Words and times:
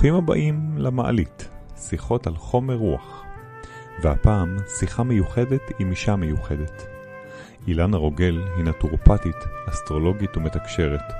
ברוכים 0.00 0.14
הבאים 0.14 0.74
למעלית, 0.76 1.50
שיחות 1.76 2.26
על 2.26 2.36
חומר 2.36 2.74
רוח. 2.74 3.24
והפעם 4.02 4.56
שיחה 4.78 5.02
מיוחדת 5.02 5.60
עם 5.78 5.90
אישה 5.90 6.16
מיוחדת. 6.16 6.86
אילנה 7.66 7.96
רוגל 7.96 8.42
היא 8.56 8.64
נטורופטית, 8.64 9.36
אסטרולוגית 9.68 10.36
ומתקשרת, 10.36 11.12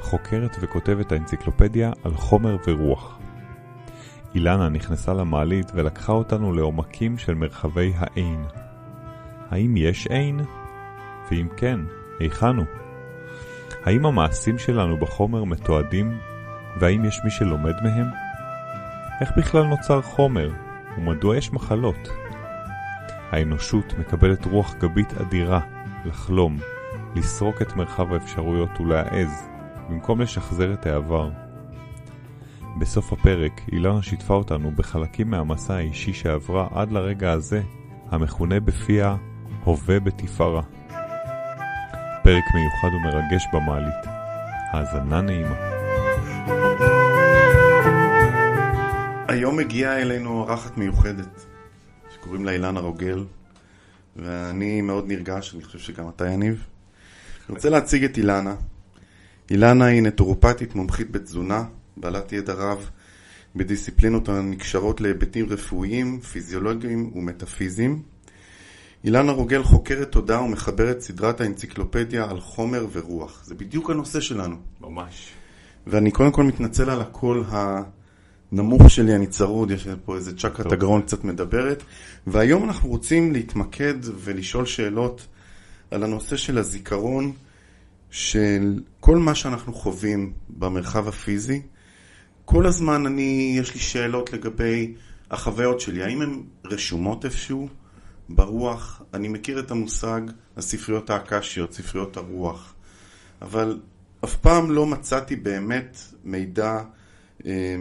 חוקרת 0.00 0.56
וכותבת 0.60 1.12
האנציקלופדיה 1.12 1.92
על 2.04 2.14
חומר 2.14 2.56
ורוח. 2.66 3.18
אילנה 4.34 4.68
נכנסה 4.68 5.14
למעלית 5.14 5.72
ולקחה 5.74 6.12
אותנו 6.12 6.52
לעומקים 6.52 7.18
של 7.18 7.34
מרחבי 7.34 7.92
האין. 7.96 8.44
האם 9.50 9.76
יש 9.76 10.06
אין? 10.06 10.40
ואם 11.30 11.48
כן, 11.56 11.80
היכן 12.20 12.56
הוא? 12.56 12.66
האם 13.84 14.06
המעשים 14.06 14.58
שלנו 14.58 14.96
בחומר 14.96 15.44
מתועדים 15.44 16.18
והאם 16.80 17.04
יש 17.04 17.20
מי 17.24 17.30
שלומד 17.30 17.74
מהם? 17.82 18.06
איך 19.20 19.32
בכלל 19.36 19.62
נוצר 19.62 20.02
חומר, 20.02 20.50
ומדוע 20.98 21.36
יש 21.36 21.52
מחלות? 21.52 22.08
האנושות 23.30 23.94
מקבלת 23.98 24.44
רוח 24.44 24.74
גבית 24.74 25.14
אדירה 25.20 25.60
לחלום, 26.04 26.58
לסרוק 27.14 27.62
את 27.62 27.76
מרחב 27.76 28.12
האפשרויות 28.12 28.80
ולהעז, 28.80 29.48
במקום 29.88 30.20
לשחזר 30.20 30.72
את 30.72 30.86
העבר. 30.86 31.30
בסוף 32.80 33.12
הפרק 33.12 33.60
אילנה 33.72 34.02
שיתפה 34.02 34.34
אותנו 34.34 34.70
בחלקים 34.70 35.30
מהמסע 35.30 35.74
האישי 35.74 36.12
שעברה 36.12 36.68
עד 36.74 36.92
לרגע 36.92 37.32
הזה, 37.32 37.62
המכונה 38.10 38.60
בפיה 38.60 39.16
הווה 39.64 40.00
בתפארה. 40.00 40.62
פרק 42.22 42.44
מיוחד 42.54 42.88
ומרגש 42.94 43.46
במעלית. 43.52 44.06
האזנה 44.72 45.20
נעימה. 45.20 45.75
היום 49.28 49.58
הגיעה 49.58 50.02
אלינו 50.02 50.30
אורחת 50.30 50.78
מיוחדת, 50.78 51.46
שקוראים 52.14 52.44
לה 52.44 52.52
אילנה 52.52 52.80
רוגל, 52.80 53.24
ואני 54.16 54.80
מאוד 54.80 55.08
נרגש, 55.08 55.54
אני 55.54 55.64
חושב 55.64 55.78
שגם 55.78 56.08
אתה 56.08 56.28
יניב. 56.28 56.64
אני 57.48 57.56
רוצה 57.56 57.70
להציג 57.70 58.04
את 58.04 58.16
אילנה. 58.16 58.54
אילנה 59.50 59.84
היא 59.84 60.02
נטורופטית 60.02 60.74
מומחית 60.74 61.10
בתזונה, 61.10 61.64
בעלת 61.96 62.32
ידע 62.32 62.52
רב 62.52 62.90
בדיסציפלינות 63.56 64.28
הנקשרות 64.28 65.00
להיבטים 65.00 65.46
רפואיים, 65.48 66.20
פיזיולוגיים 66.20 67.10
ומטאפיזיים. 67.14 68.02
אילנה 69.04 69.32
רוגל 69.32 69.62
חוקרת 69.62 70.12
תודעה 70.12 70.42
ומחברת 70.42 71.00
סדרת 71.00 71.40
האנציקלופדיה 71.40 72.30
על 72.30 72.40
חומר 72.40 72.86
ורוח. 72.92 73.44
זה 73.44 73.54
בדיוק 73.54 73.90
הנושא 73.90 74.20
שלנו. 74.20 74.56
ממש. 74.80 75.32
ואני 75.86 76.10
קודם 76.10 76.32
כל 76.32 76.42
מתנצל 76.44 76.90
על 76.90 77.00
הקול 77.00 77.44
הנמוך 78.52 78.90
שלי, 78.90 79.14
אני 79.14 79.26
צרוד, 79.26 79.70
יש 79.70 79.88
פה 80.04 80.16
איזה 80.16 80.36
צ'קרת 80.36 80.72
הגרון 80.72 81.02
קצת 81.02 81.24
מדברת. 81.24 81.82
והיום 82.26 82.64
אנחנו 82.64 82.88
רוצים 82.88 83.32
להתמקד 83.32 83.94
ולשאול 84.14 84.66
שאלות 84.66 85.26
על 85.90 86.02
הנושא 86.02 86.36
של 86.36 86.58
הזיכרון 86.58 87.32
של 88.10 88.80
כל 89.00 89.16
מה 89.16 89.34
שאנחנו 89.34 89.74
חווים 89.74 90.32
במרחב 90.48 91.08
הפיזי. 91.08 91.62
כל 92.44 92.66
הזמן 92.66 93.06
אני, 93.06 93.56
יש 93.60 93.74
לי 93.74 93.80
שאלות 93.80 94.32
לגבי 94.32 94.94
החוויות 95.30 95.80
שלי, 95.80 96.02
האם 96.02 96.22
הן 96.22 96.42
רשומות 96.64 97.24
איפשהו 97.24 97.68
ברוח? 98.28 99.02
אני 99.14 99.28
מכיר 99.28 99.58
את 99.58 99.70
המושג 99.70 100.20
הספריות 100.56 101.10
האקשיות, 101.10 101.72
ספריות 101.72 102.16
הרוח, 102.16 102.74
אבל 103.42 103.80
אף 104.24 104.36
פעם 104.36 104.70
לא 104.70 104.86
מצאתי 104.86 105.36
באמת 105.36 105.98
מידע 106.24 106.80
אה, 107.46 107.76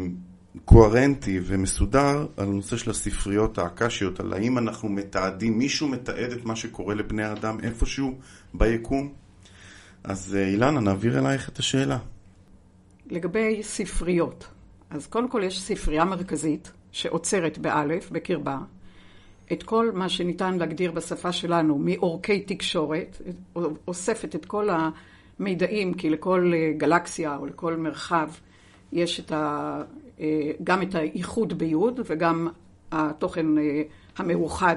קוהרנטי 0.66 1.40
ומסודר 1.44 2.28
על 2.38 2.48
הנושא 2.48 2.78
של 2.78 2.92
הספריות 2.92 3.58
האקשיות, 3.58 4.20
על 4.20 4.34
האם 4.34 4.58
אנחנו 4.58 4.90
מתעדים, 4.90 5.58
מישהו 5.58 5.88
מתעד 5.88 6.32
את 6.32 6.46
מה 6.46 6.56
שקורה 6.56 6.96
לבני 6.96 7.32
אדם 7.32 7.58
איפשהו 7.64 8.18
ביקום. 8.54 9.14
אז 10.04 10.36
אה, 10.36 10.48
אילנה, 10.48 10.80
נעביר 10.80 11.20
אלייך 11.20 11.50
את 11.50 11.60
השאלה. 11.60 11.98
לגבי 13.10 13.64
ספריות, 13.64 14.48
אז 14.90 15.08
קודם 15.08 15.30
כל 15.30 15.42
יש 15.46 15.62
ספרייה 15.62 16.06
מרכזית 16.06 16.72
שעוצרת 16.92 17.58
באלף, 17.58 18.12
בקרבה, 18.12 18.58
את 19.52 19.64
כל 19.64 19.92
מה 19.94 20.10
שניתן 20.10 20.58
להגדיר 20.58 20.92
בשפה 20.92 21.32
שלנו 21.32 21.78
מאורכי 21.78 22.42
תקשורת, 22.42 23.22
אוספת 23.88 24.36
את 24.36 24.46
כל 24.46 24.70
המידעים, 25.40 25.94
כי 25.94 26.10
לכל 26.10 26.52
אה, 26.56 26.74
גלקסיה 26.78 27.38
או 27.38 27.46
לכל 27.46 27.76
מרחב 27.76 28.30
יש 28.92 29.20
את 29.20 29.32
ה, 29.32 29.82
גם 30.64 30.82
את 30.82 30.96
האיחוד 30.96 31.58
ביוד 31.58 32.00
וגם 32.06 32.48
התוכן 32.92 33.58
אה, 33.58 33.82
המאוחד, 34.18 34.76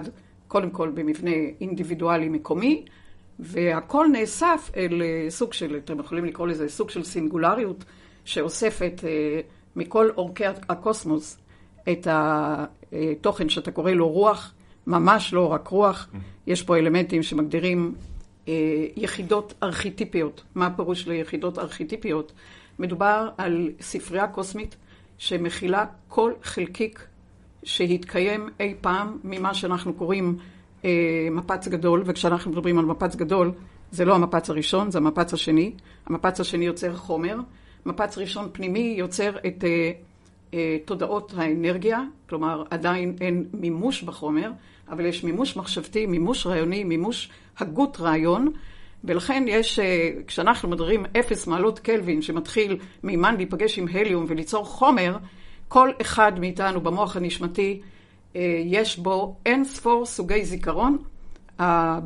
קודם 0.48 0.70
כל 0.70 0.90
במבנה 0.94 1.30
אינדיבידואלי 1.60 2.28
מקומי, 2.28 2.84
והכל 3.38 4.06
נאסף 4.12 4.70
אל 4.76 5.02
סוג 5.28 5.52
של, 5.52 5.76
אתם 5.76 5.98
יכולים 5.98 6.24
לקרוא 6.24 6.46
לזה 6.46 6.68
סוג 6.68 6.90
של 6.90 7.04
סינגולריות, 7.04 7.84
שאוספת 8.24 9.04
מכל 9.76 10.10
אורכי 10.16 10.44
הקוסמוס 10.46 11.38
את 11.88 12.06
התוכן 12.10 13.48
שאתה 13.48 13.70
קורא 13.70 13.90
לו 13.90 14.08
רוח, 14.08 14.54
ממש 14.86 15.32
לא 15.32 15.52
רק 15.52 15.68
רוח, 15.68 16.08
יש 16.46 16.62
פה 16.62 16.76
אלמנטים 16.76 17.22
שמגדירים 17.22 17.94
אה, 18.48 18.86
יחידות 18.96 19.54
ארכיטיפיות. 19.62 20.42
מה 20.54 20.66
הפירוש 20.66 21.08
ליחידות 21.08 21.58
ארכיטיפיות? 21.58 22.32
מדובר 22.78 23.28
על 23.38 23.70
ספרייה 23.80 24.26
קוסמית 24.26 24.76
שמכילה 25.18 25.84
כל 26.08 26.32
חלקיק 26.42 27.06
שהתקיים 27.62 28.48
אי 28.60 28.74
פעם 28.80 29.18
ממה 29.24 29.54
שאנחנו 29.54 29.94
קוראים 29.94 30.36
אה, 30.84 31.28
מפץ 31.30 31.68
גדול, 31.68 32.02
וכשאנחנו 32.06 32.50
מדברים 32.50 32.78
על 32.78 32.84
מפץ 32.84 33.16
גדול, 33.16 33.52
זה 33.90 34.04
לא 34.04 34.14
המפץ 34.14 34.50
הראשון, 34.50 34.90
זה 34.90 34.98
המפץ 34.98 35.32
השני. 35.32 35.72
המפץ 36.06 36.40
השני 36.40 36.64
יוצר 36.64 36.96
חומר. 36.96 37.36
מפץ 37.86 38.18
ראשון 38.18 38.48
פנימי 38.52 38.94
יוצר 38.98 39.36
את 39.46 39.64
אה, 39.64 39.90
אה, 40.54 40.76
תודעות 40.84 41.32
האנרגיה, 41.36 42.02
כלומר 42.28 42.62
עדיין 42.70 43.16
אין 43.20 43.44
מימוש 43.52 44.02
בחומר, 44.02 44.50
אבל 44.88 45.06
יש 45.06 45.24
מימוש 45.24 45.56
מחשבתי, 45.56 46.06
מימוש 46.06 46.46
רעיוני, 46.46 46.84
מימוש 46.84 47.30
הגות 47.58 48.00
רעיון, 48.00 48.52
ולכן 49.04 49.44
יש, 49.46 49.78
אה, 49.78 50.10
כשאנחנו 50.26 50.68
מדברים 50.68 51.04
אפס 51.20 51.46
מעלות 51.46 51.78
קלווין 51.78 52.22
שמתחיל 52.22 52.78
מימן 53.02 53.36
להיפגש 53.36 53.78
עם 53.78 53.86
הליום 53.92 54.24
וליצור 54.28 54.64
חומר, 54.64 55.16
כל 55.68 55.90
אחד 56.00 56.40
מאיתנו 56.40 56.80
במוח 56.80 57.16
הנשמתי 57.16 57.80
אה, 58.36 58.62
יש 58.64 58.98
בו 58.98 59.36
אין 59.46 59.64
ספור 59.64 60.06
סוגי 60.06 60.44
זיכרון 60.44 60.98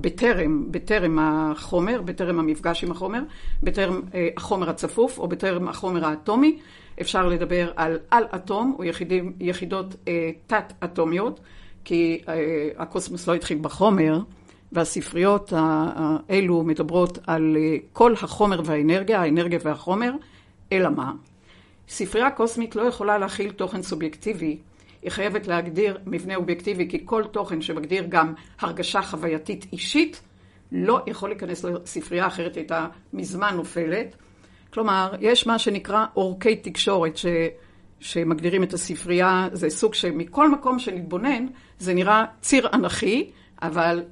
בטרם, 0.01 0.73
בטרם 0.73 1.19
החומר, 1.21 2.03
בטרם 2.03 2.39
המפגש 2.39 2.85
עם 2.85 2.91
החומר, 2.91 3.21
בטרם 3.63 4.01
החומר 4.37 4.71
הצפוף 4.71 5.19
או 5.19 5.29
בטרם 5.29 5.69
החומר 5.69 6.07
האטומי. 6.07 6.59
אפשר 7.01 7.27
לדבר 7.27 7.73
על 7.77 7.99
על-אטום 8.11 8.75
או 8.79 8.85
יחידים, 8.85 9.33
יחידות 9.41 9.95
אה, 10.09 10.31
תת-אטומיות, 10.47 11.41
כי 11.85 12.23
אה, 12.29 12.35
הקוסמוס 12.79 13.29
לא 13.29 13.35
התחיל 13.35 13.59
בחומר, 13.61 14.21
והספריות 14.73 15.53
האלו 15.57 16.63
מדברות 16.63 17.19
על 17.27 17.57
אה, 17.57 17.77
כל 17.93 18.15
החומר 18.23 18.61
והאנרגיה, 18.65 19.21
האנרגיה 19.21 19.59
והחומר, 19.63 20.13
אלא 20.73 20.91
מה? 20.91 21.13
ספרייה 21.89 22.31
קוסמית 22.31 22.77
לא 22.77 22.83
יכולה 22.83 23.19
להכיל 23.19 23.51
תוכן 23.51 23.83
סובייקטיבי, 23.83 24.59
היא 25.03 25.11
חייבת 25.11 25.47
להגדיר 25.47 25.99
מבנה 26.07 26.37
אובייקטיבי, 26.37 26.89
כי 26.89 27.03
כל 27.05 27.25
תוכן 27.25 27.63
שמגדיר 27.63 28.05
גם 28.09 28.35
הרגשה 28.61 29.03
חווייתית 29.03 29.67
אישית, 29.73 30.21
לא 30.73 31.01
יכול 31.07 31.29
להיכנס 31.29 31.65
לספרייה 31.65 32.27
אחרת 32.27 32.57
הייתה 32.57 32.87
מזמן 33.13 33.57
נופלת. 33.57 34.17
כלומר, 34.73 35.15
יש 35.21 35.47
מה 35.47 35.59
שנקרא 35.59 36.05
אורכי 36.17 36.57
תקשורת 36.57 37.17
ש, 37.17 37.27
שמגדירים 38.01 38.63
את 38.63 38.73
הספרייה, 38.73 39.49
זה 39.53 39.71
סוג 39.71 39.95
שמכל 39.95 40.51
מקום 40.51 40.79
שנתבונן 40.79 41.47
זה 41.79 41.95
נראה 41.95 42.25
ציר 42.41 42.69
אנכי, 42.73 43.31
אבל 43.63 44.03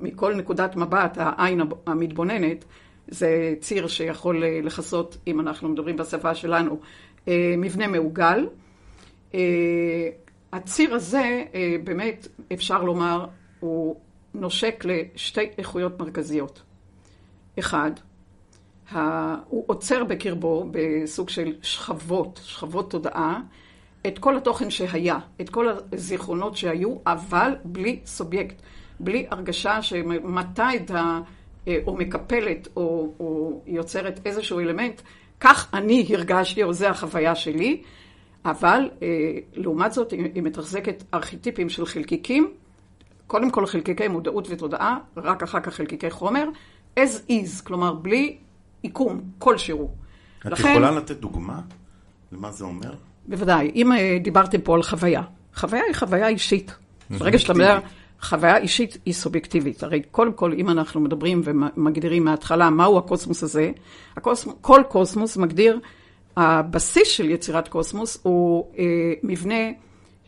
מכל 0.00 0.34
נקודת 0.34 0.76
מבט, 0.76 1.18
העין 1.20 1.60
המתבוננת, 1.86 2.64
זה 3.08 3.54
ציר 3.60 3.86
שיכול 3.86 4.44
אה, 4.44 4.60
לכסות, 4.62 5.16
אם 5.26 5.40
אנחנו 5.40 5.68
מדברים 5.68 5.96
בשפה 5.96 6.34
שלנו, 6.34 6.80
אה, 7.28 7.54
מבנה 7.58 7.86
מעוגל. 7.86 8.46
אה, 9.34 9.40
הציר 10.52 10.94
הזה, 10.94 11.44
באמת, 11.84 12.28
אפשר 12.52 12.82
לומר, 12.82 13.26
הוא 13.60 13.96
נושק 14.34 14.84
לשתי 14.84 15.48
איכויות 15.58 16.00
מרכזיות. 16.00 16.62
אחד, 17.58 17.90
הוא 19.48 19.64
עוצר 19.66 20.04
בקרבו 20.04 20.70
בסוג 20.70 21.28
של 21.28 21.54
שכבות, 21.62 22.40
שכבות 22.44 22.90
תודעה, 22.90 23.40
את 24.06 24.18
כל 24.18 24.36
התוכן 24.36 24.70
שהיה, 24.70 25.18
את 25.40 25.50
כל 25.50 25.68
הזיכרונות 25.92 26.56
שהיו, 26.56 26.96
אבל 27.06 27.52
בלי 27.64 28.00
סובייקט, 28.04 28.62
בלי 29.00 29.26
הרגשה 29.30 29.82
שמטה 29.82 30.68
את 30.76 30.90
ה... 30.90 31.20
או 31.86 31.96
מקפלת 31.96 32.68
או, 32.76 33.12
או 33.20 33.60
יוצרת 33.66 34.20
איזשהו 34.26 34.60
אלמנט, 34.60 35.00
כך 35.40 35.70
אני 35.74 36.06
הרגשתי, 36.14 36.62
או 36.62 36.72
זו 36.72 36.86
החוויה 36.86 37.34
שלי. 37.34 37.82
אבל 38.44 38.90
אה, 39.02 39.06
לעומת 39.54 39.92
זאת 39.92 40.10
היא, 40.12 40.24
היא 40.34 40.42
מתחזקת 40.42 41.04
ארכיטיפים 41.14 41.68
של 41.68 41.86
חלקיקים, 41.86 42.50
קודם 43.26 43.50
כל 43.50 43.66
חלקיקי 43.66 44.08
מודעות 44.08 44.46
ותודעה, 44.50 44.98
רק 45.16 45.42
אחר 45.42 45.60
כך 45.60 45.74
חלקיקי 45.74 46.10
חומר, 46.10 46.48
as 46.98 47.30
is, 47.30 47.64
כלומר 47.64 47.92
בלי 47.92 48.36
עיקום 48.82 49.20
כלשהו. 49.38 49.90
את 50.40 50.46
לכן- 50.46 50.68
יכולה 50.70 50.90
לתת 50.90 51.16
דוגמה 51.20 51.60
למה 52.32 52.50
זה 52.52 52.64
אומר? 52.64 52.94
בוודאי. 53.26 53.70
אם 53.74 53.92
אה, 53.92 54.18
דיברתם 54.22 54.60
פה 54.60 54.74
על 54.74 54.82
חוויה, 54.82 55.22
חוויה 55.54 55.82
היא 55.86 55.94
חוויה 55.94 56.28
אישית. 56.28 56.74
ברגע 57.10 57.38
שאתה 57.38 57.54
מדבר, 57.54 57.78
חוויה 58.20 58.56
אישית 58.56 58.98
היא 59.06 59.14
סובייקטיבית. 59.14 59.82
הרי 59.82 60.02
קודם 60.10 60.32
כל, 60.32 60.52
אם 60.52 60.70
אנחנו 60.70 61.00
מדברים 61.00 61.42
ומגדירים 61.44 62.24
מההתחלה 62.24 62.70
מהו 62.70 62.98
הקוסמוס 62.98 63.42
הזה, 63.42 63.70
הקוסמוס, 64.16 64.56
כל 64.60 64.82
קוסמוס 64.88 65.36
מגדיר, 65.36 65.80
הבסיס 66.36 67.08
של 67.08 67.30
יצירת 67.30 67.68
קוסמוס 67.68 68.18
הוא 68.22 68.66
אה, 68.78 68.84
מבנה 69.22 69.70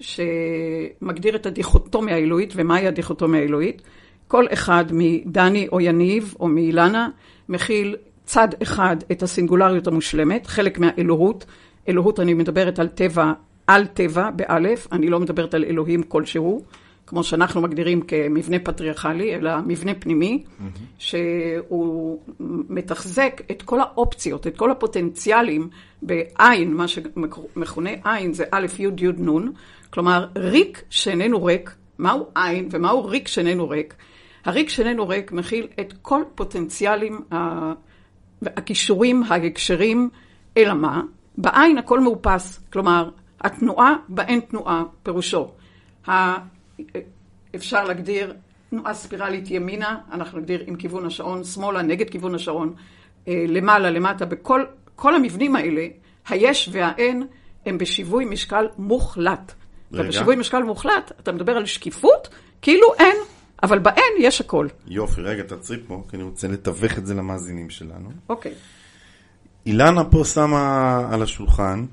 שמגדיר 0.01 1.37
את 1.37 1.47
הדיכוטומיה 1.47 2.15
האלוהית, 2.15 2.53
ומהי 2.57 2.87
הדיכוטומיה 2.87 3.41
האלוהית. 3.41 3.83
כל 4.29 4.47
אחד 4.53 4.85
מדני 4.93 5.69
או 5.73 5.81
יניב 5.81 6.35
או 6.41 6.49
מאילנה 6.49 7.09
מכיל 7.49 7.97
צד 8.25 8.49
אחד 8.63 8.97
את 9.13 9.23
הסינגולריות 9.23 9.87
המושלמת, 9.87 10.47
חלק 10.47 10.79
מהאלוהות. 10.79 11.45
אלוהות, 11.89 12.21
אני 12.21 12.35
מדברת 12.35 12.79
על 12.79 12.89
טבע, 12.89 13.33
על 13.67 13.87
טבע, 13.87 14.31
באלף, 14.31 14.87
אני 14.93 15.09
לא 15.09 15.21
מדברת 15.21 15.55
על 15.55 15.65
אלוהים 15.65 16.03
כלשהו, 16.03 16.65
כמו 17.11 17.25
שאנחנו 17.25 17.61
מגדירים 17.61 18.03
כמבנה 18.03 18.59
פטריארכלי, 18.59 19.35
אלא 19.35 19.51
מבנה 19.67 19.95
פנימי, 19.95 20.45
שהוא 20.99 22.21
מתחזק 22.69 23.41
את 23.51 23.63
כל 23.63 23.81
האופציות, 23.81 24.47
את 24.47 24.57
כל 24.57 24.71
הפוטנציאלים 24.71 25.69
בעין, 26.03 26.75
מה 26.75 26.89
שמכונה 26.89 27.91
עין 28.05 28.33
זה 28.33 28.45
א', 28.51 28.67
י', 28.79 28.83
י', 28.83 29.09
נ', 29.09 29.49
כלומר 29.91 30.27
ריק 30.37 30.83
שאיננו 30.91 31.45
ריק, 31.45 31.75
מהו 31.99 32.27
עין 32.35 32.69
ומהו 32.71 33.05
ריק 33.05 33.29
שאיננו 33.29 33.69
ריק? 33.69 33.95
הריק 34.45 34.69
שאיננו 34.69 35.09
ריק 35.09 35.33
מכיל 35.33 35.67
את 35.81 35.95
כל 36.03 36.23
פוטנציאלים, 36.35 37.21
הכישורים, 38.43 39.23
ההקשרים, 39.29 40.11
אלא 40.57 40.75
מה? 40.75 41.03
בעין 41.39 41.79
הכל 41.79 42.01
מאופס, 42.01 42.61
כלומר, 42.73 43.11
התנועה 43.41 43.95
באין 44.09 44.41
תנועה, 44.41 44.83
פירושו. 45.03 45.49
אפשר 47.55 47.85
להגדיר 47.85 48.35
תנועה 48.71 48.95
ספירלית 48.95 49.51
ימינה, 49.51 49.99
אנחנו 50.13 50.39
נגדיר 50.39 50.65
עם 50.67 50.77
כיוון 50.77 51.07
השעון, 51.07 51.45
שמאלה 51.45 51.83
נגד 51.83 52.11
כיוון 52.11 52.35
השעון, 52.35 52.75
אה, 53.29 53.45
למעלה, 53.49 53.91
למטה, 53.91 54.27
בכל 54.27 54.65
כל 54.97 55.15
המבנים 55.15 55.57
האלה, 55.57 55.87
היש 56.29 56.69
והאין 56.73 57.27
הם 57.67 57.79
בשיווי 57.79 58.25
משקל 58.25 58.67
מוחלט. 58.79 59.53
רגע. 59.93 60.05
ובשיווי 60.05 60.37
משקל 60.37 60.63
מוחלט, 60.63 61.13
אתה 61.21 61.33
מדבר 61.33 61.57
על 61.57 61.67
שקיפות, 61.67 62.29
כאילו 62.63 62.87
אין, 62.99 63.17
אבל 63.63 63.79
באין 63.79 64.13
יש 64.19 64.41
הכל. 64.41 64.67
יופי, 64.87 65.21
רגע, 65.21 65.43
תעצרי 65.43 65.77
פה, 65.87 66.03
כי 66.11 66.17
אני 66.17 66.25
רוצה 66.25 66.49
לתווך 66.49 66.99
את 66.99 67.07
זה 67.07 67.15
למאזינים 67.15 67.71
שלנו. 67.71 68.11
אוקיי. 68.29 68.53
אילנה 69.67 70.05
פה 70.05 70.25
שמה 70.25 71.09
על 71.13 71.23
השולחן 71.23 71.85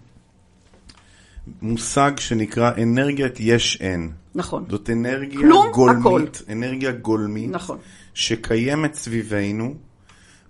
מושג 1.62 2.12
שנקרא 2.18 2.72
אנרגיית 2.84 3.40
יש-אין. 3.40 4.12
נכון. 4.36 4.66
זאת 4.70 4.90
אנרגיה 4.90 5.40
כלום, 5.40 5.68
גולמית, 5.72 6.02
הכל. 6.36 6.52
אנרגיה 6.52 6.92
גולמית, 6.92 7.50
נכון. 7.52 7.78
שקיימת 8.14 8.94
סביבנו, 8.94 9.74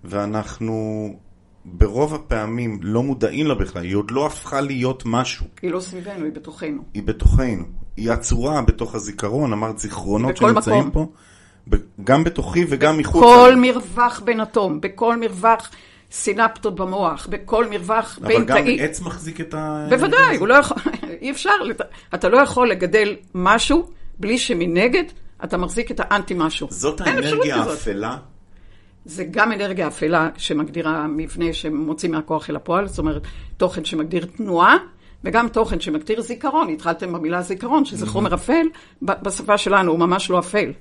ואנחנו 0.04 1.08
ברוב 1.64 2.14
הפעמים 2.14 2.78
לא 2.82 3.02
מודעים 3.02 3.46
לה 3.46 3.54
בכלל, 3.54 3.82
היא 3.82 3.96
עוד 3.96 4.10
לא 4.10 4.26
הפכה 4.26 4.60
להיות 4.60 5.02
משהו, 5.06 5.46
היא 5.62 5.70
לא 5.70 5.80
סביבנו, 5.80 6.24
היא 6.24 6.32
בתוכנו. 6.32 6.82
היא 6.94 7.02
בתוכנו, 7.02 7.64
היא 7.96 8.10
עצורה 8.10 8.62
בתוך 8.62 8.94
הזיכרון, 8.94 9.52
אמרת 9.52 9.78
זיכרונות 9.78 10.36
בכל 10.36 10.48
שנמצאים 10.48 10.86
מקום. 10.86 11.06
פה, 11.70 11.76
גם 12.04 12.24
בתוכי 12.24 12.64
וגם 12.68 12.98
מחוץ. 12.98 13.22
כל 13.22 13.54
מרווח 13.56 14.20
בין 14.24 14.40
אטום, 14.40 14.80
בכל 14.80 15.20
מרווח 15.20 15.70
סינפטות 16.10 16.74
במוח, 16.74 17.26
בכל 17.30 17.66
מרווח 17.70 18.18
אבל 18.20 18.28
בין 18.28 18.44
גם 18.44 18.62
תאי. 18.62 18.80
עץ 18.80 19.00
מחזיק 19.00 19.40
את 19.40 19.54
ה... 19.54 19.86
בוודאי, 19.90 20.36
הוא 20.36 20.48
לא 20.48 20.54
יכול, 20.54 20.76
אי 21.22 21.30
אפשר, 21.30 21.50
אתה 22.14 22.28
לא 22.28 22.38
יכול 22.38 22.70
לגדל 22.70 23.16
משהו 23.34 23.90
בלי 24.18 24.38
שמנגד 24.38 25.04
אתה 25.44 25.56
מחזיק 25.56 25.90
את 25.90 26.00
האנטי 26.00 26.34
משהו. 26.36 26.68
זאת 26.70 27.00
האנרגיה. 27.00 27.56
האפלה. 27.56 28.16
זה 29.04 29.24
גם 29.24 29.52
אנרגיה 29.52 29.88
אפלה 29.88 30.28
שמגדירה 30.36 31.06
מבנה 31.06 31.52
שמוציא 31.52 32.08
מהכוח 32.08 32.50
אל 32.50 32.56
הפועל, 32.56 32.88
זאת 32.88 32.98
אומרת, 32.98 33.22
תוכן 33.56 33.84
שמגדיר 33.84 34.26
תנועה, 34.36 34.76
וגם 35.24 35.48
תוכן 35.48 35.80
שמגדיר 35.80 36.20
זיכרון. 36.20 36.68
התחלתם 36.68 37.12
במילה 37.12 37.42
זיכרון, 37.42 37.84
שזה 37.84 38.06
חומר 38.06 38.34
אפל, 38.34 38.66
בשפה 39.02 39.58
שלנו 39.58 39.90
הוא 39.90 39.98
ממש 39.98 40.30
לא 40.30 40.38
אפל. 40.38 40.72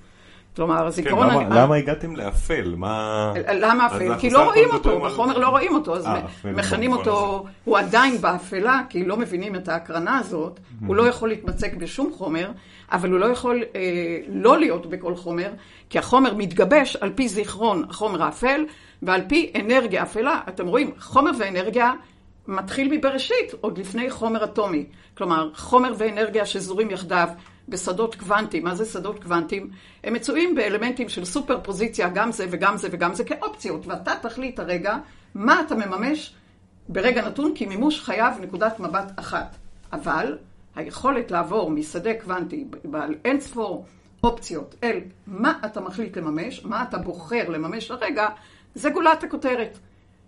כלומר, 0.58 0.80
כן, 0.80 0.86
הזיכרון... 0.86 1.28
למה- 1.30 1.42
אני- 1.42 1.56
למה 1.56 1.76
הגעתם 1.76 2.16
לאפל? 2.16 2.74
מה... 2.78 3.34
למה 3.54 3.88
אפל? 3.88 4.18
כי 4.20 4.30
לא 4.30 4.46
רואים 4.46 4.70
אותו, 4.74 5.00
בחומר 5.00 5.38
לא 5.38 5.48
רואים 5.48 5.74
אותו, 5.76 5.96
אז 5.96 6.06
אה, 6.06 6.20
אפל 6.26 6.52
מכנים 6.52 6.92
במובן 6.92 7.10
אותו, 7.10 7.46
הוא 7.64 7.78
עדיין 7.78 8.18
באפלה, 8.22 8.82
כי 8.90 9.06
לא 9.06 9.18
מבינים 9.18 9.56
את 9.56 9.70
ההקרנה 9.70 10.18
הזאת, 10.18 10.60
הוא 10.88 10.96
לא 10.96 11.08
יכול 11.08 11.30
להתמצק 11.30 11.74
בשום 11.74 12.12
חומר, 12.14 12.52
אבל 12.92 13.12
הוא 13.12 13.20
לא 13.20 13.26
יכול 13.26 13.64
אה, 13.76 13.82
לא 14.30 14.58
להיות 14.58 14.86
בכל 14.86 15.16
חומר, 15.16 15.50
כי 15.90 16.00
החומר 16.00 16.34
מתגבש 16.36 16.96
על 16.96 17.12
פי 17.16 17.28
זיכרון 17.28 17.84
החומר 17.90 18.24
האפל, 18.24 18.66
ועל 19.02 19.22
פי 19.28 19.52
אנרגיה 19.62 20.04
אפלה. 20.04 20.40
אתם 20.50 20.68
רואים, 20.68 20.92
חומר 21.00 21.32
ואנרגיה 21.40 21.92
מתחיל 22.48 22.98
מבראשית, 22.98 23.54
עוד 23.62 23.78
לפני 23.78 24.10
חומר 24.10 24.44
אטומי. 24.44 24.86
כלומר, 25.18 25.50
חומר 25.56 25.94
ואנרגיה 25.98 26.46
שזורים 26.46 26.92
יחדיו 26.92 27.28
בשדות 27.70 28.16
קוונטיים. 28.16 28.64
מה 28.64 28.76
זה 28.76 28.86
שדות 28.86 29.24
קוונטיים? 29.24 29.70
הם 30.04 30.14
מצויים 30.14 30.56
באלמנטים 30.56 31.10
של 31.10 31.26
סופר 31.26 31.60
פוזיציה, 31.64 32.10
גם 32.10 32.32
זה 32.32 32.46
וגם 32.50 32.78
זה 32.78 32.88
וגם 32.92 33.14
זה 33.14 33.24
כאופציות, 33.24 33.88
ואתה 33.88 34.14
תחליט 34.22 34.60
הרגע 34.60 34.98
מה 35.36 35.62
אתה 35.62 35.76
מממש 35.76 36.34
ברגע 36.90 37.28
נתון, 37.28 37.52
כי 37.56 37.66
מימוש 37.66 38.02
חייב 38.02 38.34
נקודת 38.42 38.80
מבט 38.80 39.12
אחת. 39.16 39.56
אבל 39.94 40.38
היכולת 40.76 41.32
לעבור 41.32 41.72
משדה 41.72 42.14
קוונטי 42.14 42.66
בעל 42.84 43.16
אין 43.26 43.40
ספור 43.40 43.86
אופציות 44.24 44.76
אל 44.84 45.00
מה 45.28 45.54
אתה 45.66 45.82
מחליט 45.82 46.18
לממש, 46.18 46.66
מה 46.66 46.84
אתה 46.84 46.98
בוחר 46.98 47.50
לממש 47.50 47.92
הרגע, 47.92 48.28
זה 48.76 48.90
גולת 48.90 49.24
הכותרת. 49.24 49.78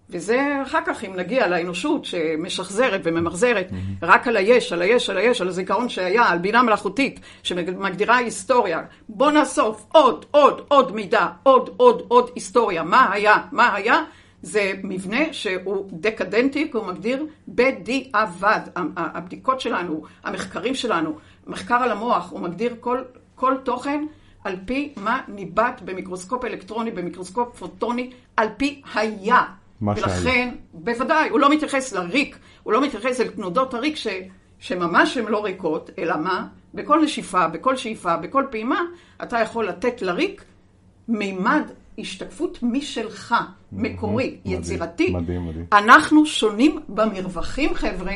וזה 0.09 0.61
אחר 0.63 0.79
כך, 0.85 1.03
אם 1.03 1.13
נגיע 1.15 1.47
לאנושות 1.47 2.05
שמשחזרת 2.05 3.01
וממחזרת 3.03 3.69
רק 4.01 4.27
על 4.27 4.37
היש, 4.37 4.73
על 4.73 4.81
היש, 4.81 5.09
על 5.09 5.17
היש, 5.17 5.41
על 5.41 5.47
הזיכרון 5.47 5.89
שהיה, 5.89 6.23
על 6.23 6.37
בינה 6.37 6.63
מלאכותית 6.63 7.19
שמגדירה 7.43 8.17
היסטוריה. 8.17 8.81
בוא 9.09 9.31
נאסוף 9.31 9.85
עוד, 9.91 10.25
עוד, 10.31 10.61
עוד 10.67 10.95
מידע, 10.95 11.27
עוד, 11.43 11.69
עוד, 11.77 12.03
עוד 12.07 12.29
היסטוריה. 12.35 12.83
מה 12.83 13.11
היה, 13.13 13.37
מה 13.51 13.75
היה? 13.75 14.03
זה 14.41 14.73
מבנה 14.83 15.33
שהוא 15.33 15.89
דקדנטי, 15.91 16.71
כי 16.71 16.77
הוא 16.77 16.85
מגדיר 16.85 17.25
בדיעבד. 17.47 18.59
הבדיקות 18.97 19.61
שלנו, 19.61 20.03
המחקרים 20.23 20.75
שלנו, 20.75 21.17
מחקר 21.47 21.75
על 21.75 21.91
המוח, 21.91 22.31
הוא 22.31 22.39
מגדיר 22.39 22.75
כל, 22.79 23.03
כל 23.35 23.55
תוכן 23.63 24.05
על 24.43 24.55
פי 24.65 24.93
מה 24.97 25.21
ניבט 25.27 25.81
במיקרוסקופ 25.85 26.45
אלקטרוני, 26.45 26.91
במיקרוסקופ 26.91 27.57
פוטוני, 27.57 28.11
על 28.37 28.47
פי 28.57 28.81
היה. 28.93 29.43
מה 29.81 29.95
שהיה. 29.95 30.07
ולכן, 30.07 30.49
בוודאי, 30.73 31.29
הוא 31.29 31.39
לא 31.39 31.49
מתייחס 31.49 31.93
לריק, 31.93 32.37
הוא 32.63 32.73
לא 32.73 32.81
מתייחס 32.81 33.21
אל 33.21 33.27
תנודות 33.27 33.73
הריק 33.73 33.95
ש, 33.95 34.07
שממש 34.59 35.17
הן 35.17 35.25
לא 35.25 35.45
ריקות, 35.45 35.89
אלא 35.99 36.17
מה? 36.17 36.47
בכל 36.73 37.01
נשיפה, 37.03 37.47
בכל 37.47 37.75
שאיפה, 37.75 38.17
בכל 38.17 38.43
פעימה, 38.49 38.81
אתה 39.23 39.39
יכול 39.39 39.67
לתת 39.67 40.01
לריק 40.01 40.43
מימד 41.07 41.63
השתקפות 41.99 42.59
משלך, 42.61 43.35
מקורי, 43.71 44.37
מדהים, 44.45 44.59
יצירתי. 44.59 45.13
מדהים, 45.13 45.47
מדהים. 45.47 45.65
אנחנו 45.73 46.25
שונים 46.25 46.79
במרווחים, 46.89 47.73
חבר'ה, 47.73 48.13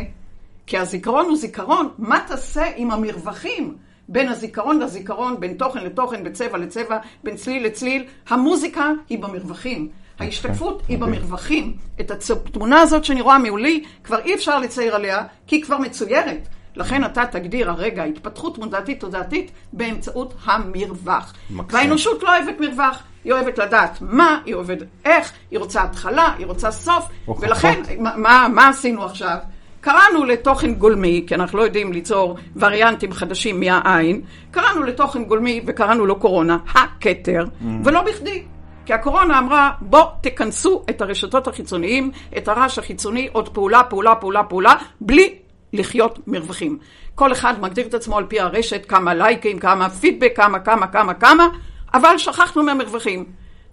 כי 0.68 0.78
הזיכרון 0.78 1.26
הוא 1.26 1.38
זיכרון. 1.38 1.90
מה 1.98 2.20
תעשה 2.28 2.64
עם 2.76 2.92
המרווחים 2.92 3.76
בין 4.10 4.30
הזיכרון 4.30 4.80
לזיכרון, 4.80 5.40
בין 5.40 5.54
תוכן 5.54 5.84
לתוכן, 5.84 6.24
בין 6.24 6.34
צבע 6.34 6.58
לצבע, 6.58 6.98
בין 7.24 7.36
צליל 7.36 7.66
לצליל? 7.66 8.06
המוזיקה 8.28 8.92
היא 9.10 9.20
במרווחים. 9.20 9.90
ההשתקפות 10.20 10.84
היא 10.88 10.98
מדהים. 10.98 11.16
במרווחים. 11.16 11.78
את 12.00 12.12
התמונה 12.12 12.82
הזאת 12.82 13.06
שאני 13.06 13.22
רואה 13.22 13.38
מעולי, 13.38 13.84
כבר 14.04 14.20
אי 14.20 14.36
אפשר 14.36 14.60
לצייר 14.60 14.96
עליה, 14.96 15.24
כי 15.48 15.56
היא 15.56 15.64
כבר 15.64 15.78
מצוירת. 15.78 16.48
לכן 16.76 17.06
אתה 17.06 17.26
תגדיר 17.26 17.70
הרגע 17.70 18.04
התפתחות 18.04 18.58
מודעתית 18.58 19.00
תודעתית 19.00 19.52
באמצעות 19.74 20.34
המרווח. 20.46 21.34
מקסים. 21.50 21.80
והאנושות 21.80 22.24
לא 22.24 22.38
אוהבת 22.38 22.60
מרווח, 22.60 23.04
היא 23.24 23.34
אוהבת 23.34 23.58
לדעת 23.58 23.98
מה, 24.02 24.40
היא 24.46 24.56
אוהבת 24.56 24.78
איך, 25.06 25.32
היא 25.52 25.60
רוצה 25.60 25.84
התחלה, 25.84 26.34
היא 26.38 26.46
רוצה 26.46 26.72
סוף, 26.72 27.06
הוכחות. 27.26 27.50
ולכן 27.50 27.82
מה, 28.00 28.48
מה, 28.54 28.70
עשינו 28.70 29.04
עכשיו? 29.04 29.38
קראנו 29.82 30.26
לתוכן 30.26 30.74
גולמי, 30.74 31.24
כי 31.28 31.36
אנחנו 31.36 31.58
לא 31.58 31.64
יודעים 31.64 31.94
ליצור 31.94 32.38
וריאנטים 32.56 33.14
חדשים 33.14 33.60
מהעין, 33.60 34.22
קראנו 34.52 34.84
לתוכן 34.84 35.24
גולמי 35.24 35.62
וקראנו 35.66 36.06
לו 36.06 36.20
קורונה, 36.20 36.58
הכתר, 36.74 37.46
ולא 37.84 38.02
בכדי. 38.02 38.44
כי 38.86 38.94
הקורונה 38.94 39.40
אמרה, 39.40 39.72
בוא 39.82 40.06
תכנסו 40.22 40.84
את 40.90 41.02
הרשתות 41.02 41.48
החיצוניים, 41.48 42.12
את 42.38 42.48
הרעש 42.48 42.80
החיצוני, 42.80 43.30
עוד 43.32 43.50
פעולה, 43.50 43.84
פעולה, 43.84 44.16
פעולה, 44.16 44.44
פעולה, 44.44 44.74
בלי 45.02 45.36
לחיות 45.74 46.20
מרווחים. 46.28 46.80
כל 47.16 47.32
אחד 47.32 47.62
מגדיר 47.62 47.88
את 47.88 47.94
עצמו 47.94 48.18
על 48.18 48.26
פי 48.28 48.40
הרשת, 48.40 48.86
כמה 48.86 49.14
לייקים, 49.14 49.60
כמה 49.60 49.90
פידבק, 49.90 50.34
כמה, 50.36 50.60
כמה, 50.60 50.88
כמה, 50.88 51.14
כמה, 51.14 51.48
אבל 51.94 52.18
שכחנו 52.18 52.64
מהמרווחים. 52.64 53.26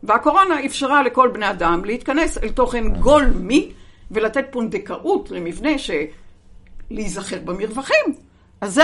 והקורונה 0.03 0.65
אפשרה 0.67 1.03
לכל 1.03 1.31
בני 1.33 1.51
אדם 1.51 1.85
להתכנס 1.85 2.39
אל 2.39 2.49
תוכן 2.49 2.89
גולמי 2.89 3.73
ולתת 4.11 4.45
פונדקאות 4.51 5.31
למבנה 5.31 5.71
שלהיזכר 5.79 7.39
במרווחים. 7.45 8.15
אז 8.61 8.75
זו 8.75 8.83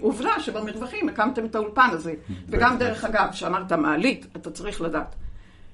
עובדה 0.00 0.40
שבמרווחים 0.40 1.08
הקמתם 1.08 1.44
את 1.44 1.54
האולפן 1.54 1.88
הזה. 1.92 2.14
וגם 2.48 2.78
דרך 2.78 3.04
אגב, 3.04 3.28
כשאמרת 3.32 3.72
מעלית, 3.72 4.26
אתה 4.36 4.50
צריך 4.50 4.80
לדעת. 4.80 5.14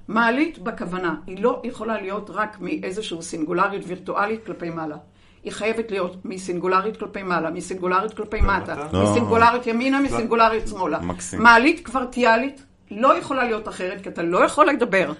מעלית 0.07 0.59
בכוונה, 0.59 1.15
היא 1.27 1.43
לא 1.43 1.61
יכולה 1.63 2.01
להיות 2.01 2.29
רק 2.33 2.57
מאיזשהו 2.61 3.21
סינגולריות 3.21 3.83
וירטואלית 3.87 4.45
כלפי 4.45 4.69
מעלה. 4.69 4.97
היא 5.43 5.51
חייבת 5.51 5.91
להיות 5.91 6.17
מסינגולרית 6.25 6.97
כלפי 6.97 7.23
מעלה, 7.23 7.49
מסינגולרית 7.49 8.13
כלפי 8.13 8.41
מטה, 8.41 8.75
לא. 8.93 9.03
מסינגולרית 9.03 9.67
ימינה, 9.67 10.01
מסינגולרית 10.01 10.67
שמאלה. 10.67 10.99
מעלית 11.39 11.85
קוורטיאלית 11.85 12.65
לא 12.91 13.17
יכולה 13.17 13.43
להיות 13.43 13.67
אחרת, 13.67 14.01
כי 14.01 14.09
אתה 14.09 14.23
לא 14.23 14.45
יכול 14.45 14.67
לדבר 14.67 15.11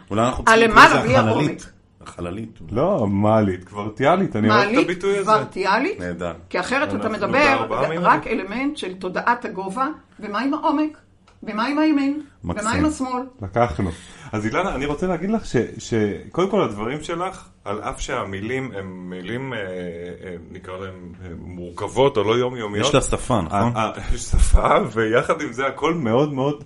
על 0.45 0.63
למעלה 0.63 1.01
בלי 1.01 1.15
העומק. 1.15 1.41
החללית. 1.41 1.71
החללית. 2.01 2.59
לא, 2.71 3.07
מעלית, 3.07 3.69
קוורטיאלית, 3.69 4.35
אני 4.35 4.49
אוהב 4.49 4.59
את 4.59 4.65
מעלית 4.65 4.85
הביטוי 4.85 5.17
הזה. 5.17 5.31
קוורטיאלית, 5.31 5.99
נהדר. 5.99 6.33
כי 6.49 6.59
אחרת 6.59 6.95
אתה 6.95 7.09
מדבר. 7.09 7.67
רק 8.01 8.27
אלמנט 8.27 8.77
של 8.77 8.93
תודעת 8.93 9.45
הגובה, 9.45 9.87
ומה 10.19 10.39
עם 10.39 10.53
העומק, 10.53 10.97
ומה 11.43 11.65
עם 11.65 11.79
הימין. 11.79 12.21
ומה 12.43 12.71
עם 12.71 12.85
השמאל. 12.85 13.23
לקחנו. 13.41 13.89
אז 14.35 14.45
אילנה, 14.45 14.75
אני 14.75 14.85
רוצה 14.85 15.07
להגיד 15.07 15.29
לך 15.29 15.45
ש- 15.45 15.55
שקודם 15.77 16.49
כל 16.49 16.63
הדברים 16.63 17.03
שלך, 17.03 17.47
על 17.65 17.81
אף 17.81 18.01
שהמילים 18.01 18.71
הם 18.75 19.09
מילים, 19.09 19.53
אה, 19.53 19.59
אה, 19.59 20.35
נקרא 20.51 20.77
להם 20.77 21.13
אה, 21.23 21.29
מורכבות 21.37 22.17
או 22.17 22.23
לא 22.23 22.37
יומיומיות. 22.37 22.87
יש 22.87 22.95
לה 22.95 23.01
שפה, 23.01 23.41
נכון? 23.41 23.73
יש 24.13 24.21
שפה, 24.21 24.67
ויחד 24.91 25.41
עם 25.41 25.53
זה 25.53 25.67
הכל 25.67 25.93
מאוד 25.93 26.33
מאוד, 26.33 26.63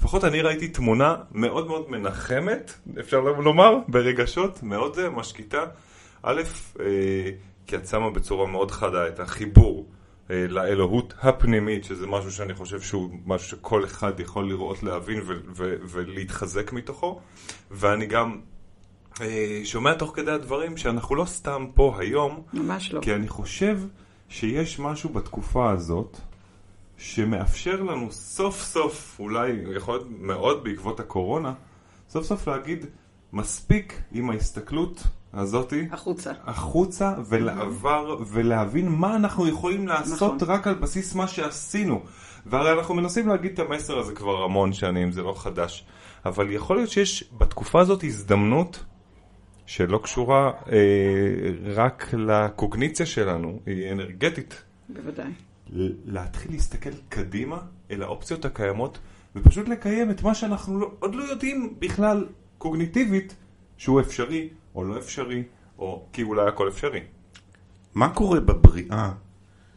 לפחות 0.00 0.24
אני 0.24 0.40
ראיתי 0.40 0.68
תמונה 0.68 1.14
מאוד 1.32 1.66
מאוד 1.66 1.90
מנחמת, 1.90 2.74
אפשר 3.00 3.20
לומר, 3.20 3.76
ברגשות, 3.88 4.62
מאוד 4.62 5.08
משקיטה. 5.08 5.64
א', 6.22 6.42
כי 7.66 7.76
את 7.76 7.86
שמה 7.86 8.10
בצורה 8.10 8.46
מאוד 8.46 8.70
חדה 8.70 9.08
את 9.08 9.20
החיבור 9.20 9.86
לאלוהות 10.30 11.14
הפנימית, 11.22 11.84
שזה 11.84 12.06
משהו 12.06 12.32
שאני 12.32 12.54
חושב 12.54 12.80
שהוא 12.80 13.10
משהו 13.26 13.48
שכל 13.48 13.84
אחד 13.84 14.20
יכול 14.20 14.48
לראות, 14.48 14.82
להבין 14.82 15.20
ו- 15.26 15.40
ו- 15.56 15.76
ולהתחזק 15.88 16.72
מתוכו. 16.72 17.20
ואני 17.70 18.06
גם 18.06 18.40
אה, 19.20 19.60
שומע 19.64 19.94
תוך 19.94 20.12
כדי 20.14 20.30
הדברים 20.30 20.76
שאנחנו 20.76 21.14
לא 21.14 21.24
סתם 21.24 21.66
פה 21.74 21.96
היום, 21.98 22.42
ממש 22.52 22.92
לא. 22.92 23.00
כי 23.00 23.14
אני 23.14 23.28
חושב 23.28 23.78
שיש 24.28 24.78
משהו 24.78 25.10
בתקופה 25.10 25.70
הזאת 25.70 26.20
שמאפשר 26.96 27.82
לנו 27.82 28.12
סוף 28.12 28.62
סוף, 28.62 29.16
אולי 29.18 29.52
יכול 29.76 29.94
להיות 29.94 30.08
מאוד 30.18 30.64
בעקבות 30.64 31.00
הקורונה, 31.00 31.52
סוף 32.08 32.26
סוף 32.26 32.48
להגיד 32.48 32.86
מספיק 33.32 34.02
עם 34.12 34.30
ההסתכלות 34.30 35.02
הזאתי 35.36 35.88
החוצה. 35.90 36.32
החוצה 36.44 37.14
ולעבר 37.28 38.16
ולהבין 38.26 38.88
מה 38.88 39.16
אנחנו 39.16 39.48
יכולים 39.48 39.88
לעשות 39.88 40.42
נכון. 40.42 40.48
רק 40.48 40.66
על 40.66 40.74
בסיס 40.74 41.14
מה 41.14 41.28
שעשינו. 41.28 42.02
והרי 42.46 42.72
אנחנו 42.72 42.94
מנסים 42.94 43.28
להגיד 43.28 43.52
את 43.52 43.58
המסר 43.58 43.98
הזה 43.98 44.14
כבר 44.14 44.44
המון 44.44 44.72
שנים, 44.72 45.12
זה 45.12 45.22
לא 45.22 45.34
חדש. 45.36 45.84
אבל 46.24 46.52
יכול 46.52 46.76
להיות 46.76 46.90
שיש 46.90 47.24
בתקופה 47.38 47.80
הזאת 47.80 48.04
הזדמנות 48.04 48.84
שלא 49.66 49.98
קשורה 49.98 50.50
אה, 50.72 50.78
רק 51.74 52.14
לקוגניציה 52.18 53.06
שלנו, 53.06 53.60
היא 53.66 53.92
אנרגטית. 53.92 54.62
בוודאי. 54.88 55.30
להתחיל 56.04 56.52
להסתכל 56.52 56.90
קדימה 57.08 57.58
אל 57.90 58.02
האופציות 58.02 58.44
הקיימות 58.44 58.98
ופשוט 59.36 59.68
לקיים 59.68 60.10
את 60.10 60.22
מה 60.22 60.34
שאנחנו 60.34 60.80
לא, 60.80 60.90
עוד 60.98 61.14
לא 61.14 61.22
יודעים 61.22 61.74
בכלל 61.78 62.26
קוגניטיבית 62.58 63.36
שהוא 63.76 64.00
אפשרי 64.00 64.48
או 64.74 64.84
לא 64.84 64.98
אפשרי, 64.98 65.42
או 65.78 66.06
כי 66.12 66.22
אולי 66.22 66.48
הכל 66.48 66.68
אפשרי. 66.68 67.00
מה 67.94 68.14
קורה 68.14 68.40
בבריאה 68.40 69.12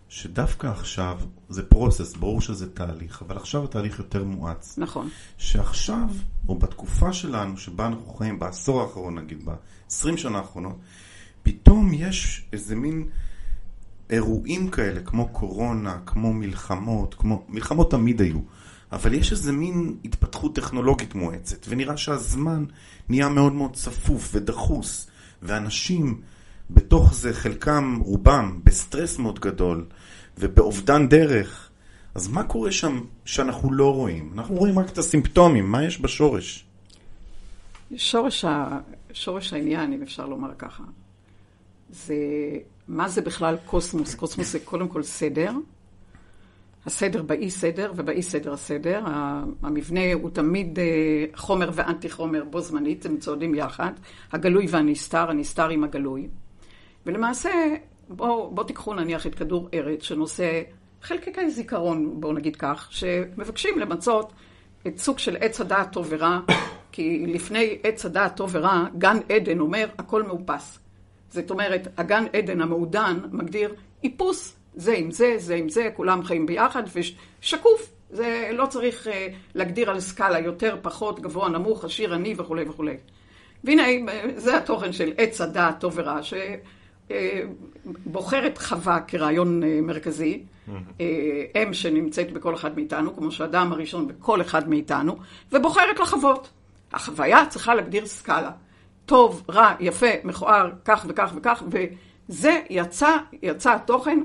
שדווקא 0.10 0.68
עכשיו 0.68 1.20
זה 1.50 1.70
פרוסס, 1.70 2.16
ברור 2.16 2.42
שזה 2.42 2.74
תהליך, 2.74 3.22
אבל 3.22 3.38
עכשיו 3.38 3.64
התהליך 3.64 4.00
יותר 4.00 4.24
מואץ. 4.24 4.78
נכון. 4.78 5.10
שעכשיו, 5.38 6.10
או 6.48 6.56
בתקופה 6.56 7.14
שלנו, 7.14 7.58
שבה 7.58 7.88
אנחנו 7.88 8.14
חיים, 8.14 8.40
בעשור 8.40 8.82
האחרון 8.82 9.18
נגיד, 9.18 9.46
ב-20 9.46 10.18
שנה 10.18 10.38
האחרונות, 10.38 10.76
פתאום 11.44 11.94
יש 11.94 12.48
איזה 12.54 12.76
מין 12.76 13.08
אירועים 14.10 14.70
כאלה, 14.70 15.02
כמו 15.02 15.28
קורונה, 15.28 15.98
כמו 16.06 16.34
מלחמות, 16.34 17.14
כמו... 17.14 17.46
מלחמות 17.50 17.92
תמיד 17.92 18.22
היו, 18.22 18.40
אבל 18.92 19.14
יש 19.14 19.32
איזה 19.32 19.52
מין 19.52 19.98
התפתחות 20.06 20.56
טכנולוגית 20.56 21.16
מואצת, 21.16 21.66
ונראה 21.70 21.98
שהזמן 21.98 22.66
נהיה 23.10 23.30
מאוד 23.30 23.54
מאוד 23.54 23.74
צפוף 23.74 24.30
ודחוס, 24.34 25.08
ואנשים 25.42 26.22
בתוך 26.70 27.14
זה, 27.14 27.34
חלקם, 27.34 28.00
רובם, 28.02 28.60
בסטרס 28.64 29.20
מאוד 29.20 29.40
גדול, 29.40 29.86
ובאובדן 30.38 31.08
דרך. 31.08 31.70
אז 32.16 32.28
מה 32.28 32.44
קורה 32.44 32.72
שם 32.72 33.02
שאנחנו 33.26 33.74
לא 33.74 33.94
רואים? 33.94 34.32
אנחנו 34.34 34.56
רואים 34.56 34.80
רק 34.80 34.90
את 34.90 34.98
הסימפטומים, 34.98 35.72
מה 35.72 35.84
יש 35.84 36.02
בשורש? 36.02 36.66
שורש, 37.96 38.46
ה... 38.46 38.80
שורש 39.14 39.54
העניין, 39.54 39.94
אם 39.94 40.02
אפשר 40.02 40.26
לומר 40.26 40.54
ככה, 40.58 40.84
זה 41.90 42.16
מה 42.88 43.10
זה 43.10 43.22
בכלל 43.22 43.58
קוסמוס. 43.66 44.16
קוסמוס 44.16 44.52
זה 44.52 44.60
קודם 44.60 44.88
כל 44.88 45.04
סדר. 45.04 45.52
הסדר 46.88 47.22
באי 47.22 47.50
סדר 47.50 47.92
ובאי 47.96 48.22
סדר 48.22 48.54
הסדר. 48.54 49.04
המבנה 49.64 50.14
הוא 50.14 50.30
תמיד 50.30 50.80
אה, 50.80 50.86
חומר 51.36 51.70
ואנטי 51.74 52.10
חומר 52.10 52.44
בו 52.44 52.62
זמנית, 52.62 53.06
הם 53.06 53.18
צועדים 53.18 53.56
יחד. 53.56 53.92
הגלוי 54.32 54.66
והנסתר, 54.70 55.30
הנסתר 55.30 55.70
עם 55.70 55.84
הגלוי. 55.84 56.28
ולמעשה, 57.06 57.50
בואו 58.10 58.52
בוא 58.52 58.64
תיקחו 58.64 58.94
נניח 58.94 59.28
את 59.28 59.36
כדור 59.36 59.70
ארץ 59.74 60.04
שנושא 60.04 60.62
חלקיקי 61.02 61.52
זיכרון, 61.52 62.22
בואו 62.22 62.34
נגיד 62.34 62.56
כך, 62.56 62.88
שמבקשים 62.92 63.80
למצות 63.80 64.34
את 64.88 64.98
סוג 64.98 65.20
של 65.20 65.38
עץ 65.40 65.62
הדעת 65.62 65.92
טוב 65.92 66.08
ורע, 66.10 66.40
כי 66.92 67.26
לפני 67.28 67.78
עץ 67.84 68.06
הדעת 68.06 68.36
טוב 68.36 68.50
ורע, 68.54 68.86
גן 68.98 69.18
עדן 69.30 69.60
אומר 69.60 69.88
הכל 69.98 70.24
מאופס. 70.24 70.80
זאת 71.30 71.52
אומרת, 71.52 71.88
הגן 71.98 72.26
עדן 72.34 72.62
המעודן 72.62 73.20
מגדיר 73.32 73.76
איפוס, 74.04 74.57
זה 74.78 74.94
עם 74.94 75.12
זה, 75.12 75.34
זה 75.38 75.56
עם 75.56 75.70
זה, 75.70 75.90
כולם 75.94 76.24
חיים 76.24 76.46
ביחד, 76.46 76.84
ושקוף. 76.96 77.92
זה 78.10 78.50
לא 78.54 78.66
צריך 78.66 79.08
uh, 79.08 79.10
להגדיר 79.56 79.90
על 79.90 80.00
סקאלה 80.00 80.40
יותר, 80.40 80.78
פחות, 80.82 81.20
גבוה, 81.20 81.50
נמוך, 81.50 81.86
עשיר, 81.86 82.14
עני 82.14 82.34
וכולי 82.38 82.64
וכולי. 82.70 82.98
והנה, 83.64 83.84
זה 84.36 84.58
התוכן 84.58 84.94
של 84.94 85.14
עץ 85.18 85.42
הדעת 85.42 85.80
טוב 85.80 85.94
ורע, 85.96 86.20
שבוחרת 87.08 88.58
חווה 88.58 89.00
כרעיון 89.08 89.64
אה, 89.64 89.80
מרכזי, 89.82 90.44
אה, 91.02 91.06
אם 91.64 91.74
שנמצאת 91.74 92.34
בכל 92.34 92.56
אחד 92.56 92.76
מאיתנו, 92.76 93.16
כמו 93.16 93.32
שהאדם 93.32 93.72
הראשון 93.74 94.08
בכל 94.08 94.42
אחד 94.42 94.70
מאיתנו, 94.70 95.18
ובוחרת 95.52 96.00
לחוות. 96.00 96.50
החוויה 96.94 97.46
צריכה 97.50 97.76
להגדיר 97.76 98.06
סקאלה. 98.06 98.52
טוב, 99.06 99.44
רע, 99.50 99.74
יפה, 99.80 100.08
מכוער, 100.24 100.72
כך 100.86 101.06
וכך 101.10 101.34
וכך, 101.36 101.64
וזה 101.68 102.62
יצא, 102.70 103.18
יצא 103.44 103.74
התוכן 103.74 104.20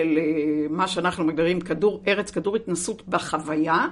אל 0.00 0.18
אה, 0.18 0.66
מה 0.70 0.88
שאנחנו 0.88 1.24
מגדירים 1.24 1.60
כדור 1.60 2.02
ארץ, 2.08 2.30
כדור 2.30 2.56
התנסות 2.56 3.08
בחוויה, 3.08 3.86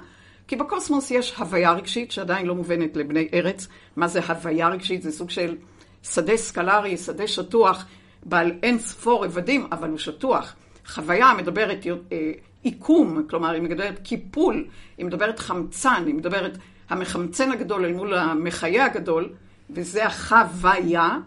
כי 0.47 0.55
בקוסמוס 0.55 1.11
יש 1.11 1.35
הוויה 1.37 1.71
רגשית 1.71 2.11
שעדיין 2.11 2.45
לא 2.45 2.55
מובנת 2.55 2.97
לבני 2.97 3.27
ארץ. 3.33 3.67
מה 3.95 4.07
זה 4.07 4.19
הוויה 4.27 4.69
רגשית? 4.69 5.01
זה 5.01 5.11
סוג 5.11 5.29
של 5.29 5.55
שדה 6.03 6.37
סקלרי, 6.37 6.97
שדה 6.97 7.27
שטוח, 7.27 7.85
בעל 8.23 8.51
אין 8.63 8.79
ספור 8.79 9.25
רבדים, 9.25 9.67
אבל 9.71 9.89
הוא 9.89 9.97
שטוח. 9.97 10.55
חוויה 10.85 11.33
מדברת 11.37 11.85
אה, 12.11 12.31
עיקום, 12.63 13.23
כלומר 13.29 13.49
היא 13.49 13.61
מדברת 13.61 13.99
קיפול, 13.99 14.67
היא 14.97 15.05
מדברת 15.05 15.39
חמצן, 15.39 16.03
היא 16.05 16.15
מדברת 16.15 16.57
המחמצן 16.89 17.51
הגדול 17.51 17.85
אל 17.85 17.93
מול 17.93 18.13
המחיה 18.13 18.85
הגדול, 18.85 19.29
וזה 19.69 20.05
החוויה. 20.05 21.17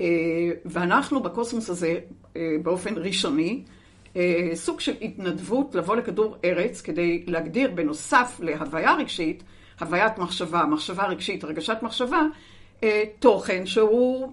אה, 0.00 0.06
ואנחנו 0.64 1.22
בקוסמוס 1.22 1.70
הזה 1.70 1.98
באופן 2.62 2.94
ראשוני, 2.96 3.62
סוג 4.54 4.80
של 4.80 4.94
התנדבות 5.02 5.74
לבוא 5.74 5.96
לכדור 5.96 6.36
ארץ 6.44 6.80
כדי 6.80 7.24
להגדיר 7.26 7.70
בנוסף 7.70 8.40
להוויה 8.42 8.94
רגשית, 8.94 9.42
הוויית 9.80 10.18
מחשבה, 10.18 10.64
מחשבה 10.66 11.06
רגשית, 11.06 11.44
הרגשת 11.44 11.76
מחשבה, 11.82 12.22
אה, 12.82 13.02
תוכן 13.18 13.66
שהוא 13.66 14.32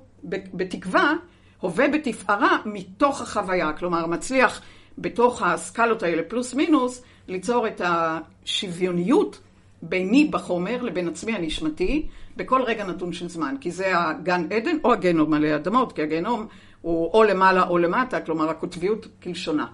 בתקווה 0.54 1.14
הווה 1.60 1.88
בתפארה 1.88 2.58
מתוך 2.66 3.22
החוויה, 3.22 3.74
כלומר 3.74 4.06
מצליח 4.06 4.62
בתוך 4.98 5.42
הסקלות 5.42 6.04
האלה 6.04 6.24
פלוס 6.24 6.54
מינוס 6.54 7.04
ליצור 7.28 7.68
את 7.68 7.82
השוויוניות 7.86 9.40
ביני 9.82 10.26
בחומר 10.26 10.82
לבין 10.82 11.08
עצמי 11.08 11.36
הנשמתי 11.36 12.08
בכל 12.38 12.62
רגע 12.62 12.86
נתון 12.86 13.14
של 13.14 13.30
זמן, 13.30 13.56
כי 13.62 13.72
זה 13.72 14.00
הגן 14.00 14.48
עדן 14.52 14.78
או 14.84 14.94
הגנום 14.94 15.34
עלי 15.34 15.56
אדמות, 15.56 15.94
כי 15.94 16.02
הגנום 16.02 16.48
הוא 16.82 17.12
או 17.14 17.24
למעלה 17.24 17.68
או 17.68 17.78
למטה, 17.78 18.22
כלומר 18.22 18.50
הקוטביות 18.50 19.08
כלשונה. 19.24 19.66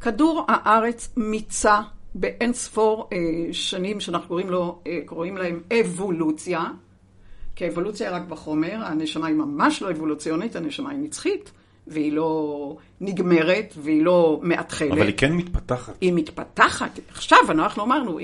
כדור 0.00 0.44
הארץ 0.48 1.12
מיצה 1.16 1.80
באין 2.14 2.52
ספור 2.52 3.08
אה, 3.12 3.18
שנים 3.52 4.00
שאנחנו 4.00 4.28
קוראים, 4.28 4.50
לו, 4.50 4.80
אה, 4.86 4.98
קוראים 5.04 5.36
להם 5.36 5.60
אבולוציה, 5.80 6.64
כי 7.56 7.64
האבולוציה 7.64 8.08
היא 8.08 8.16
רק 8.16 8.28
בחומר, 8.28 8.80
הנשמה 8.84 9.26
היא 9.26 9.36
ממש 9.36 9.82
לא 9.82 9.90
אבולוציונית, 9.90 10.56
הנשמה 10.56 10.90
היא 10.90 10.98
נצחית, 10.98 11.52
והיא 11.86 12.12
לא 12.12 12.76
נגמרת, 13.00 13.74
והיא 13.76 14.04
לא 14.04 14.40
מאתחלת. 14.42 14.92
אבל 14.92 15.06
היא 15.06 15.14
כן 15.16 15.32
מתפתחת. 15.32 15.94
היא 16.00 16.12
מתפתחת. 16.12 16.98
עכשיו 17.10 17.38
אנחנו 17.50 17.84
אמרנו, 17.84 18.18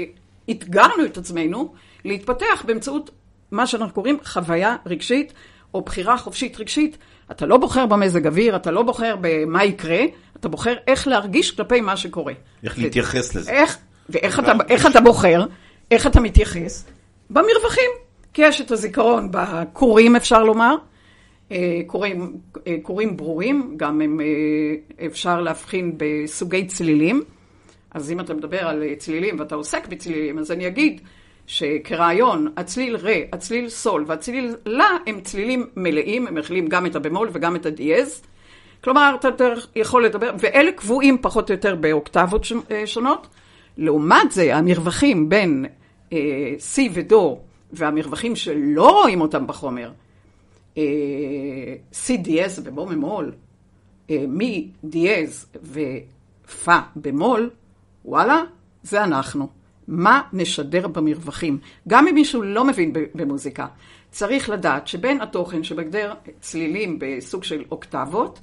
אתגרנו 0.50 1.04
את 1.04 1.18
עצמנו 1.18 1.74
להתפתח 2.04 2.64
באמצעות 2.66 3.10
מה 3.50 3.66
שאנחנו 3.66 3.94
קוראים 3.94 4.18
חוויה 4.24 4.76
רגשית, 4.86 5.32
או 5.74 5.82
בחירה 5.82 6.18
חופשית 6.18 6.60
רגשית. 6.60 6.98
אתה 7.30 7.46
לא 7.46 7.56
בוחר 7.56 7.86
במזג 7.86 8.26
אוויר, 8.26 8.56
אתה 8.56 8.70
לא 8.70 8.82
בוחר 8.82 9.16
במה 9.20 9.64
יקרה, 9.64 10.00
אתה 10.36 10.48
בוחר 10.48 10.74
איך 10.86 11.08
להרגיש 11.08 11.50
כלפי 11.50 11.80
מה 11.80 11.96
שקורה. 11.96 12.32
איך 12.64 12.78
להתייחס 12.78 13.34
לזה. 13.34 13.50
איך, 13.52 13.78
ואיך 14.08 14.40
אתה, 14.40 14.52
איך 14.68 14.86
אתה 14.86 15.00
בוחר, 15.00 15.44
איך 15.90 16.06
אתה 16.06 16.20
מתייחס? 16.20 16.84
במרווחים. 17.30 17.90
כי 18.32 18.42
יש 18.42 18.60
את 18.60 18.70
הזיכרון 18.70 19.28
בקורים, 19.30 20.16
אפשר 20.16 20.44
לומר. 20.44 20.74
קורים, 21.86 22.36
קורים 22.82 23.16
ברורים, 23.16 23.74
גם 23.76 24.00
הם, 24.00 24.20
אפשר 25.06 25.40
להבחין 25.40 25.92
בסוגי 25.96 26.66
צלילים. 26.66 27.22
אז 27.90 28.10
אם 28.10 28.20
אתה 28.20 28.34
מדבר 28.34 28.68
על 28.68 28.82
צלילים 28.98 29.40
ואתה 29.40 29.54
עוסק 29.54 29.88
בצלילים, 29.88 30.38
אז 30.38 30.50
אני 30.50 30.66
אגיד 30.66 31.00
שכרעיון, 31.46 32.52
הצליל 32.56 32.96
רה, 32.96 33.16
הצליל 33.32 33.68
סול 33.68 34.04
והצליל 34.06 34.56
לה 34.66 34.88
הם 35.06 35.20
צלילים 35.20 35.66
מלאים, 35.76 36.26
הם 36.26 36.34
מכילים 36.34 36.66
גם 36.66 36.86
את 36.86 36.96
הבמול 36.96 37.28
וגם 37.32 37.56
את 37.56 37.66
הדיאז. 37.66 38.22
כלומר, 38.84 39.16
אתה 39.20 39.28
יכול 39.76 40.04
לדבר, 40.04 40.30
ואלה 40.38 40.72
קבועים 40.72 41.18
פחות 41.22 41.50
או 41.50 41.54
יותר 41.54 41.74
באוקטבות 41.74 42.46
שונות. 42.86 43.26
לעומת 43.76 44.30
זה, 44.30 44.56
המרווחים 44.56 45.28
בין 45.28 45.66
אה, 46.12 46.18
C 46.74 46.80
ודו 46.92 47.38
והמרווחים 47.72 48.36
שלא 48.36 49.00
רואים 49.00 49.20
אותם 49.20 49.46
בחומר, 49.46 49.92
אה, 50.78 50.82
C 51.92 52.16
דיאז 52.18 52.62
ובו 52.64 52.86
ממול, 52.86 53.32
אה, 54.10 54.24
מי 54.28 54.68
דיאז 54.84 55.46
ופה 55.62 56.78
במול, 56.96 57.50
וואלה, 58.04 58.42
זה 58.82 59.04
אנחנו. 59.04 59.63
מה 59.88 60.22
נשדר 60.32 60.88
במרווחים? 60.88 61.58
גם 61.88 62.06
אם 62.06 62.14
מישהו 62.14 62.42
לא 62.42 62.64
מבין 62.64 62.92
במוזיקה, 63.14 63.66
צריך 64.10 64.50
לדעת 64.50 64.88
שבין 64.88 65.20
התוכן 65.20 65.64
שמגדיר 65.64 66.14
צלילים 66.40 66.98
בסוג 67.00 67.44
של 67.44 67.64
אוקטבות, 67.70 68.40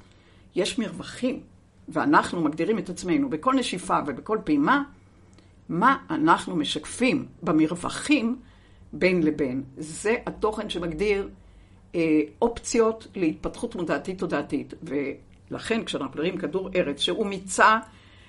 יש 0.54 0.78
מרווחים, 0.78 1.40
ואנחנו 1.88 2.42
מגדירים 2.42 2.78
את 2.78 2.88
עצמנו 2.88 3.30
בכל 3.30 3.54
נשיפה 3.54 3.98
ובכל 4.06 4.38
פעימה, 4.44 4.82
מה 5.68 5.96
אנחנו 6.10 6.56
משקפים 6.56 7.26
במרווחים 7.42 8.36
בין 8.92 9.22
לבין. 9.22 9.62
זה 9.76 10.16
התוכן 10.26 10.70
שמגדיר 10.70 11.28
אה, 11.94 12.20
אופציות 12.42 13.06
להתפתחות 13.14 13.76
מודעתית 13.76 14.18
תודעתית. 14.18 14.74
ולכן 14.82 15.84
כשאנחנו 15.84 16.10
מדברים 16.10 16.38
כדור 16.38 16.70
ארץ, 16.74 17.00
שהוא 17.00 17.26
מיצה 17.26 17.78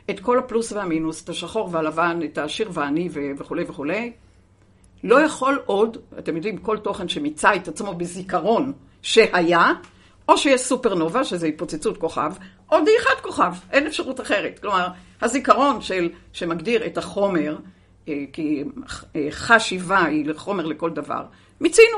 את 0.10 0.20
כל 0.20 0.40
הפלוס 0.40 0.72
והמינוס, 0.72 1.24
את 1.24 1.30
השחור 1.30 1.70
והלבן, 1.72 2.20
את 2.26 2.38
העשיר 2.38 2.70
והעני 2.74 3.10
וכולי 3.38 3.64
וכולי, 3.68 4.14
לא 5.04 5.22
יכול 5.22 5.60
עוד, 5.66 5.98
אתם 6.20 6.36
יודעים, 6.36 6.58
כל 6.58 6.78
תוכן 6.78 7.08
שמיצה 7.08 7.56
את 7.56 7.68
עצמו 7.68 7.94
בזיכרון 7.94 8.74
שהיה, 9.02 9.74
או 10.30 10.38
שיש 10.38 10.62
סופרנובה, 10.62 11.24
שזה 11.24 11.48
התפוצצות 11.48 11.98
כוכב, 11.98 12.34
או 12.72 12.78
דעיכת 12.86 13.22
כוכב, 13.22 13.54
אין 13.72 13.88
אפשרות 13.88 14.22
אחרת. 14.22 14.60
כלומר, 14.60 14.88
הזיכרון 15.22 15.82
של, 15.82 16.10
שמגדיר 16.34 16.86
את 16.86 16.98
החומר, 16.98 17.58
אה, 18.08 18.24
כי 18.34 18.64
חשיבה 19.30 20.06
היא 20.06 20.26
לחומר 20.26 20.66
לכל 20.66 20.90
דבר, 20.90 21.26
מיצינו. 21.62 21.98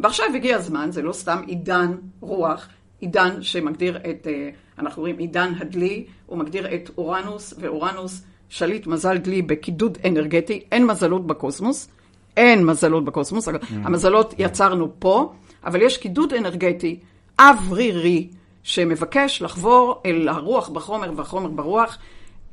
ועכשיו 0.00 0.26
הגיע 0.34 0.56
הזמן, 0.56 0.90
זה 0.90 1.02
לא 1.02 1.12
סתם 1.12 1.42
עידן 1.46 1.94
רוח, 2.20 2.68
עידן 3.00 3.42
שמגדיר 3.42 3.96
את, 3.96 4.26
אה, 4.26 4.50
אנחנו 4.78 5.02
רואים 5.02 5.18
עידן 5.18 5.52
הדלי, 5.58 6.04
הוא 6.26 6.38
מגדיר 6.38 6.74
את 6.74 6.90
אורנוס, 6.98 7.54
ואורנוס 7.58 8.22
שליט 8.48 8.86
מזל 8.86 9.16
דלי 9.16 9.42
בקידוד 9.42 9.98
אנרגטי, 10.04 10.62
אין 10.72 10.86
מזלות 10.86 11.26
בקוסמוס, 11.26 11.88
אין 12.36 12.66
מזלות 12.66 13.04
בקוסמוס, 13.04 13.48
mm. 13.48 13.52
המזלות 13.70 14.34
יצרנו 14.38 14.92
פה, 14.98 15.32
אבל 15.64 15.82
יש 15.82 15.96
קידוד 15.98 16.34
אנרגטי 16.34 16.98
אוורירי, 17.38 18.28
שמבקש 18.62 19.42
לחבור 19.42 20.02
אל 20.06 20.28
הרוח 20.28 20.68
בחומר 20.68 21.12
והחומר 21.16 21.50
ברוח, 21.50 21.98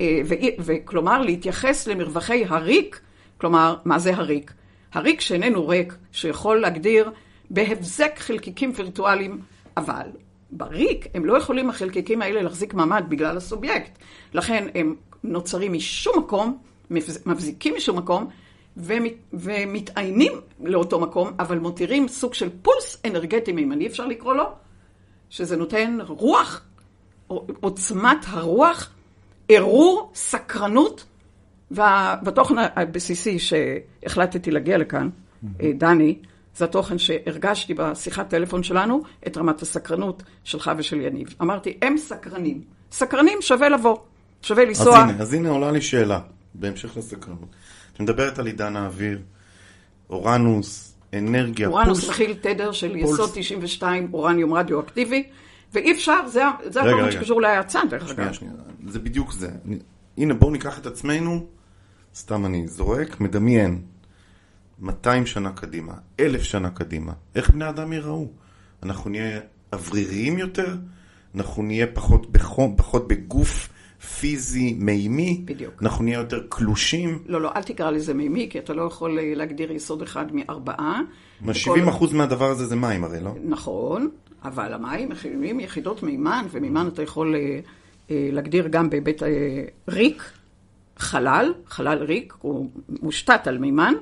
אה, 0.00 0.20
וכלומר 0.58 1.22
להתייחס 1.22 1.86
למרווחי 1.86 2.44
הריק, 2.48 3.00
כלומר, 3.38 3.76
מה 3.84 3.98
זה 3.98 4.16
הריק? 4.16 4.52
הריק 4.92 5.20
שאיננו 5.20 5.68
ריק, 5.68 5.94
שיכול 6.12 6.60
להגדיר 6.60 7.10
בהבזק 7.50 8.18
חלקיקים 8.18 8.72
וירטואליים, 8.76 9.40
אבל 9.76 10.06
בריק 10.52 11.06
הם 11.14 11.24
לא 11.24 11.38
יכולים 11.38 11.70
החלקיקים 11.70 12.22
האלה 12.22 12.42
להחזיק 12.42 12.74
מעמד 12.74 13.04
בגלל 13.08 13.36
הסובייקט. 13.36 13.98
לכן 14.34 14.66
הם 14.74 14.94
נוצרים 15.24 15.72
משום 15.72 16.18
מקום, 16.18 16.58
מבזיקים 17.26 17.74
משום 17.76 17.98
מקום, 17.98 18.26
ומת, 18.76 19.12
ומתעיינים 19.32 20.32
לאותו 20.60 21.00
מקום, 21.00 21.32
אבל 21.38 21.58
מותירים 21.58 22.08
סוג 22.08 22.34
של 22.34 22.48
פולס 22.62 23.02
אנרגטי 23.04 23.52
מימני, 23.52 23.86
אפשר 23.86 24.06
לקרוא 24.06 24.34
לו, 24.34 24.44
שזה 25.30 25.56
נותן 25.56 25.98
רוח, 26.08 26.64
עוצמת 27.60 28.18
הרוח, 28.26 28.90
ערעור, 29.48 30.10
סקרנות, 30.14 31.04
והתוכן 31.70 32.54
הבסיסי 32.58 33.38
שהחלטתי 33.38 34.50
להגיע 34.50 34.78
לכאן, 34.78 35.08
mm-hmm. 35.08 35.64
דני, 35.74 36.18
זה 36.56 36.64
התוכן 36.64 36.98
שהרגשתי 36.98 37.74
בשיחת 37.74 38.28
טלפון 38.28 38.62
שלנו, 38.62 39.02
את 39.26 39.36
רמת 39.36 39.62
הסקרנות 39.62 40.22
שלך 40.44 40.70
ושל 40.78 41.00
יניב. 41.00 41.34
אמרתי, 41.42 41.78
הם 41.82 41.98
סקרנים. 41.98 42.60
סקרנים 42.92 43.38
שווה 43.40 43.68
לבוא, 43.68 43.96
שווה 44.42 44.64
לנסוע. 44.64 44.98
אז 44.98 45.10
הנה, 45.10 45.22
אז 45.22 45.34
הנה 45.34 45.48
עולה 45.48 45.70
לי 45.70 45.80
שאלה, 45.80 46.20
בהמשך 46.54 46.96
לסקרנות. 46.96 47.48
את 47.94 48.00
מדברת 48.00 48.38
על 48.38 48.46
עידן 48.46 48.76
האוויר, 48.76 49.18
אורנוס, 50.10 50.94
אנרגיה, 51.14 51.68
אורנוס 51.68 52.00
פולס. 52.00 52.10
מכיל 52.10 52.34
תדר 52.40 52.72
של 52.72 53.00
פולס. 53.00 53.14
יסוד 53.14 53.30
92 53.34 54.08
אורניום 54.12 54.54
רדיואקטיבי, 54.54 55.28
ואי 55.72 55.92
אפשר, 55.92 56.28
זה, 56.28 56.42
זה 56.64 56.82
התוכן 56.82 57.10
שקשור 57.10 57.40
להאצה, 57.40 57.80
דרך 57.90 58.02
אגב. 58.02 58.14
שנייה, 58.14 58.32
שנייה, 58.32 58.54
זה 58.86 58.98
בדיוק 58.98 59.32
זה. 59.32 59.50
הנה, 60.18 60.34
בואו 60.34 60.50
ניקח 60.50 60.78
את 60.78 60.86
עצמנו, 60.86 61.46
סתם 62.14 62.46
אני 62.46 62.68
זורק, 62.68 63.20
מדמיין. 63.20 63.82
200 64.82 65.26
שנה 65.26 65.52
קדימה, 65.52 65.92
אלף 66.20 66.42
שנה 66.42 66.70
קדימה, 66.70 67.12
איך 67.34 67.50
בני 67.50 67.68
אדם 67.68 67.92
ייראו? 67.92 68.28
אנחנו 68.82 69.10
נהיה 69.10 69.40
אווריריים 69.72 70.38
יותר? 70.38 70.76
אנחנו 71.34 71.62
נהיה 71.62 71.86
פחות 71.86 72.32
בחום, 72.32 72.74
פחות 72.76 73.08
בגוף 73.08 73.68
פיזי 74.20 74.76
מימי? 74.78 75.42
בדיוק. 75.44 75.82
אנחנו 75.82 76.04
נהיה 76.04 76.18
יותר 76.18 76.42
קלושים? 76.48 77.22
לא, 77.26 77.40
לא, 77.40 77.50
אל 77.56 77.62
תקרא 77.62 77.90
לזה 77.90 78.14
מימי, 78.14 78.48
כי 78.50 78.58
אתה 78.58 78.74
לא 78.74 78.82
יכול 78.82 79.18
אה, 79.18 79.32
להגדיר 79.34 79.72
יסוד 79.72 80.02
אחד 80.02 80.26
מארבעה. 80.32 81.00
70 81.52 81.88
אחוז 81.88 82.12
מהדבר 82.12 82.50
הזה 82.50 82.66
זה 82.66 82.76
מים 82.76 83.04
הרי, 83.04 83.20
לא? 83.20 83.34
נכון, 83.44 84.10
אבל 84.44 84.72
המים 84.72 85.08
מכילים 85.08 85.60
יחידות 85.60 86.02
מימן, 86.02 86.46
ומימן 86.50 86.88
אתה 86.88 87.02
יכול 87.02 87.34
אה, 87.34 87.60
אה, 88.10 88.28
להגדיר 88.32 88.68
גם 88.68 88.90
בהיבט 88.90 89.22
ריק, 89.88 90.32
חלל, 90.96 91.54
חלל 91.66 91.98
ריק, 91.98 92.34
הוא 92.38 92.70
מושתת 93.02 93.46
על 93.46 93.58
מימן. 93.58 93.94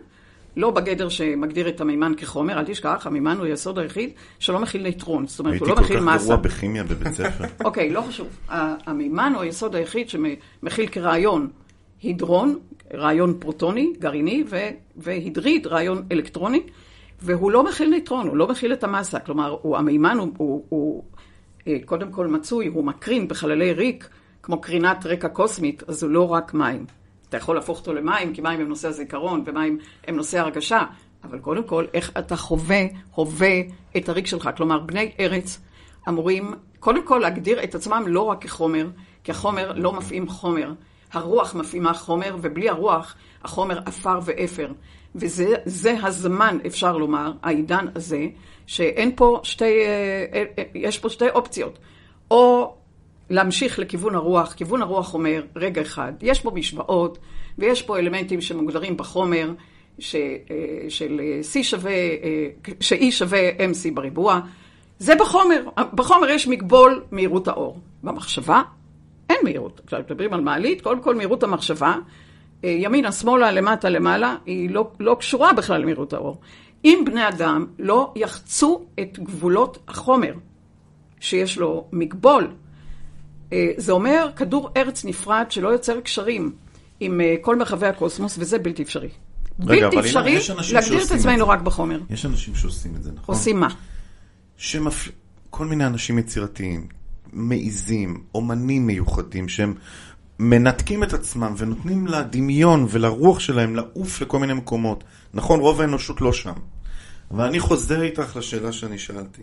לא 0.60 0.70
בגדר 0.70 1.08
שמגדיר 1.08 1.68
את 1.68 1.80
המימן 1.80 2.12
כחומר, 2.16 2.58
אל 2.58 2.64
תשכח, 2.64 3.06
המימן 3.06 3.36
הוא 3.36 3.46
היסוד 3.46 3.78
היחיד 3.78 4.10
שלא 4.38 4.58
מכיל 4.58 4.82
נייטרון, 4.82 5.26
זאת 5.26 5.38
אומרת, 5.38 5.60
הוא 5.60 5.68
לא 5.68 5.76
מכיל 5.76 6.00
מסה. 6.00 6.10
הייתי 6.10 6.18
כל 6.18 6.18
כך 6.18 6.24
גרוע 6.24 6.36
בכימיה 6.36 6.84
בבית 6.84 7.12
ספר. 7.12 7.44
אוקיי, 7.66 7.90
לא 7.90 8.00
חשוב. 8.00 8.28
המימן 8.48 9.32
הוא 9.34 9.42
היסוד 9.42 9.74
היחיד 9.74 10.08
שמכיל 10.08 10.88
כרעיון 10.88 11.48
הידרון, 12.02 12.58
רעיון 12.94 13.34
פרוטוני, 13.38 13.92
גרעיני, 13.98 14.44
והידריד, 14.96 15.66
רעיון 15.66 16.02
אלקטרוני, 16.12 16.62
והוא 17.22 17.50
לא 17.50 17.64
מכיל 17.64 17.90
נייטרון, 17.90 18.28
הוא 18.28 18.36
לא 18.36 18.48
מכיל 18.48 18.72
את 18.72 18.84
המסה. 18.84 19.20
כלומר, 19.20 19.56
הוא, 19.62 19.76
המימן 19.76 20.18
הוא, 20.18 20.28
הוא, 20.36 20.64
הוא 20.68 21.04
אה, 21.66 21.76
קודם 21.84 22.10
כל 22.10 22.26
מצוי, 22.26 22.66
הוא 22.66 22.84
מקרין 22.84 23.28
בחללי 23.28 23.72
ריק, 23.72 24.08
כמו 24.42 24.60
קרינת 24.60 25.06
רקע 25.06 25.28
קוסמית, 25.28 25.82
אז 25.88 26.02
הוא 26.02 26.10
לא 26.10 26.32
רק 26.32 26.54
מים. 26.54 26.86
אתה 27.30 27.36
יכול 27.36 27.54
להפוך 27.54 27.78
אותו 27.78 27.92
למים, 27.92 28.34
כי 28.34 28.40
מים 28.40 28.60
הם 28.60 28.68
נושא 28.68 28.88
הזיכרון 28.88 29.42
ומים 29.46 29.78
הם 30.06 30.16
נושא 30.16 30.38
הרגשה, 30.38 30.82
אבל 31.24 31.38
קודם 31.38 31.64
כל, 31.64 31.84
איך 31.94 32.10
אתה 32.18 32.36
חווה, 32.36 32.82
הווה 33.14 33.60
את 33.96 34.08
הריק 34.08 34.26
שלך. 34.26 34.50
כלומר, 34.56 34.78
בני 34.78 35.12
ארץ 35.20 35.60
אמורים 36.08 36.54
קודם 36.80 37.06
כל 37.06 37.18
להגדיר 37.18 37.64
את 37.64 37.74
עצמם 37.74 38.04
לא 38.06 38.20
רק 38.20 38.42
כחומר, 38.44 38.86
כי 39.24 39.30
החומר 39.30 39.72
לא 39.76 39.92
מפעים 39.92 40.28
חומר. 40.28 40.72
הרוח 41.12 41.54
מפעימה 41.54 41.94
חומר, 41.94 42.36
ובלי 42.40 42.68
הרוח, 42.68 43.14
החומר 43.44 43.78
עפר 43.86 44.18
ואפר. 44.24 44.72
וזה 45.14 45.96
הזמן, 46.02 46.58
אפשר 46.66 46.96
לומר, 46.96 47.32
העידן 47.42 47.86
הזה, 47.94 48.26
שאין 48.66 49.12
פה 49.16 49.40
שתי, 49.42 49.64
אה, 49.64 50.44
אה, 50.58 50.64
יש 50.74 50.98
פה 50.98 51.08
שתי 51.08 51.28
אופציות. 51.28 51.78
או 52.30 52.74
להמשיך 53.30 53.78
לכיוון 53.78 54.14
הרוח. 54.14 54.52
כיוון 54.52 54.82
הרוח 54.82 55.14
אומר, 55.14 55.42
רגע 55.56 55.82
אחד, 55.82 56.12
יש 56.22 56.40
פה 56.40 56.50
משוואות 56.50 57.18
ויש 57.58 57.82
פה 57.82 57.98
אלמנטים 57.98 58.40
שמוגדרים 58.40 58.96
בחומר 58.96 59.52
ש, 59.98 60.14
אה, 60.14 60.20
של 60.88 61.20
C 61.52 61.62
שווה, 61.62 61.92
ש-E 62.80 63.10
שווה 63.10 63.50
MC 63.50 63.94
בריבוע. 63.94 64.40
זה 64.98 65.14
בחומר. 65.14 65.62
בחומר 65.94 66.30
יש 66.30 66.48
מגבול 66.48 67.02
מהירות 67.10 67.48
האור. 67.48 67.78
במחשבה 68.02 68.62
אין 69.30 69.38
מהירות. 69.42 69.80
כשמדברים 69.86 70.34
על 70.34 70.40
מעלית, 70.40 70.80
קודם 70.80 71.02
כל 71.02 71.14
מהירות 71.14 71.42
המחשבה, 71.42 71.94
ימינה, 72.62 73.12
שמאלה, 73.12 73.50
למטה, 73.50 73.88
למעלה, 73.88 74.36
היא 74.46 74.70
לא, 74.70 74.90
לא 75.00 75.16
קשורה 75.20 75.52
בכלל 75.52 75.80
למהירות 75.80 76.12
האור. 76.12 76.40
אם 76.84 77.02
בני 77.06 77.28
אדם 77.28 77.66
לא 77.78 78.12
יחצו 78.16 78.84
את 79.00 79.18
גבולות 79.18 79.78
החומר, 79.88 80.34
שיש 81.20 81.58
לו 81.58 81.84
מגבול, 81.92 82.48
זה 83.76 83.92
אומר 83.92 84.28
כדור 84.36 84.70
ארץ 84.76 85.04
נפרד 85.04 85.46
שלא 85.50 85.68
יוצר 85.68 86.00
קשרים 86.00 86.52
עם 87.00 87.20
כל 87.40 87.56
מרחבי 87.56 87.86
הקוסמוס, 87.86 88.36
וזה 88.38 88.58
בלתי 88.58 88.82
אפשרי. 88.82 89.08
רגע, 89.66 89.88
בלתי 89.88 90.00
אפשרי 90.00 90.38
להגדיר 90.72 91.04
את 91.04 91.10
עצמנו 91.10 91.48
רק 91.48 91.60
בחומר. 91.60 92.00
יש 92.10 92.26
אנשים 92.26 92.54
שעושים 92.54 92.96
את 92.96 93.02
זה, 93.02 93.10
נכון? 93.12 93.34
עושים 93.34 93.60
מה? 93.60 93.68
שמפ... 94.56 95.08
כל 95.50 95.66
מיני 95.66 95.86
אנשים 95.86 96.18
יצירתיים, 96.18 96.86
מעיזים, 97.32 98.22
אומנים 98.34 98.86
מיוחדים, 98.86 99.48
שהם 99.48 99.74
מנתקים 100.38 101.02
את 101.02 101.12
עצמם 101.12 101.54
ונותנים 101.58 102.06
לדמיון 102.06 102.86
ולרוח 102.90 103.40
שלהם 103.40 103.76
לעוף 103.76 104.20
לכל 104.20 104.38
מיני 104.38 104.52
מקומות. 104.52 105.04
נכון, 105.34 105.60
רוב 105.60 105.80
האנושות 105.80 106.20
לא 106.20 106.32
שם. 106.32 106.52
אבל 107.30 107.44
אני 107.44 107.60
חוזר 107.60 108.02
איתך 108.02 108.36
לשאלה 108.36 108.72
שאני 108.72 108.98
שאלתי. 108.98 109.42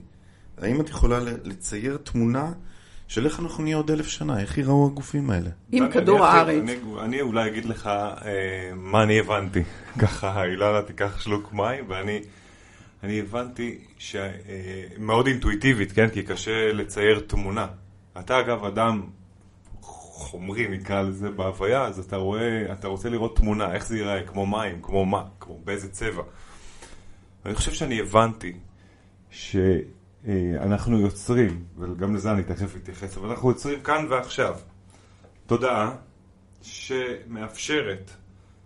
האם 0.57 0.81
את 0.81 0.89
יכולה 0.89 1.19
לצייר 1.43 1.97
תמונה 2.03 2.51
של 3.07 3.25
איך 3.25 3.39
אנחנו 3.39 3.63
נהיה 3.63 3.77
עוד 3.77 3.91
אלף 3.91 4.07
שנה? 4.07 4.39
איך 4.39 4.57
ייראו 4.57 4.87
הגופים 4.87 5.29
האלה? 5.29 5.49
עם 5.71 5.91
כדור 5.91 6.25
הארץ. 6.25 6.61
אני, 6.63 6.75
אני 6.99 7.21
אולי 7.21 7.49
אגיד 7.49 7.65
לך 7.65 7.87
אה, 7.87 8.71
מה 8.75 9.03
אני 9.03 9.19
הבנתי. 9.19 9.63
ככה, 10.01 10.43
אילנה 10.43 10.81
תיקח 10.81 11.21
שלוק 11.21 11.53
מים, 11.53 11.85
ואני 11.87 12.21
אני 13.03 13.19
הבנתי 13.19 13.77
שמאוד 13.97 15.27
אה, 15.27 15.31
אינטואיטיבית, 15.31 15.91
כן? 15.91 16.09
כי 16.09 16.23
קשה 16.23 16.73
לצייר 16.73 17.19
תמונה. 17.19 17.67
אתה 18.19 18.39
אגב 18.39 18.65
אדם 18.65 19.01
חומרי 19.81 20.67
נקרא 20.67 21.01
לזה 21.01 21.29
בהוויה, 21.29 21.83
אז 21.83 21.99
אתה 21.99 22.15
רואה, 22.15 22.73
אתה 22.73 22.87
רוצה 22.87 23.09
לראות 23.09 23.35
תמונה, 23.35 23.73
איך 23.73 23.87
זה 23.87 23.97
ייראה, 23.97 24.23
כמו 24.23 24.45
מים, 24.45 24.79
כמו 24.81 25.05
מה, 25.05 25.23
כמו 25.39 25.59
באיזה 25.63 25.91
צבע. 25.91 26.23
ואני 27.45 27.55
חושב 27.55 27.73
שאני 27.73 27.99
הבנתי 27.99 28.53
שאנחנו 30.27 30.99
יוצרים, 30.99 31.63
וגם 31.79 32.15
לזה 32.15 32.31
אני 32.31 32.43
תכף 32.43 32.75
אתייחס, 32.75 33.17
אבל 33.17 33.29
אנחנו 33.29 33.49
יוצרים 33.49 33.79
כאן 33.81 34.05
ועכשיו 34.09 34.55
תודעה 35.45 35.95
שמאפשרת, 36.61 38.11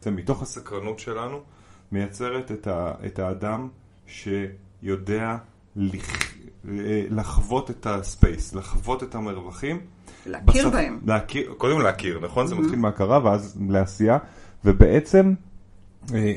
זה 0.02 0.12
מתוך 0.12 0.42
הסקרנות 0.42 1.00
שלנו, 1.00 1.42
מייצרת 1.92 2.52
את, 2.52 2.68
ה, 2.68 2.94
את 3.06 3.20
האדם 3.20 3.68
שיודע 4.08 5.38
לח... 5.76 6.32
לחוות 7.10 7.72
את 7.72 7.86
הספייס, 7.86 8.56
לחוות 8.56 9.04
את 9.04 9.16
המרווחים. 9.16 9.82
להכיר 10.26 10.62
בסוף, 10.62 10.74
בהם. 10.74 11.00
להכיר, 11.06 11.54
קודם 11.58 11.82
להכיר, 11.82 12.20
נכון? 12.20 12.46
Mm-hmm. 12.46 12.50
זה 12.50 12.56
מתחיל 12.56 12.80
מהכרה 12.80 13.26
ואז 13.26 13.58
לעשייה, 13.70 14.18
ובעצם 14.66 15.34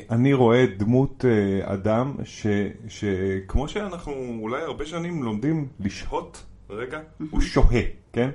אני 0.09 0.33
רואה 0.33 0.65
דמות 0.77 1.25
אדם 1.63 2.13
ש, 2.23 2.47
שכמו 2.87 3.67
שאנחנו 3.67 4.37
אולי 4.41 4.61
הרבה 4.61 4.85
שנים 4.85 5.23
לומדים 5.23 5.67
לשהות 5.79 6.43
רגע. 6.69 6.99
הוא 7.29 7.41
שוהה, 7.41 7.81
כן? 8.13 8.29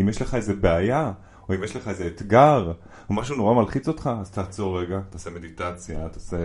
אם 0.00 0.08
יש 0.08 0.22
לך 0.22 0.34
איזה 0.34 0.54
בעיה, 0.54 1.12
או 1.48 1.54
אם 1.54 1.64
יש 1.64 1.76
לך 1.76 1.88
איזה 1.88 2.06
אתגר, 2.06 2.72
או 3.08 3.14
משהו 3.14 3.36
נורא 3.36 3.54
מלחיץ 3.54 3.88
אותך, 3.88 4.10
אז 4.20 4.30
תעצור 4.30 4.80
רגע, 4.80 5.00
תעשה 5.10 5.30
מדיטציה, 5.30 6.08
תעשה... 6.08 6.36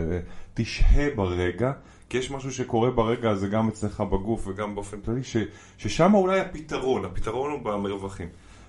תשהה 0.53 1.09
ברגע. 1.15 1.71
כי 2.09 2.17
יש 2.17 2.31
משהו 2.31 2.51
שקורה 2.51 2.91
ברגע 2.91 3.29
הזה 3.29 3.47
גם 3.47 3.67
אצלך 3.67 4.01
בגוף 4.01 4.47
וגם 4.47 4.75
באופן 4.75 5.01
כללי, 5.01 5.23
ש, 5.23 5.37
ששם 5.77 6.13
אולי 6.13 6.39
הפתרון, 6.39 7.05
הפתרון 7.05 7.51
הוא 7.51 7.59
במרווחים. 7.59 8.27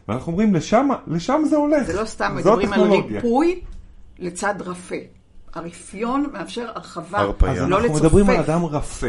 ואנחנו 0.08 0.32
אומרים, 0.32 0.54
לשם, 0.54 0.88
לשם 1.06 1.42
זה 1.44 1.56
הולך. 1.56 1.82
זה 1.82 2.00
לא 2.00 2.04
סתם, 2.04 2.34
מדברים 2.36 2.72
על 2.72 2.80
ריפוי 2.80 3.60
לצד 4.18 4.54
רפה. 4.60 4.96
הרפיון 5.54 6.26
מאפשר 6.32 6.68
הרחבה, 6.74 7.18
הרפיה. 7.18 7.50
אז 7.52 7.58
לא 7.58 7.64
אנחנו 7.64 7.78
לצופף. 7.88 8.04
מדברים 8.04 8.30
על 8.30 8.36
אדם 8.36 8.64
רפה. 8.64 9.06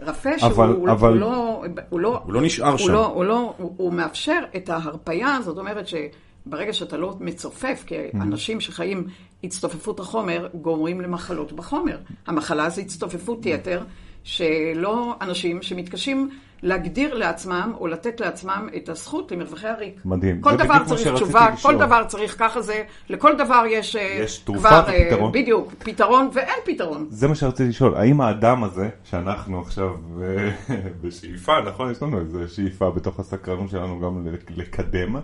רפה 0.00 0.38
שהוא 0.38 0.50
אבל- 0.50 0.68
הוא, 0.68 0.90
אבל- 0.90 1.08
הוא 1.12 1.20
לא, 1.20 1.64
הוא 1.90 2.00
לא, 2.00 2.20
הוא 2.24 2.32
לא 2.32 2.40
נשאר 2.42 2.68
הוא 2.68 2.78
שם. 2.78 2.92
לא, 2.92 3.06
הוא, 3.06 3.24
לא, 3.24 3.54
הוא, 3.58 3.74
הוא 3.76 3.92
מאפשר 3.92 4.38
את 4.56 4.68
ההרפייה, 4.70 5.38
זאת 5.44 5.58
אומרת 5.58 5.86
שברגע 5.88 6.72
שאתה 6.72 6.96
לא 6.96 7.14
מצופף, 7.20 7.82
כי 7.86 7.94
אנשים 8.14 8.60
שחיים 8.60 9.06
הצטופפות 9.44 10.00
החומר 10.00 10.48
גורמים 10.54 11.00
למחלות 11.00 11.52
בחומר. 11.52 11.98
המחלה 12.26 12.70
זה 12.70 12.80
הצטופפות 12.80 13.46
יתר, 13.46 13.82
שלא 14.26 15.14
אנשים 15.20 15.62
שמתקשים 15.62 16.30
להגדיר 16.62 17.14
לעצמם 17.14 17.72
או 17.80 17.86
לתת 17.86 18.20
לעצמם 18.20 18.68
את 18.76 18.88
הזכות 18.88 19.32
למרווחי 19.32 19.68
הריק. 19.68 20.00
מדהים. 20.04 20.40
כל 20.40 20.56
דבר 20.56 20.84
צריך 20.86 21.08
תשובה, 21.14 21.50
לשאול. 21.54 21.72
כל 21.72 21.78
דבר 21.78 22.04
צריך 22.04 22.38
ככה 22.38 22.60
זה, 22.60 22.82
לכל 23.08 23.36
דבר 23.36 23.62
יש, 23.70 23.96
אה, 23.96 24.18
יש 24.22 24.38
תרופה 24.38 24.68
כבר, 24.68 24.84
אה, 24.88 25.06
ופתרון. 25.06 25.32
בדיוק, 25.32 25.72
פתרון 25.78 26.28
ואין 26.32 26.58
פתרון. 26.64 27.06
זה 27.10 27.28
מה 27.28 27.34
שרציתי 27.34 27.68
לשאול, 27.68 27.94
האם 27.94 28.20
האדם 28.20 28.64
הזה, 28.64 28.88
שאנחנו 29.04 29.60
עכשיו 29.60 29.96
אה, 30.22 30.50
בשאיפה, 31.02 31.52
נכון? 31.66 31.90
יש 31.90 32.02
לנו 32.02 32.20
איזו 32.20 32.54
שאיפה 32.54 32.90
בתוך 32.90 33.20
הסקרנות 33.20 33.70
שלנו 33.70 34.00
גם 34.00 34.26
לקדם, 34.56 35.16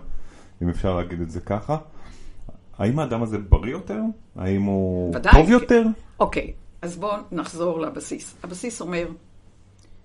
אם 0.61 0.69
אפשר 0.69 0.95
להגיד 0.95 1.21
את 1.21 1.29
זה 1.29 1.39
ככה. 1.39 1.77
האם 2.77 2.99
האדם 2.99 3.23
הזה 3.23 3.37
בריא 3.37 3.71
יותר? 3.71 3.99
האם 4.35 4.61
הוא 4.61 5.15
ודאי. 5.15 5.33
טוב 5.33 5.49
יותר? 5.49 5.83
אוקיי, 6.19 6.53
אז 6.83 6.97
בואו 6.97 7.17
נחזור 7.31 7.81
לבסיס. 7.81 8.35
הבסיס 8.43 8.81
אומר, 8.81 9.07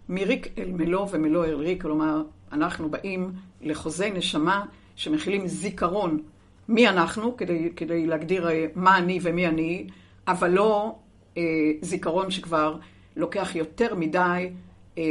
מריק 0.09 0.49
אל 0.59 0.71
מלוא 0.73 1.07
ומלוא 1.11 1.45
אל 1.45 1.55
ריק, 1.55 1.83
כלומר, 1.83 2.23
אנחנו 2.53 2.91
באים 2.91 3.33
לחוזי 3.61 4.11
נשמה 4.11 4.65
שמכילים 4.97 5.47
זיכרון 5.47 6.23
מי 6.69 6.89
אנחנו, 6.89 7.37
כדי, 7.37 7.71
כדי 7.77 8.07
להגדיר 8.07 8.49
אה, 8.49 8.67
מה 8.75 8.99
אני 8.99 9.19
ומי 9.23 9.47
אני, 9.47 9.87
אבל 10.29 10.51
לא 10.51 10.97
אה, 11.37 11.43
זיכרון 11.83 12.31
שכבר 12.31 12.77
לוקח 13.17 13.57
יותר 13.57 13.95
מדי 13.95 14.51
אה, 14.99 15.03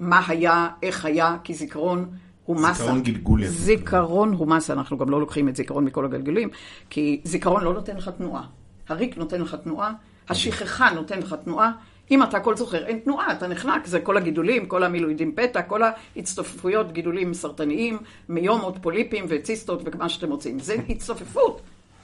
מה 0.00 0.22
היה, 0.28 0.68
איך 0.82 1.04
היה, 1.04 1.36
כי 1.44 1.54
זיכרון 1.54 2.10
הוא 2.44 2.56
מסה. 2.56 2.72
זיכרון 2.72 3.02
גלגולי. 3.02 3.48
זיכרון 3.48 4.32
הוא 4.32 4.48
מסה, 4.48 4.72
אנחנו 4.72 4.98
גם 4.98 5.10
לא 5.10 5.20
לוקחים 5.20 5.48
את 5.48 5.56
זיכרון 5.56 5.84
מכל 5.84 6.04
הגלגלים, 6.04 6.48
כי 6.90 7.20
זיכרון 7.24 7.64
לא 7.64 7.74
נותן 7.74 7.96
לך 7.96 8.08
תנועה. 8.08 8.46
הריק 8.88 9.16
נותן 9.16 9.40
לך 9.40 9.54
תנועה, 9.54 9.92
השכחה 10.28 10.90
נותן 10.90 11.18
לך 11.18 11.36
תנועה. 11.44 11.72
אם 12.10 12.22
אתה 12.22 12.36
הכל 12.36 12.56
זוכר, 12.56 12.86
אין 12.86 12.98
תנועה, 12.98 13.32
אתה 13.32 13.46
נחנק, 13.46 13.86
זה 13.86 14.00
כל 14.00 14.16
הגידולים, 14.16 14.66
כל 14.66 14.82
המילואידים 14.82 15.32
פתע, 15.36 15.62
כל 15.62 15.80
ההצטופפויות, 15.82 16.92
גידולים 16.92 17.34
סרטניים, 17.34 17.98
מיומות, 18.28 18.78
פוליפים 18.80 19.24
וציסטות 19.28 19.82
ומה 19.84 20.08
שאתם 20.08 20.30
רוצים. 20.30 20.58
זה 20.58 20.76
הצטופפות. 20.88 21.60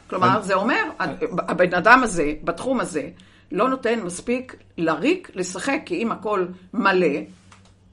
כלומר, 0.06 0.42
זה 0.42 0.54
אומר, 0.54 0.82
הבן 1.38 1.74
אדם 1.74 2.02
הזה, 2.02 2.32
בתחום 2.44 2.80
הזה, 2.80 3.08
לא 3.52 3.68
נותן 3.68 4.00
מספיק 4.00 4.56
לריק 4.78 5.30
לשחק, 5.34 5.80
כי 5.86 5.94
אם 5.94 6.12
הכל 6.12 6.46
מלא, 6.74 7.06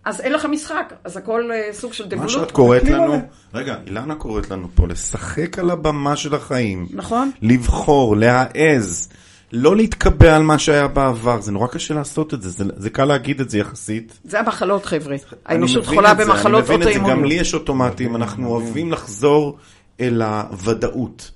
אז 0.05 0.21
אין 0.21 0.33
לך 0.33 0.45
משחק, 0.45 0.93
אז 1.03 1.17
הכל 1.17 1.49
אה, 1.51 1.73
סוג 1.73 1.93
של 1.93 2.03
מה 2.03 2.09
דבלות. 2.09 2.29
שאת 2.29 2.51
קוראת 2.51 2.83
לנו. 2.83 3.21
רגע, 3.53 3.75
אילנה 3.85 4.15
קוראת 4.15 4.49
לנו 4.49 4.67
פה 4.75 4.87
לשחק 4.87 5.59
על 5.59 5.69
הבמה 5.69 6.15
של 6.15 6.35
החיים. 6.35 6.87
נכון. 6.91 7.31
לבחור, 7.41 8.15
להעז, 8.17 9.09
לא 9.51 9.75
להתקבע 9.75 10.35
על 10.35 10.43
מה 10.43 10.59
שהיה 10.59 10.87
בעבר. 10.87 11.41
זה 11.41 11.51
נורא 11.51 11.67
קשה 11.67 11.93
לעשות 11.93 12.33
את 12.33 12.41
זה, 12.41 12.49
זה, 12.49 12.63
זה 12.77 12.89
קל 12.89 13.05
להגיד 13.05 13.41
את 13.41 13.49
זה 13.49 13.57
יחסית. 13.57 14.19
זה 14.23 14.39
המחלות, 14.39 14.85
חבר'ה. 14.85 15.15
אני 15.15 15.19
האנושות 15.45 15.83
מבין 15.83 15.95
חולה 15.95 16.11
את 16.11 16.17
זה, 16.17 16.25
במחלות 16.25 16.69
אני 16.69 16.75
מבין 16.77 16.87
את 16.87 16.93
זה, 16.93 16.99
גם 16.99 16.99
לי 16.99 17.05
אוטואימוניות. 17.05 17.41
יש 17.41 17.53
אוטומטים, 17.53 18.15
אנחנו 18.15 18.47
אוהבים 18.47 18.91
לחזור 18.91 19.57
אל 19.99 20.21
הוודאות. 20.21 21.31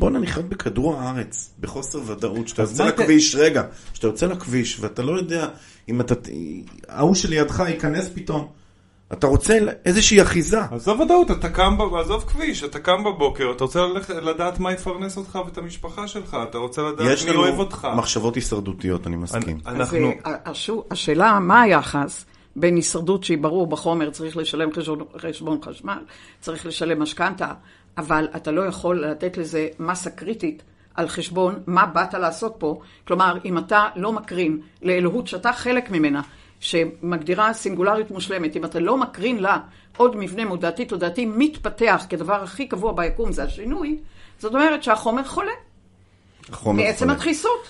בואנה, 0.00 0.18
נחיות 0.18 0.48
בכדור 0.48 1.00
הארץ, 1.00 1.50
בחוסר 1.60 2.00
ודאות, 2.06 2.48
שאתה 2.48 2.62
יוצא 2.62 2.84
לכביש, 2.84 3.34
רגע, 3.34 3.62
שאתה 3.92 4.06
יוצא 4.06 4.26
לכביש 4.26 4.80
ואתה 4.80 5.02
לא 5.02 5.18
יודע 5.18 5.48
אם 5.88 6.00
אתה, 6.00 6.14
ההוא 6.88 7.14
שלידך 7.14 7.62
ייכנס 7.68 8.10
פתאום. 8.14 8.48
אתה 9.18 9.26
רוצה 9.26 9.58
איזושהי 9.84 10.22
אחיזה. 10.22 10.60
עזוב 10.70 11.00
ודאות, 11.00 11.30
אתה 11.30 11.48
קם, 11.48 11.76
עזוב 12.00 12.24
כביש, 12.28 12.64
אתה 12.64 12.78
קם 12.78 13.04
בבוקר, 13.04 13.52
אתה 13.56 13.64
רוצה 13.64 13.80
ללכת, 13.86 14.14
לדעת 14.14 14.60
מה 14.60 14.72
יפרנס 14.72 15.16
אותך 15.16 15.38
ואת 15.46 15.58
המשפחה 15.58 16.08
שלך, 16.08 16.36
אתה 16.50 16.58
רוצה 16.58 16.82
לדעת 16.82 17.06
יש 17.12 17.24
מי 17.24 17.36
אוהב 17.36 17.52
לנו 17.54 17.62
אותך. 17.62 17.88
מחשבות 17.96 18.34
הישרדותיות, 18.34 19.06
אני 19.06 19.16
מסכים. 19.16 19.42
אני- 19.42 19.58
אז 19.64 19.76
אנחנו... 19.80 20.12
אה, 20.26 20.34
השו- 20.44 20.84
השאלה, 20.90 21.38
מה 21.40 21.62
היחס 21.62 22.24
בין 22.56 22.76
הישרדות 22.76 23.24
שהיא 23.24 23.38
ברור 23.38 23.66
בחומר, 23.66 24.10
צריך 24.10 24.36
לשלם 24.36 24.72
חשבון, 24.72 24.98
חשבון 25.18 25.58
חשמל, 25.64 25.98
צריך 26.40 26.66
לשלם 26.66 27.02
משכנתה, 27.02 27.52
אבל 27.98 28.28
אתה 28.36 28.50
לא 28.50 28.62
יכול 28.62 29.04
לתת 29.04 29.36
לזה 29.36 29.68
מסה 29.78 30.10
קריטית 30.10 30.62
על 30.94 31.08
חשבון 31.08 31.54
מה 31.66 31.86
באת 31.86 32.14
לעשות 32.14 32.54
פה. 32.58 32.80
כלומר, 33.06 33.38
אם 33.44 33.58
אתה 33.58 33.88
לא 33.96 34.12
מקרין 34.12 34.58
לאלוהות 34.82 35.26
שאתה 35.26 35.52
חלק 35.52 35.90
ממנה, 35.90 36.20
שמגדירה 36.60 37.52
סינגולריות 37.52 38.10
מושלמת. 38.10 38.56
אם 38.56 38.64
אתה 38.64 38.80
לא 38.80 38.96
מקרין 38.96 39.38
לה 39.38 39.58
עוד 39.96 40.16
מבנה 40.16 40.44
מודעתי 40.44 40.84
תודעתי 40.84 41.26
מתפתח 41.26 42.06
כדבר 42.08 42.42
הכי 42.42 42.68
קבוע 42.68 42.92
ביקום, 42.92 43.32
זה 43.32 43.42
השינוי, 43.44 43.98
זאת 44.38 44.54
אומרת 44.54 44.82
שהחומר 44.82 45.24
חולה. 45.24 45.52
החומר 46.48 46.82
מעצם 46.82 46.98
חולה. 46.98 47.12
הדחיסות. 47.12 47.68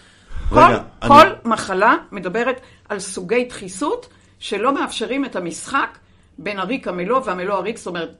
רגע, 0.52 0.78
כל, 1.00 1.06
אני- 1.06 1.08
כל 1.42 1.48
מחלה 1.50 1.94
מדברת 2.12 2.60
על 2.88 2.98
סוגי 2.98 3.44
דחיסות 3.44 4.08
שלא 4.38 4.74
מאפשרים 4.74 5.24
את 5.24 5.36
המשחק 5.36 5.98
בין 6.38 6.58
הריק 6.58 6.88
המלוא 6.88 7.20
והמלוא 7.24 7.54
הריק, 7.54 7.76
זאת 7.76 7.86
אומרת, 7.86 8.10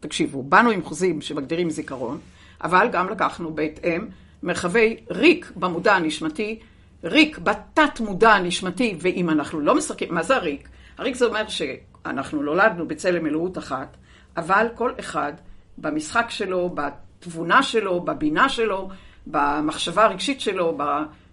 תקשיבו, 0.00 0.42
באנו 0.42 0.70
עם 0.70 0.82
חוזים 0.82 1.20
שמגדירים 1.20 1.70
זיכרון, 1.70 2.18
אבל 2.64 2.88
גם 2.92 3.08
לקחנו 3.08 3.54
בהתאם 3.54 4.06
מרחבי 4.42 4.96
ריק 5.10 5.52
במודע 5.56 5.94
הנשמתי, 5.94 6.58
ריק 7.04 7.38
בתת 7.38 8.00
מודע 8.00 8.30
הנשמתי, 8.30 8.96
ואם 9.00 9.30
אנחנו 9.30 9.60
לא 9.60 9.74
משחקים, 9.74 10.14
מה 10.14 10.22
זה 10.22 10.36
הריק? 10.36 10.68
הריק 10.98 11.14
זה 11.14 11.24
אומר 11.24 11.48
שאנחנו 11.48 12.42
נולדנו 12.42 12.88
בצלם 12.88 13.26
אלוהות 13.26 13.58
אחת, 13.58 13.96
אבל 14.36 14.66
כל 14.74 14.92
אחד 15.00 15.32
במשחק 15.78 16.26
שלו, 16.28 16.74
בתבונה 16.74 17.62
שלו, 17.62 18.00
בבינה 18.00 18.48
שלו, 18.48 18.88
במחשבה 19.26 20.04
הרגשית 20.04 20.40
שלו, 20.40 20.74
ב... 20.78 20.82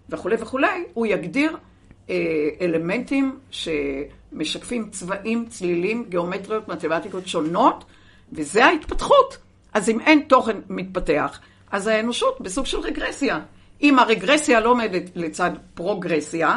וכולי 0.08 0.36
וכולי, 0.40 0.84
הוא 0.94 1.06
יגדיר 1.06 1.56
אה, 2.10 2.16
אלמנטים 2.60 3.38
שמשקפים 3.50 4.90
צבעים, 4.90 5.46
צלילים, 5.46 6.04
גיאומטריות, 6.08 6.68
מתמטיקות 6.68 7.26
שונות, 7.26 7.84
וזה 8.32 8.64
ההתפתחות. 8.64 9.38
אז 9.74 9.88
אם 9.88 10.00
אין 10.00 10.22
תוכן 10.28 10.56
מתפתח, 10.68 11.40
אז 11.70 11.86
האנושות 11.86 12.40
בסוג 12.40 12.66
של 12.66 12.78
רגרסיה. 12.78 13.40
אם 13.82 13.98
הרגרסיה 13.98 14.60
לא 14.60 14.70
עומדת 14.70 15.02
לצד 15.14 15.50
פרוגרסיה, 15.74 16.56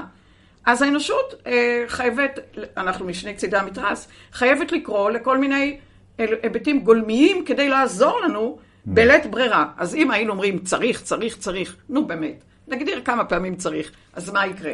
אז 0.66 0.82
האנושות 0.82 1.34
אה, 1.48 1.84
חייבת, 1.88 2.40
אנחנו 2.78 3.06
משני 3.06 3.34
צידי 3.34 3.58
המתרס, 3.58 4.08
חייבת 4.34 4.72
לקרוא 4.72 5.10
לכל 5.12 5.38
מיני 5.38 5.78
אל- 6.20 6.36
היבטים 6.44 6.80
גולמיים 6.80 7.46
כדי 7.46 7.70
לעזור 7.70 8.22
לנו 8.22 8.58
בלית 8.86 9.26
ברירה. 9.26 9.66
אז 9.78 9.96
אם 9.96 10.12
היינו 10.12 10.32
אומרים 10.34 10.60
צריך, 10.60 11.02
צריך, 11.02 11.38
צריך, 11.38 11.76
נו 11.90 12.08
באמת, 12.08 12.44
נגדיר 12.68 13.02
כמה 13.06 13.26
פעמים 13.26 13.56
צריך, 13.56 13.92
אז 14.14 14.30
מה 14.30 14.48
יקרה? 14.48 14.74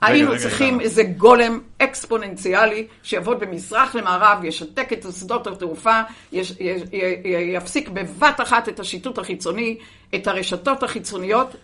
היינו 0.00 0.30
רגע, 0.30 0.40
צריכים 0.40 0.74
למה? 0.74 0.82
איזה 0.82 1.02
גולם 1.02 1.60
אקספוננציאלי 1.78 2.86
שיעבוד 3.02 3.44
ממזרח 3.44 3.94
למערב, 3.94 4.44
ישתק 4.44 4.92
את 4.92 5.06
שדות 5.20 5.46
התעופה, 5.46 6.00
יש, 6.32 6.54
יש, 6.60 6.82
י, 6.92 6.96
י, 6.96 7.28
יפסיק 7.54 7.88
בבת 7.88 8.40
אחת 8.42 8.68
את 8.68 8.80
השיטוט 8.80 9.18
החיצוני, 9.18 9.78
את 10.14 10.26
הרשתות 10.26 10.82
החיצוניות, 10.82 11.56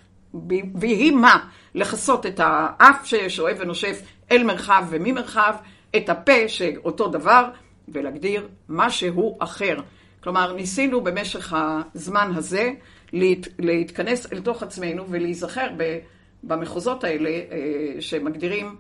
ויהי 0.75 1.11
מה? 1.11 1.49
לכסות 1.75 2.27
את 2.27 2.41
האף 2.43 3.07
ששואב 3.07 3.57
ונושף 3.61 4.03
אל 4.31 4.45
מרחב 4.45 4.85
וממרחב, 4.91 5.55
את 5.97 6.09
הפה 6.09 6.49
שאותו 6.49 7.09
דבר, 7.09 7.49
ולהגדיר 7.89 8.49
משהו 8.69 9.37
אחר. 9.41 9.77
כלומר, 10.23 10.53
ניסינו 10.53 11.01
במשך 11.01 11.55
הזמן 11.57 12.33
הזה 12.35 12.71
להת, 13.13 13.49
להתכנס 13.59 14.33
אל 14.33 14.41
תוך 14.41 14.63
עצמנו 14.63 15.05
ולהיזכר 15.09 15.67
ב, 15.77 15.99
במחוזות 16.43 17.05
האלה 17.05 17.31
אה, 17.31 18.01
שמגדירים 18.01 18.77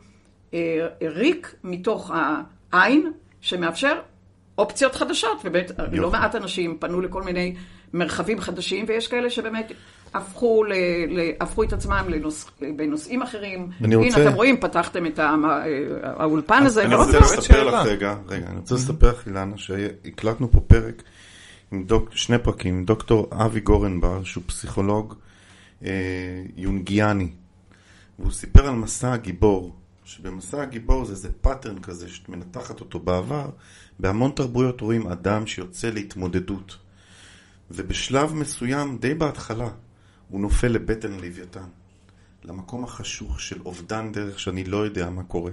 אה, 0.54 0.86
ריק 1.02 1.54
מתוך 1.64 2.10
העין, 2.72 3.12
שמאפשר 3.40 4.00
אופציות 4.58 4.94
חדשות, 4.94 5.38
ובאמת 5.44 5.70
לא 5.92 6.10
מעט 6.10 6.34
אנשים 6.34 6.78
פנו 6.78 7.00
לכל 7.00 7.22
מיני 7.22 7.54
מרחבים 7.94 8.40
חדשים, 8.40 8.84
ויש 8.88 9.08
כאלה 9.08 9.30
שבאמת 9.30 9.72
הפכו, 10.14 10.64
ל, 10.64 10.72
ל, 11.08 11.30
הפכו 11.40 11.62
את 11.62 11.72
עצמם 11.72 12.04
לנוס, 12.08 12.50
בנושאים 12.76 13.22
אחרים. 13.22 13.68
אני 13.84 13.94
רוצה- 13.94 14.16
הנה, 14.20 14.28
אתם 14.28 14.36
רואים, 14.36 14.60
פתחתם 14.60 15.06
את 15.06 15.18
ה- 15.18 15.34
האולפן 16.02 16.62
הזה. 16.66 16.84
אני 16.84 16.94
רוצה 16.94 17.18
לספר. 17.20 17.64
לך 17.64 17.86
רגע, 17.86 18.16
רגע, 18.28 18.46
אני 18.46 18.56
רוצה 18.58 18.74
לספר 18.74 19.08
לך, 19.12 19.26
אילנה, 19.26 19.56
שהקלטנו 19.58 20.50
פה 20.50 20.60
פרק 20.60 21.02
עם 21.72 21.84
דוק, 21.84 22.08
שני 22.12 22.38
פרקים, 22.38 22.74
עם 22.74 22.84
דוקטור 22.84 23.28
אבי 23.32 23.60
גורנבר, 23.60 24.22
שהוא 24.24 24.42
פסיכולוג 24.46 25.14
אה, 25.84 25.90
יונגיאני. 26.56 27.28
והוא 28.18 28.32
סיפר 28.32 28.66
על 28.66 28.74
מסע 28.74 29.12
הגיבור, 29.12 29.76
שבמסע 30.04 30.62
הגיבור 30.62 31.04
זה 31.04 31.12
איזה 31.12 31.28
pattern 31.40 31.78
כזה 31.78 32.08
שאת 32.08 32.28
מנתחת 32.28 32.80
אותו 32.80 32.98
בעבר, 32.98 33.46
בהמון 34.00 34.30
תרבויות 34.36 34.80
רואים 34.80 35.06
אדם 35.06 35.46
שיוצא 35.46 35.90
להתמודדות. 35.90 36.76
ובשלב 37.74 38.34
מסוים, 38.34 38.98
די 38.98 39.14
בהתחלה, 39.14 39.68
הוא 40.28 40.40
נופל 40.40 40.68
לבטן 40.68 41.12
לוויתן. 41.12 41.66
למקום 42.44 42.84
החשוך 42.84 43.40
של 43.40 43.60
אובדן 43.64 44.12
דרך 44.12 44.40
שאני 44.40 44.64
לא 44.64 44.84
יודע 44.84 45.10
מה 45.10 45.22
קורה. 45.22 45.52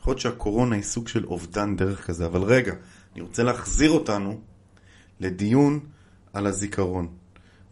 יכול 0.00 0.10
להיות 0.10 0.20
שהקורונה 0.20 0.76
היא 0.76 0.82
סוג 0.82 1.08
של 1.08 1.24
אובדן 1.24 1.76
דרך 1.76 2.06
כזה, 2.06 2.26
אבל 2.26 2.42
רגע, 2.42 2.74
אני 3.14 3.22
רוצה 3.22 3.42
להחזיר 3.42 3.90
אותנו 3.90 4.40
לדיון 5.20 5.80
על 6.32 6.46
הזיכרון. 6.46 7.08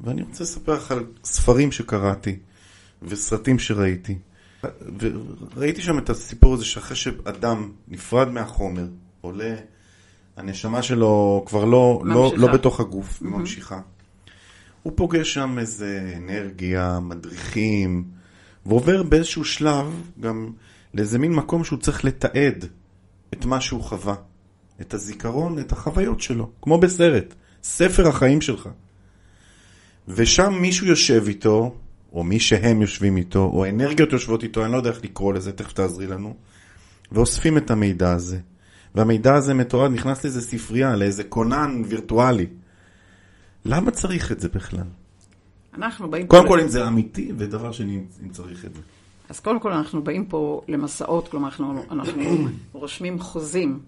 ואני 0.00 0.22
רוצה 0.22 0.44
לספר 0.44 0.74
לך 0.74 0.90
על 0.90 1.06
ספרים 1.24 1.72
שקראתי 1.72 2.38
וסרטים 3.02 3.58
שראיתי. 3.58 4.18
וראיתי 5.54 5.82
שם 5.82 5.98
את 5.98 6.10
הסיפור 6.10 6.54
הזה 6.54 6.64
שאחרי 6.64 6.96
שאדם 6.96 7.72
נפרד 7.88 8.28
מהחומר, 8.28 8.86
עולה, 9.20 9.56
הנשמה 10.40 10.82
שלו 10.82 11.44
כבר 11.46 11.64
לא, 11.64 12.02
לא, 12.04 12.22
ממשיכה. 12.22 12.40
לא 12.40 12.52
בתוך 12.52 12.80
הגוף, 12.80 13.22
וממשיכה. 13.22 13.80
הוא 14.82 14.92
פוגש 14.96 15.34
שם 15.34 15.58
איזה 15.58 16.14
אנרגיה, 16.16 16.98
מדריכים, 17.00 18.04
ועובר 18.66 19.02
באיזשהו 19.02 19.44
שלב 19.44 19.86
גם 20.20 20.50
לאיזה 20.94 21.18
מין 21.18 21.32
מקום 21.32 21.64
שהוא 21.64 21.78
צריך 21.78 22.04
לתעד 22.04 22.64
את 23.34 23.44
מה 23.44 23.60
שהוא 23.60 23.82
חווה, 23.82 24.14
את 24.80 24.94
הזיכרון, 24.94 25.58
את 25.58 25.72
החוויות 25.72 26.20
שלו, 26.20 26.50
כמו 26.62 26.78
בסרט, 26.78 27.34
ספר 27.62 28.08
החיים 28.08 28.40
שלך. 28.40 28.68
ושם 30.08 30.54
מישהו 30.60 30.86
יושב 30.86 31.24
איתו, 31.26 31.74
או 32.12 32.24
מי 32.24 32.40
שהם 32.40 32.80
יושבים 32.80 33.16
איתו, 33.16 33.50
או 33.52 33.68
אנרגיות 33.68 34.12
יושבות 34.12 34.42
איתו, 34.42 34.64
אני 34.64 34.72
לא 34.72 34.76
יודע 34.76 34.90
איך 34.90 35.04
לקרוא 35.04 35.34
לזה, 35.34 35.52
תכף 35.52 35.72
תעזרי 35.72 36.06
לנו, 36.06 36.34
ואוספים 37.12 37.58
את 37.58 37.70
המידע 37.70 38.12
הזה. 38.12 38.38
והמידע 38.94 39.34
הזה 39.34 39.54
מתועד, 39.54 39.90
נכנס 39.92 40.24
לאיזה 40.24 40.40
ספרייה, 40.40 40.96
לאיזה 40.96 41.24
כונן 41.24 41.82
וירטואלי. 41.88 42.46
למה 43.64 43.90
צריך 43.90 44.32
את 44.32 44.40
זה 44.40 44.48
בכלל? 44.48 44.84
אנחנו 45.74 46.10
באים 46.10 46.26
קודם 46.26 46.48
כל 46.48 46.56
ל- 46.56 46.62
אם 46.62 46.68
זה 46.68 46.88
אמיתי, 46.88 47.32
ודבר 47.38 47.72
שני, 47.72 48.00
אם 48.22 48.28
צריך 48.28 48.64
את 48.64 48.74
זה. 48.74 48.80
אז 49.28 49.40
קודם 49.40 49.60
כל 49.60 49.72
אנחנו 49.72 50.04
באים 50.04 50.26
פה 50.26 50.62
למסעות, 50.68 51.28
כלומר 51.28 51.48
אנחנו, 51.48 51.82
אנחנו 51.90 52.22
רושמים 52.72 53.20
חוזים, 53.20 53.78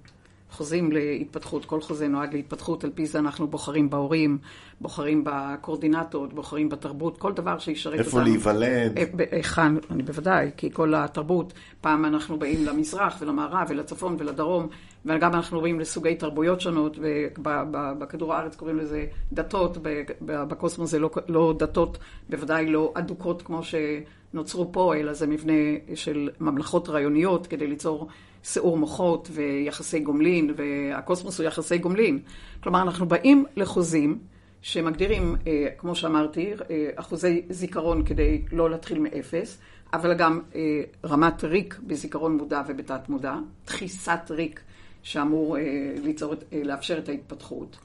חוזים 0.52 0.92
להתפתחות, 0.92 1.64
כל 1.64 1.80
חוזה 1.80 2.08
נועד 2.08 2.34
להתפתחות, 2.34 2.84
על 2.84 2.90
פי 2.94 3.06
זה 3.06 3.18
אנחנו 3.18 3.46
בוחרים 3.46 3.90
בהורים, 3.90 4.38
בוחרים 4.80 5.24
בקורדינטות, 5.24 6.32
בוחרים 6.32 6.68
בתרבות, 6.68 7.18
כל 7.18 7.32
דבר 7.32 7.58
שישרת 7.58 7.92
אותנו. 7.92 8.04
איפה 8.04 8.22
להיוולד? 8.22 8.98
אה, 8.98 9.04
היכן, 9.30 9.72
אני 9.90 10.02
בוודאי, 10.02 10.50
כי 10.56 10.70
כל 10.72 10.94
התרבות, 10.94 11.52
פעם 11.80 12.04
אנחנו 12.04 12.38
באים 12.38 12.64
למזרח 12.64 13.16
ולמערב 13.20 13.66
ולצפון 13.68 14.16
ולדרום, 14.18 14.68
וגם 15.06 15.34
אנחנו 15.34 15.60
רואים 15.60 15.80
לסוגי 15.80 16.14
תרבויות 16.14 16.60
שונות, 16.60 16.98
ובכדור 16.98 18.34
הארץ 18.34 18.56
קוראים 18.56 18.78
לזה 18.78 19.06
דתות, 19.32 19.78
בקוסמוס 20.22 20.90
זה 20.90 20.98
לא, 20.98 21.10
לא 21.28 21.54
דתות, 21.58 21.98
בוודאי 22.30 22.66
לא 22.66 22.92
אדוקות 22.94 23.42
כמו 23.42 23.60
שנוצרו 23.62 24.72
פה, 24.72 24.96
אלא 24.96 25.12
זה 25.12 25.26
מבנה 25.26 25.52
של 25.94 26.30
ממלכות 26.40 26.88
רעיוניות 26.88 27.46
כדי 27.46 27.66
ליצור 27.66 28.08
שיעור 28.44 28.76
מוחות 28.76 29.28
ויחסי 29.33 30.00
גומלין, 30.00 30.55
והקוסמוס 30.57 31.38
הוא 31.38 31.46
יחסי 31.46 31.78
גומלין. 31.78 32.18
כלומר, 32.62 32.83
אנחנו 32.83 33.09
באים 33.09 33.44
לחוזים 33.57 34.18
שמגדירים, 34.62 35.37
אה, 35.46 35.66
כמו 35.78 35.94
שאמרתי, 35.94 36.52
אה, 36.70 36.90
אחוזי 36.96 37.42
זיכרון 37.50 38.05
כדי 38.05 38.42
לא 38.52 38.70
להתחיל 38.70 38.98
מאפס, 38.98 39.59
אבל 39.92 40.14
גם 40.14 40.40
אה, 40.55 40.61
רמת 41.05 41.44
ריק 41.44 41.81
בזיכרון 41.87 42.37
מודע 42.37 42.62
ובתת 42.68 43.09
מודע, 43.09 43.35
דחיסת 43.66 44.31
ריק 44.31 44.61
שאמור 45.02 45.57
ליצור, 46.05 46.35
לאפשר 46.64 46.98
את 46.98 47.09
ההתפתחות. 47.09 47.76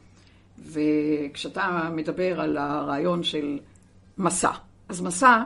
וכשאתה 0.71 1.89
מדבר 1.93 2.41
על 2.41 2.57
הרעיון 2.57 3.23
של 3.23 3.59
מסע, 4.17 4.51
אז 4.89 5.01
מסע 5.01 5.43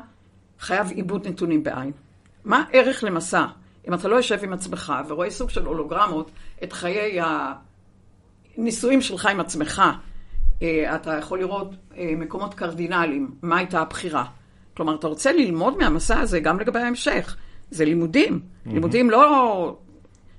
חייב 0.59 0.91
עיבוד 0.91 1.27
נתונים 1.27 1.63
בעין. 1.63 1.91
מה 2.45 2.63
ערך 2.71 3.03
למסע? 3.03 3.45
אם 3.87 3.93
אתה 3.93 4.07
לא 4.07 4.15
יושב 4.15 4.39
עם 4.43 4.53
עצמך 4.53 4.93
ורואה 5.07 5.29
סוג 5.29 5.49
של 5.49 5.65
הולוגרמות 5.65 6.31
את 6.63 6.73
חיי 6.73 7.19
הנישואים 8.57 9.01
שלך 9.01 9.25
עם 9.25 9.39
עצמך, 9.39 9.81
אה, 10.61 10.95
אתה 10.95 11.17
יכול 11.17 11.39
לראות 11.39 11.75
אה, 11.97 12.13
מקומות 12.17 12.53
קרדינליים, 12.53 13.31
מה 13.41 13.57
הייתה 13.57 13.81
הבחירה. 13.81 14.25
כלומר, 14.77 14.95
אתה 14.95 15.07
רוצה 15.07 15.31
ללמוד 15.31 15.77
מהמסע 15.77 16.19
הזה 16.19 16.39
גם 16.39 16.59
לגבי 16.59 16.79
ההמשך. 16.79 17.37
זה 17.71 17.85
לימודים. 17.85 18.33
Mm-hmm. 18.33 18.73
לימודים 18.73 19.09
לא, 19.09 19.77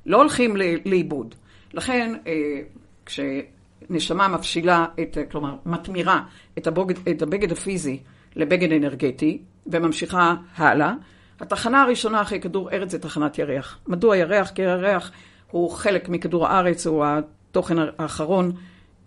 לא 0.07 0.17
הולכים 0.17 0.57
לאיבוד. 0.85 1.35
לכן, 1.75 2.15
אה, 2.27 2.61
כשנשמה 3.07 4.29
מפשילה, 4.29 4.87
את, 5.03 5.19
כלומר, 5.31 5.57
מתמירה 5.67 6.23
את 6.59 6.67
הבוגד, 6.67 7.09
את 7.09 7.23
הבגד 7.23 7.53
הפיזי 7.53 7.99
לבגד 8.37 8.73
אנרגטי, 8.73 9.43
וממשיכה 9.67 10.35
הלאה, 10.57 10.95
התחנה 11.43 11.83
הראשונה 11.83 12.23
אחרי 12.23 12.41
כדור 12.41 12.71
ארץ 12.71 12.91
זה 12.91 12.99
תחנת 12.99 13.39
ירח. 13.39 13.79
מדוע 13.87 14.17
ירח? 14.17 14.51
כי 14.51 14.63
ירח 14.63 15.13
הוא 15.51 15.71
חלק 15.71 16.09
מכדור 16.09 16.47
הארץ, 16.47 16.87
הוא 16.87 17.05
התוכן 17.07 17.77
האחרון 17.99 18.53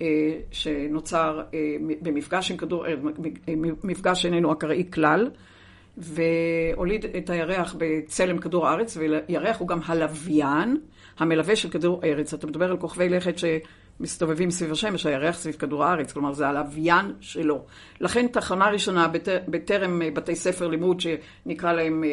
אה, 0.01 0.07
שנוצר 0.51 1.41
אה, 1.53 1.75
במפגש 2.01 2.51
עם 2.51 2.57
כדור 2.57 2.87
ארץ, 2.87 2.99
מפגש 3.83 4.21
שאיננו 4.21 4.53
אקראי 4.53 4.83
כלל, 4.93 5.29
והוליד 5.97 7.05
את 7.17 7.29
הירח 7.29 7.75
בצלם 7.77 8.37
כדור 8.37 8.67
הארץ, 8.67 8.97
וירח 8.97 9.57
הוא 9.59 9.67
גם 9.67 9.79
הלוויין 9.85 10.77
המלווה 11.19 11.55
של 11.55 11.69
כדור 11.69 12.01
ארץ. 12.03 12.33
אתה 12.33 12.47
מדבר 12.47 12.71
על 12.71 12.77
כוכבי 12.77 13.09
לכת 13.09 13.37
שמסתובבים 13.99 14.51
סביב 14.51 14.71
השמש, 14.71 15.05
הירח 15.05 15.35
סביב 15.35 15.55
כדור 15.55 15.83
הארץ, 15.83 16.11
כלומר 16.11 16.33
זה 16.33 16.47
הלוויין 16.47 17.13
שלו. 17.19 17.65
לכן 18.01 18.27
תחנה 18.27 18.69
ראשונה 18.69 19.07
בטרם 19.47 20.01
בתי 20.13 20.35
ספר 20.35 20.67
לימוד 20.67 20.99
שנקרא 20.99 21.73
להם 21.73 22.03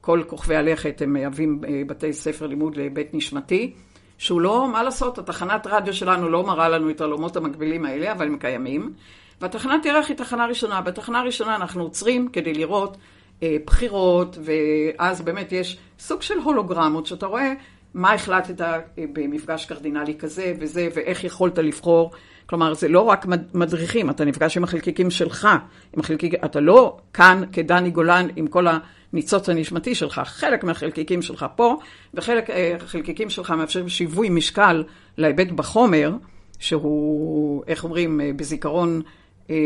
כל 0.00 0.22
כוכבי 0.26 0.56
הלכת, 0.56 1.02
הם 1.02 1.12
מהווים 1.12 1.60
בתי 1.86 2.12
ספר 2.12 2.46
לימוד 2.46 2.76
לבית 2.76 3.14
נשמתי. 3.14 3.74
שהוא 4.18 4.40
לא, 4.40 4.68
מה 4.72 4.82
לעשות, 4.82 5.18
התחנת 5.18 5.66
רדיו 5.66 5.94
שלנו 5.94 6.28
לא 6.28 6.46
מראה 6.46 6.68
לנו 6.68 6.90
את 6.90 7.00
העולמות 7.00 7.36
המקבילים 7.36 7.84
האלה, 7.84 8.12
אבל 8.12 8.26
הם 8.26 8.38
קיימים. 8.38 8.92
והתחנת 9.40 9.84
ירח 9.84 10.08
היא 10.08 10.16
תחנה 10.16 10.46
ראשונה. 10.46 10.80
בתחנה 10.80 11.22
ראשונה 11.22 11.56
אנחנו 11.56 11.82
עוצרים 11.82 12.28
כדי 12.28 12.54
לראות 12.54 12.96
אה, 13.42 13.56
בחירות, 13.66 14.38
ואז 14.44 15.22
באמת 15.22 15.52
יש 15.52 15.78
סוג 15.98 16.22
של 16.22 16.38
הולוגרמות, 16.38 17.06
שאתה 17.06 17.26
רואה 17.26 17.52
מה 17.94 18.12
החלטת 18.12 18.66
במפגש 19.12 19.64
קרדינלי 19.64 20.14
כזה 20.14 20.54
וזה, 20.60 20.88
ואיך 20.94 21.24
יכולת 21.24 21.58
לבחור. 21.58 22.10
כלומר, 22.46 22.74
זה 22.74 22.88
לא 22.88 23.00
רק 23.00 23.26
מדריכים, 23.54 24.10
אתה 24.10 24.24
נפגש 24.24 24.56
עם 24.56 24.64
החלקיקים 24.64 25.10
שלך, 25.10 25.48
עם 25.92 26.00
החלקיק... 26.00 26.34
אתה 26.44 26.60
לא 26.60 26.96
כאן 27.12 27.42
כדני 27.52 27.90
גולן 27.90 28.28
עם 28.36 28.46
כל 28.46 28.66
הניצוץ 29.12 29.48
הנשמתי 29.48 29.94
שלך, 29.94 30.20
חלק 30.24 30.64
מהחלקיקים 30.64 31.22
שלך 31.22 31.46
פה, 31.56 31.78
וחלק 32.14 32.50
מהחלקיקים 32.50 33.28
אה, 33.28 33.32
שלך 33.32 33.50
מאפשרים 33.50 33.88
שיווי 33.88 34.28
משקל 34.28 34.84
להיבט 35.18 35.50
בחומר, 35.50 36.12
שהוא, 36.58 37.64
איך 37.66 37.84
אומרים, 37.84 38.20
אה, 38.20 38.30
בזיכרון 38.36 39.02
אה, 39.50 39.56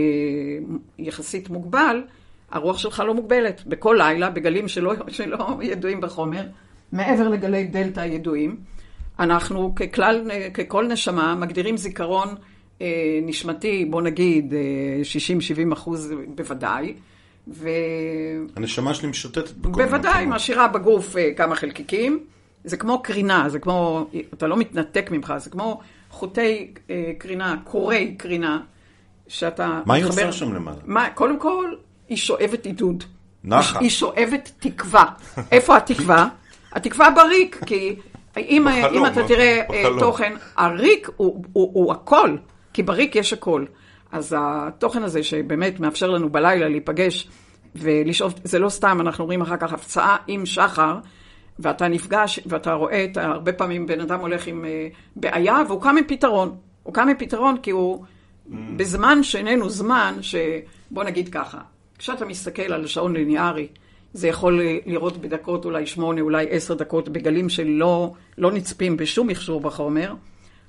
יחסית 0.98 1.50
מוגבל, 1.50 2.02
הרוח 2.50 2.78
שלך 2.78 3.02
לא 3.06 3.14
מוגבלת. 3.14 3.62
בכל 3.66 3.96
לילה, 3.98 4.30
בגלים 4.30 4.68
שלא, 4.68 4.94
שלא 5.08 5.38
ידועים 5.62 6.00
בחומר, 6.00 6.42
מעבר 6.92 7.28
לגלי 7.28 7.64
דלתא 7.64 8.00
ידועים, 8.00 8.56
אנחנו 9.18 9.74
ככלל, 9.74 10.30
ככל 10.54 10.86
נשמה, 10.86 11.34
מגדירים 11.34 11.76
זיכרון 11.76 12.28
אה, 12.82 13.20
נשמתי, 13.22 13.84
בוא 13.84 14.02
נגיד, 14.02 14.52
60-70 14.52 14.54
אה, 15.58 15.72
אחוז 15.72 16.14
בוודאי. 16.34 16.94
ו... 17.48 17.68
הנשמה 18.56 18.94
שלי 18.94 19.08
משוטטת 19.08 19.56
בכל 19.56 19.68
מקום. 19.68 19.84
בוודאי, 19.84 20.26
משאירה 20.26 20.68
בגוף 20.68 21.16
אה, 21.16 21.30
כמה 21.36 21.54
חלקיקים. 21.54 22.24
זה 22.64 22.76
כמו 22.76 23.02
קרינה, 23.02 23.48
זה 23.48 23.58
כמו, 23.58 24.06
אתה 24.34 24.46
לא 24.46 24.56
מתנתק 24.56 25.10
ממך, 25.10 25.34
זה 25.36 25.50
כמו 25.50 25.80
חוטי 26.10 26.74
קרינה, 27.18 27.56
קורי 27.64 28.14
קרינה, 28.18 28.60
שאתה... 29.28 29.80
מה 29.86 29.94
היא 29.94 30.04
עושה 30.04 30.32
שם 30.32 30.54
למעלה? 30.54 30.78
מה, 30.84 31.10
קודם 31.14 31.40
כל, 31.40 31.74
היא 32.08 32.16
שואבת 32.16 32.66
עידוד. 32.66 33.04
נחה. 33.44 33.78
היא 33.78 33.90
שואבת 33.90 34.50
תקווה. 34.58 35.04
איפה 35.52 35.76
התקווה? 35.76 36.28
התקווה 36.72 37.10
בריק, 37.10 37.60
כי 37.66 37.96
אם, 38.36 38.66
בחלום, 38.68 39.04
אם 39.04 39.12
אתה 39.12 39.28
תראה 39.28 39.62
בחלום. 39.68 40.00
תוכן, 40.00 40.34
הריק 40.56 41.08
הוא, 41.16 41.44
הוא, 41.52 41.70
הוא 41.74 41.92
הכל. 41.92 42.36
כי 42.72 42.82
בריק 42.82 43.16
יש 43.16 43.32
הכל. 43.32 43.64
אז 44.12 44.34
התוכן 44.38 45.02
הזה 45.02 45.22
שבאמת 45.22 45.80
מאפשר 45.80 46.10
לנו 46.10 46.28
בלילה 46.28 46.68
להיפגש 46.68 47.28
ולשאוב, 47.74 48.34
זה 48.44 48.58
לא 48.58 48.68
סתם, 48.68 49.00
אנחנו 49.00 49.24
רואים 49.24 49.40
אחר 49.40 49.56
כך 49.56 49.72
הפצעה 49.72 50.16
עם 50.26 50.46
שחר, 50.46 50.98
ואתה 51.58 51.88
נפגש 51.88 52.40
ואתה 52.46 52.72
רואה 52.72 53.04
את, 53.04 53.16
הרבה 53.16 53.52
פעמים 53.52 53.86
בן 53.86 54.00
אדם 54.00 54.20
הולך 54.20 54.46
עם 54.46 54.64
uh, 54.64 54.96
בעיה 55.16 55.62
והוא 55.68 55.82
קם 55.82 55.96
עם 55.98 56.04
פתרון. 56.08 56.56
הוא 56.82 56.94
קם 56.94 57.08
עם 57.08 57.16
פתרון 57.18 57.56
כי 57.62 57.70
הוא 57.70 58.04
mm. 58.04 58.54
בזמן 58.76 59.22
שאיננו 59.22 59.70
זמן, 59.70 60.14
שבוא 60.20 61.04
נגיד 61.04 61.28
ככה, 61.28 61.58
כשאתה 61.98 62.24
מסתכל 62.24 62.72
על 62.72 62.86
שעון 62.86 63.12
ליניארי, 63.12 63.68
זה 64.12 64.28
יכול 64.28 64.60
לראות 64.86 65.16
בדקות 65.16 65.64
אולי 65.64 65.86
שמונה, 65.86 66.20
אולי 66.20 66.46
עשר 66.50 66.74
דקות 66.74 67.08
בגלים 67.08 67.48
שלא 67.48 68.12
לא 68.38 68.52
נצפים 68.52 68.96
בשום 68.96 69.26
מכשור 69.26 69.60
בחומר. 69.60 70.14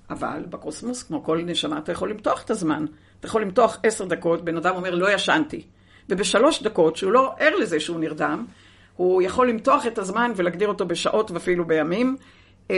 אבל 0.10 0.44
בקוסמוס, 0.50 1.04
כמו 1.04 1.24
כל 1.24 1.42
נשמה, 1.46 1.78
אתה 1.78 1.92
יכול 1.92 2.10
למתוח 2.10 2.44
את 2.46 2.50
הזמן. 2.50 2.86
אתה 3.20 3.28
יכול 3.28 3.42
למתוח 3.42 3.80
עשר 3.84 4.06
דקות, 4.06 4.46
בן 4.46 4.58
אדם 4.58 4.76
אומר, 4.76 4.96
לא 4.96 5.14
ישנתי. 5.14 5.62
ובשלוש 6.10 6.64
דקות, 6.64 6.96
שהוא 6.96 7.12
לא 7.12 7.34
ער 7.40 7.56
לזה 7.56 7.80
שהוא 7.80 8.00
נרדם, 8.00 8.46
הוא 8.96 9.22
יכול 9.22 9.50
למתוח 9.50 9.88
את 9.88 9.98
הזמן 9.98 10.32
ולהגדיר 10.36 10.68
אותו 10.68 10.86
בשעות 10.86 11.32
ואפילו 11.32 11.66
בימים, 11.66 12.16
אה, 12.72 12.76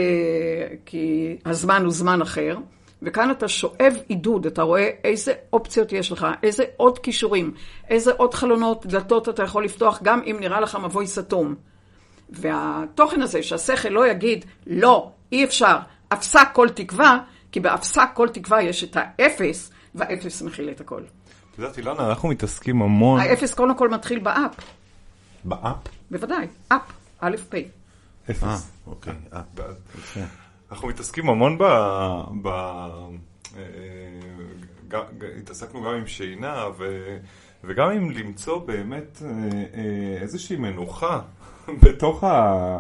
כי 0.86 1.38
הזמן 1.45 1.84
הוא 1.84 1.91
זמן 1.91 2.21
אחר. 2.21 2.58
וכאן 3.02 3.32
אתה 3.32 3.48
שואב 3.48 3.94
עידוד, 4.08 4.46
אתה 4.46 4.62
רואה 4.62 4.90
איזה 5.04 5.34
אופציות 5.54 5.92
יש 5.92 6.12
לך, 6.12 6.28
איזה 6.44 6.64
עוד 6.78 7.00
כישורים, 7.00 7.54
איזה 7.90 8.12
עוד 8.18 8.34
חלונות, 8.34 8.86
דלתות 8.86 9.30
אתה 9.30 9.44
יכול 9.44 9.66
לפתוח, 9.66 10.00
גם 10.04 10.22
אם 10.26 10.38
נראה 10.40 10.60
לך 10.60 10.78
מבוי 10.84 11.08
סתום. 11.08 11.56
והתוכן 12.30 13.22
הזה, 13.22 13.44
שהשכל 13.44 13.90
לא 13.90 14.08
יגיד, 14.08 14.46
לא, 14.68 15.12
אי 15.32 15.44
אפשר, 15.44 15.78
אפסה 16.14 16.42
כל 16.54 16.70
תקווה, 16.70 17.20
כי 17.52 17.60
באפסה 17.60 18.06
כל 18.14 18.30
תקווה 18.30 18.62
יש 18.62 18.84
את 18.84 18.98
האפס, 19.00 19.72
והאפס 19.96 20.42
מכיל 20.42 20.70
את 20.70 20.82
הכל. 20.82 21.02
את 21.52 21.58
יודעת, 21.58 21.78
אילנה, 21.78 22.10
אנחנו 22.10 22.30
מתעסקים 22.30 22.82
המון... 22.82 23.20
האפס 23.20 23.54
קודם 23.54 23.78
כל 23.78 23.90
מתחיל 23.90 24.20
באפ. 24.20 24.56
באפ? 25.44 25.78
בוודאי, 26.12 26.48
אפ, 26.68 26.82
א', 27.20 27.36
פ'. 27.50 27.56
אפס. 28.32 28.44
אה, 28.44 28.58
אוקיי, 28.88 29.14
אפ. 29.34 29.62
אנחנו 30.72 30.88
מתעסקים 30.88 31.30
המון 31.30 31.58
ב... 31.58 31.64
ב... 32.42 32.48
אה, 33.58 33.62
התעסקנו 35.38 35.82
גם 35.82 35.94
עם 35.94 36.08
שינה 36.08 36.66
ו... 36.78 37.18
וגם 37.64 37.90
עם 37.90 38.12
למצוא 38.12 38.66
באמת 38.66 39.22
אה, 39.26 40.18
איזושהי 40.22 40.58
מנוחה 40.58 41.22
בתוך 41.84 42.24
ה... 42.24 42.80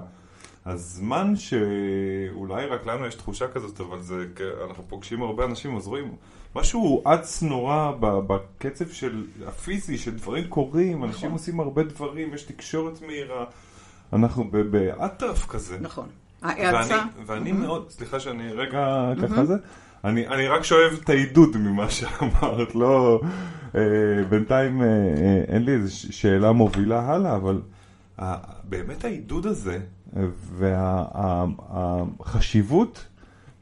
הזמן 0.65 1.35
שאולי 1.35 2.65
רק 2.65 2.85
לנו 2.85 3.07
יש 3.07 3.15
תחושה 3.15 3.47
כזאת, 3.47 3.81
אבל 3.81 4.01
זה, 4.01 4.25
אנחנו 4.69 4.83
פוגשים 4.87 5.21
הרבה 5.21 5.45
אנשים, 5.45 5.77
אז 5.77 5.87
רואים 5.87 6.15
משהו 6.55 7.03
אץ 7.07 7.43
נורא 7.43 7.91
בקצב 7.99 8.89
של 8.89 9.25
הפיזי, 9.47 9.97
שדברים 9.97 10.47
קורים, 10.47 10.97
נכון. 10.97 11.09
אנשים 11.09 11.31
עושים 11.31 11.59
הרבה 11.59 11.83
דברים, 11.83 12.33
יש 12.33 12.43
תקשורת 12.43 13.01
מהירה, 13.01 13.45
אנחנו 14.13 14.51
באטרף 14.51 15.45
כזה. 15.45 15.77
נכון. 15.79 16.09
ואני, 16.41 16.93
ואני 17.25 17.51
mm-hmm. 17.51 17.55
מאוד, 17.55 17.89
סליחה 17.89 18.19
שאני 18.19 18.53
רגע 18.53 19.13
mm-hmm. 19.13 19.27
ככה 19.27 19.45
זה, 19.45 19.55
אני, 20.03 20.27
אני 20.27 20.47
רק 20.47 20.63
שואב 20.63 20.99
את 21.03 21.09
העידוד 21.09 21.57
ממה 21.57 21.89
שאמרת, 21.89 22.75
לא, 22.75 23.21
אה, 23.75 23.81
בינתיים 24.29 24.81
אה, 24.81 24.87
אה, 24.87 25.43
אין 25.47 25.65
לי 25.65 25.71
איזו 25.71 26.13
שאלה 26.13 26.51
מובילה 26.51 27.01
הלאה, 27.01 27.35
אבל 27.35 27.61
אה, 28.19 28.35
באמת 28.63 29.05
העידוד 29.05 29.47
הזה, 29.47 29.79
והחשיבות 32.19 33.05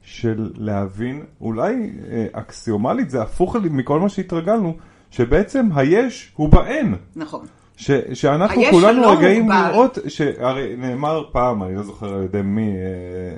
של 0.02 0.52
להבין, 0.56 1.26
אולי 1.42 1.92
אה, 2.12 2.26
אקסיומלית 2.32 3.10
זה 3.10 3.22
הפוך 3.22 3.56
מכל 3.56 4.00
מה 4.00 4.10
שהתרגלנו, 4.10 4.78
שבעצם 5.12 5.70
היש 5.76 6.32
הוא 6.36 6.50
באין. 6.50 6.96
נכון. 7.16 7.46
ש, 7.80 7.92
שאנחנו 8.14 8.62
כולנו 8.72 9.02
לא 9.02 9.12
רגעים 9.12 9.44
מוגבל. 9.44 9.70
לראות, 9.72 9.98
שהרי 10.08 10.76
נאמר 10.78 11.24
פעם, 11.32 11.64
אני 11.64 11.76
לא 11.76 11.84
זוכר 11.84 12.14
על 12.14 12.24
ידי 12.24 12.42
מי, 12.42 12.68
אה, 12.68 12.76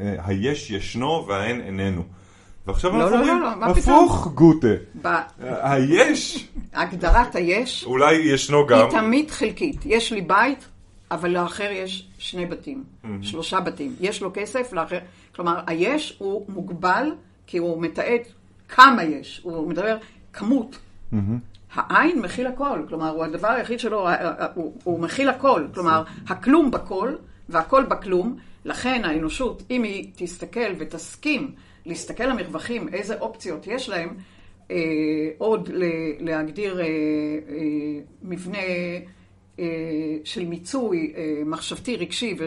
אה, 0.08 0.28
היש 0.28 0.72
ישנו 0.72 1.26
והאין 1.28 1.62
איננו. 1.62 2.04
ועכשיו 2.68 2.92
לא, 2.92 3.04
אנחנו 3.04 3.16
לא, 3.16 3.22
אומרים, 3.22 3.42
לא, 3.42 3.50
לא, 3.60 3.66
הפוך 3.66 4.28
גוטה. 4.34 4.68
ב... 5.02 5.08
היש. 5.42 6.48
הגדרת 6.74 7.36
היש. 7.36 7.84
אולי 7.84 8.14
ישנו 8.14 8.68
גם. 8.68 8.80
היא 8.80 8.90
תמיד 8.90 9.32
חלקית. 9.32 9.82
יש 9.86 10.14
לי 10.14 10.22
בית, 10.22 10.66
אבל 11.12 11.30
לאחר 11.30 11.70
יש 11.72 12.08
שני 12.18 12.46
בתים, 12.46 12.84
mm-hmm. 12.84 13.08
שלושה 13.22 13.60
בתים. 13.60 13.96
יש 14.00 14.22
לו 14.22 14.32
כסף, 14.34 14.74
לאחר... 14.74 15.00
כלומר, 15.36 15.60
היש 15.68 16.16
הוא 16.18 16.46
מוגבל, 16.50 17.12
כי 17.48 17.58
הוא 17.58 17.82
מתעד 17.82 18.22
כמה 18.70 19.04
יש, 19.04 19.42
הוא 19.44 19.70
מדבר 19.70 19.98
כמות. 20.34 20.78
Mm-hmm. 21.14 21.16
העין 21.74 22.22
מכיל 22.22 22.48
הכל, 22.48 22.80
כלומר, 22.88 23.10
הוא 23.10 23.24
הדבר 23.24 23.48
היחיד 23.48 23.80
שלו, 23.80 24.08
הוא, 24.54 24.74
הוא 24.84 25.00
מכיל 25.00 25.30
הכל. 25.30 25.66
כלומר, 25.74 26.04
הכלום 26.28 26.72
בכל, 26.72 27.16
והכל 27.50 27.84
בכלום. 27.84 28.38
לכן 28.66 29.02
האנושות, 29.06 29.64
אם 29.72 29.84
היא 29.84 30.12
תסתכל 30.16 30.74
ותסכים 30.78 31.52
להסתכל 31.86 32.24
למרווחים, 32.24 32.88
איזה 32.94 33.20
אופציות 33.20 33.68
יש 33.68 33.90
להם, 33.90 34.10
אה, 34.72 34.78
עוד 35.38 35.70
להגדיר 36.20 36.80
אה, 36.80 36.86
אה, 36.86 36.88
מבנה... 38.24 38.58
אה, 39.60 39.66
של 40.24 40.46
מיצוי 40.46 41.14
אה, 41.18 41.42
מחשבתי, 41.46 41.96
רגשי, 41.96 42.38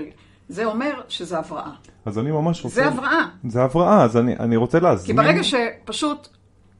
וזה 0.48 0.64
אומר 0.64 1.00
שזה 1.08 1.38
הבראה. 1.38 1.70
אז 2.04 2.18
אני 2.18 2.30
ממש 2.30 2.64
רוצה... 2.64 2.74
זה 2.74 2.86
הבראה. 2.86 3.26
זה 3.48 3.62
הבראה, 3.62 4.04
אז 4.04 4.16
אני, 4.16 4.36
אני 4.36 4.56
רוצה 4.56 4.80
להזמין... 4.80 5.16
כי 5.16 5.22
ברגע 5.22 5.42
שפשוט 5.42 6.28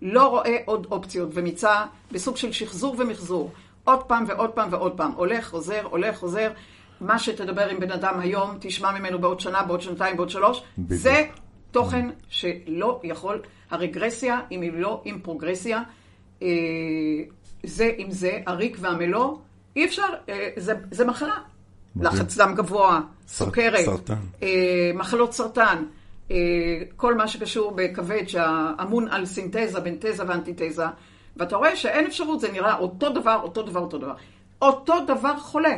לא 0.05 0.29
רואה 0.29 0.57
עוד 0.65 0.87
אופציות 0.91 1.29
ומיצה 1.33 1.85
בסוג 2.13 2.37
של 2.37 2.53
שחזור 2.53 2.97
ומחזור, 2.99 3.53
עוד 3.85 4.03
פעם 4.03 4.25
ועוד 4.29 4.51
פעם 4.51 4.69
ועוד 4.73 4.97
פעם, 4.97 5.13
הולך, 5.13 5.49
חוזר, 5.49 5.81
הולך, 5.85 6.19
חוזר, 6.19 6.51
מה 7.01 7.19
שתדבר 7.19 7.69
עם 7.69 7.81
בן 7.81 7.91
אדם 7.91 8.21
היום, 8.21 8.57
תשמע 8.61 8.99
ממנו 8.99 9.19
בעוד 9.19 9.41
שנה, 9.41 9.63
בעוד 9.63 9.81
שנתיים, 9.81 10.17
בעוד 10.17 10.31
שלוש. 10.31 10.63
בדיוק. 10.79 11.01
זה 11.01 11.27
תוכן 11.71 12.09
שלא 12.29 13.01
יכול, 13.05 13.43
הרגרסיה, 13.71 14.41
אם 14.51 14.61
היא 14.61 14.73
לא 14.75 15.03
עם 15.05 15.19
פרוגרסיה, 15.23 15.83
אה, 16.43 16.49
זה 17.63 17.91
עם 17.97 18.11
זה, 18.11 18.41
הריק 18.47 18.77
והמלוא, 18.81 19.37
אי 19.77 19.85
אפשר, 19.85 20.09
אה, 20.29 20.49
זה, 20.57 20.75
זה 20.91 21.05
מחלה. 21.05 21.39
מדהים. 21.97 22.15
לחץ 22.15 22.37
דם 22.37 22.55
גבוה, 22.55 23.01
סוכרת, 23.29 23.85
סרטן. 23.85 24.15
אה, 24.43 24.91
מחלות 24.95 25.33
סרטן, 25.33 25.85
כל 26.97 27.15
מה 27.15 27.29
שקשור 27.29 27.73
בכבד 27.77 28.29
שאמון 28.29 29.09
על 29.09 29.27
סינתזה 29.27 29.81
בין 29.81 29.97
תזה 30.01 30.29
ואנטיתזה, 30.29 30.85
ואתה 31.37 31.57
רואה 31.57 31.77
שאין 31.77 32.07
אפשרות, 32.07 32.41
זה 32.41 32.53
נראה 32.53 32.79
אותו 32.79 33.11
דבר, 33.11 33.41
אותו 33.43 33.63
דבר, 33.63 33.81
אותו 33.81 33.99
דבר. 33.99 34.15
אותו 34.63 34.95
דבר 35.07 35.37
חולה. 35.39 35.77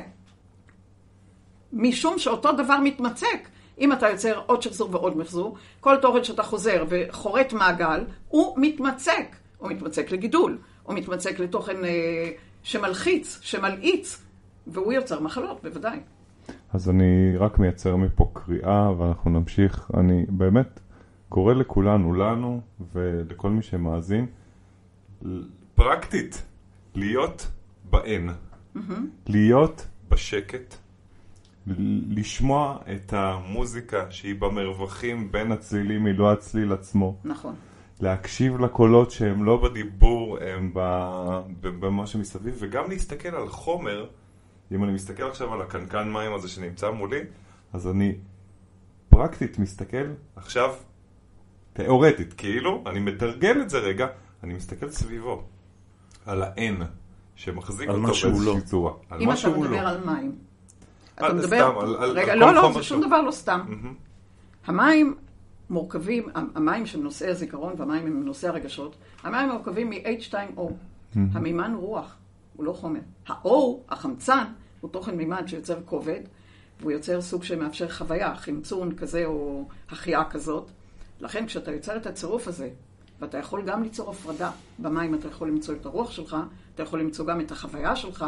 משום 1.72 2.18
שאותו 2.18 2.52
דבר 2.52 2.76
מתמצק. 2.84 3.48
אם 3.78 3.92
אתה 3.92 4.08
יוצר 4.08 4.40
עוד 4.46 4.62
שחזור 4.62 4.88
ועוד 4.92 5.16
מחזור, 5.16 5.56
כל 5.80 5.96
תורן 5.96 6.24
שאתה 6.24 6.42
חוזר 6.42 6.84
וחורט 6.88 7.52
מעגל, 7.52 8.04
הוא 8.28 8.54
מתמצק. 8.58 9.36
הוא 9.58 9.70
מתמצק 9.70 10.10
לגידול, 10.10 10.58
הוא 10.82 10.94
מתמצק 10.94 11.38
לתוכן 11.38 11.84
אה, 11.84 12.30
שמלחיץ, 12.62 13.38
שמלעיץ, 13.42 14.22
והוא 14.66 14.92
יוצר 14.92 15.20
מחלות, 15.20 15.62
בוודאי. 15.62 15.98
אז 16.76 16.90
אני 16.90 17.36
רק 17.36 17.58
מייצר 17.58 17.96
מפה 17.96 18.30
קריאה 18.32 18.92
ואנחנו 18.98 19.30
נמשיך. 19.30 19.90
אני 19.96 20.26
באמת 20.28 20.80
קורא 21.28 21.54
לכולנו, 21.54 22.14
לנו 22.14 22.60
ולכל 22.92 23.50
מי 23.50 23.62
שמאזין, 23.62 24.26
פרקטית, 25.74 26.42
להיות 26.94 27.50
באין. 27.90 28.30
להיות 29.26 29.86
בשקט, 30.10 30.74
ל- 31.66 32.18
לשמוע 32.20 32.78
את 32.94 33.12
המוזיקה 33.12 34.10
שהיא 34.10 34.34
במרווחים 34.40 35.32
בין 35.32 35.52
הצלילים, 35.52 36.06
היא 36.06 36.14
לא 36.14 36.32
הצליל 36.32 36.72
עצמו. 36.72 37.16
נכון. 37.24 37.54
להקשיב 38.00 38.60
לקולות 38.60 39.10
שהם 39.10 39.44
לא 39.44 39.62
בדיבור, 39.62 40.38
הם 40.40 40.70
במה 41.60 42.06
שמסביב, 42.06 42.56
וגם 42.58 42.90
להסתכל 42.90 43.28
על 43.36 43.48
חומר, 43.48 44.06
אם 44.72 44.84
אני 44.84 44.92
מסתכל 44.92 45.22
עכשיו 45.22 45.54
על 45.54 45.62
הקנקן 45.62 46.12
מים 46.12 46.34
הזה 46.34 46.48
שנמצא 46.48 46.90
מולי, 46.90 47.20
אז 47.72 47.88
אני 47.88 48.14
פרקטית 49.08 49.58
מסתכל 49.58 50.06
עכשיו, 50.36 50.74
תיאורטית, 51.72 52.32
כאילו, 52.32 52.82
אני 52.86 53.00
מתרגל 53.00 53.62
את 53.62 53.70
זה 53.70 53.78
רגע, 53.78 54.06
אני 54.44 54.54
מסתכל 54.54 54.90
סביבו, 54.90 55.42
על 56.26 56.42
האין 56.42 56.82
שמחזיק 57.34 57.88
אותו 57.88 58.02
באיזושהי 58.02 58.30
לא. 58.44 58.56
צורה. 58.64 58.92
על 59.10 59.20
אם 59.20 59.26
מה 59.26 59.32
אתה 59.32 59.40
שהוא 59.40 59.56
מדבר 59.64 59.82
לא. 59.84 59.88
על 59.88 60.04
מים. 60.04 60.34
על- 61.16 61.26
אתה 61.26 61.34
מדבר... 61.34 61.46
סתם, 61.70 61.78
על- 61.78 61.96
על- 61.96 62.10
רגע, 62.10 62.32
על 62.32 62.38
לא, 62.38 62.46
כל 62.46 62.52
לא, 62.54 62.72
זה 62.72 62.82
שום. 62.82 63.00
דבר 63.06 63.20
לא 63.22 63.30
סתם. 63.30 63.60
המים 64.66 65.14
מורכבים, 65.70 66.24
המים 66.54 66.86
שהם 66.86 67.02
נושאי 67.02 67.28
הזיכרון 67.28 67.74
והמים 67.76 68.06
הם 68.06 68.24
נושאי 68.24 68.48
הרגשות, 68.48 68.96
המים 69.22 69.48
מורכבים 69.50 69.90
מ-H2O. 69.90 70.60
המימן 71.32 71.72
הוא 71.72 71.80
רוח, 71.80 72.16
הוא 72.56 72.64
לא 72.64 72.72
חומר. 72.72 73.00
ה-O, 73.28 73.48
החמצן, 73.88 74.44
הוא 74.80 74.90
תוכן 74.90 75.16
מימן 75.16 75.46
שיוצר 75.46 75.78
כובד, 75.84 76.20
והוא 76.80 76.92
יוצר 76.92 77.20
סוג 77.20 77.44
שמאפשר 77.44 77.88
חוויה, 77.88 78.36
חמצון 78.36 78.94
כזה 78.94 79.26
או 79.26 79.68
החייאה 79.90 80.24
כזאת. 80.30 80.70
לכן 81.20 81.46
כשאתה 81.46 81.72
יוצר 81.72 81.96
את 81.96 82.06
הצירוף 82.06 82.48
הזה, 82.48 82.70
ואתה 83.20 83.38
יכול 83.38 83.62
גם 83.62 83.82
ליצור 83.82 84.10
הפרדה, 84.10 84.50
במים 84.78 85.14
אתה 85.14 85.28
יכול 85.28 85.48
למצוא 85.48 85.74
את 85.74 85.86
הרוח 85.86 86.10
שלך, 86.10 86.36
אתה 86.74 86.82
יכול 86.82 87.00
למצוא 87.00 87.26
גם 87.26 87.40
את 87.40 87.50
החוויה 87.50 87.96
שלך, 87.96 88.24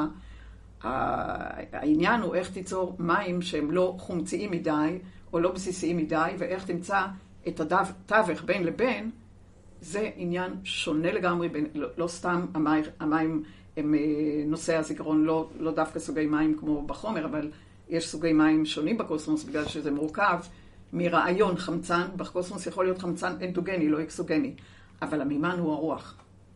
העניין 0.82 2.20
הוא 2.20 2.34
איך 2.34 2.50
תיצור 2.50 2.96
מים 2.98 3.42
שהם 3.42 3.70
לא 3.70 3.96
חומציים 3.98 4.50
מדי, 4.50 4.98
או 5.32 5.40
לא 5.40 5.52
בסיסיים 5.52 5.96
מדי, 5.96 6.30
ואיך 6.38 6.64
תמצא 6.64 7.06
את 7.48 7.60
התווך 7.60 8.44
בין 8.44 8.64
לבין, 8.64 9.10
זה 9.80 10.10
עניין 10.16 10.52
שונה 10.64 11.12
לגמרי, 11.12 11.48
בין, 11.48 11.66
לא, 11.74 11.88
לא 11.96 12.06
סתם 12.06 12.46
המים, 12.54 12.84
המים 13.00 13.42
הם 13.78 13.94
אה, 13.94 14.00
נושאי 14.46 14.74
הזיכרון, 14.74 15.24
לא, 15.24 15.48
לא 15.58 15.70
דווקא 15.70 15.98
סוגי 15.98 16.26
מים 16.26 16.56
כמו 16.58 16.86
בחומר, 16.86 17.24
אבל 17.24 17.50
יש 17.88 18.08
סוגי 18.08 18.32
מים 18.32 18.66
שונים 18.66 18.98
בקוסמוס 18.98 19.44
בגלל 19.44 19.64
שזה 19.64 19.90
מורכב 19.90 20.38
מרעיון 20.92 21.56
חמצן, 21.56 22.02
בקוסמוס 22.16 22.66
יכול 22.66 22.84
להיות 22.84 22.98
חמצן 22.98 23.32
אנדוגני, 23.42 23.88
לא 23.88 24.02
אקסוגני, 24.02 24.54
אבל 25.02 25.20
המימן 25.20 25.58
הוא 25.58 25.72
הרוח. 25.72 26.14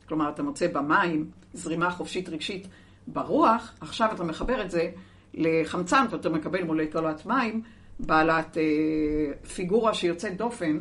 כלומר, 0.08 0.28
אתה 0.28 0.42
מוצא 0.42 0.66
במים 0.72 1.30
זרימה 1.54 1.90
חופשית 1.90 2.28
רגשית 2.28 2.66
ברוח, 3.06 3.72
עכשיו 3.80 4.08
אתה 4.14 4.24
מחבר 4.24 4.62
את 4.62 4.70
זה 4.70 4.90
לחמצן 5.34 6.04
ואתה 6.10 6.28
מקבל 6.28 6.64
מולקולת 6.64 7.26
מים 7.26 7.62
בעלת 8.00 8.56
אה, 8.58 9.48
פיגורה 9.54 9.94
שיוצאת 9.94 10.36
דופן, 10.36 10.78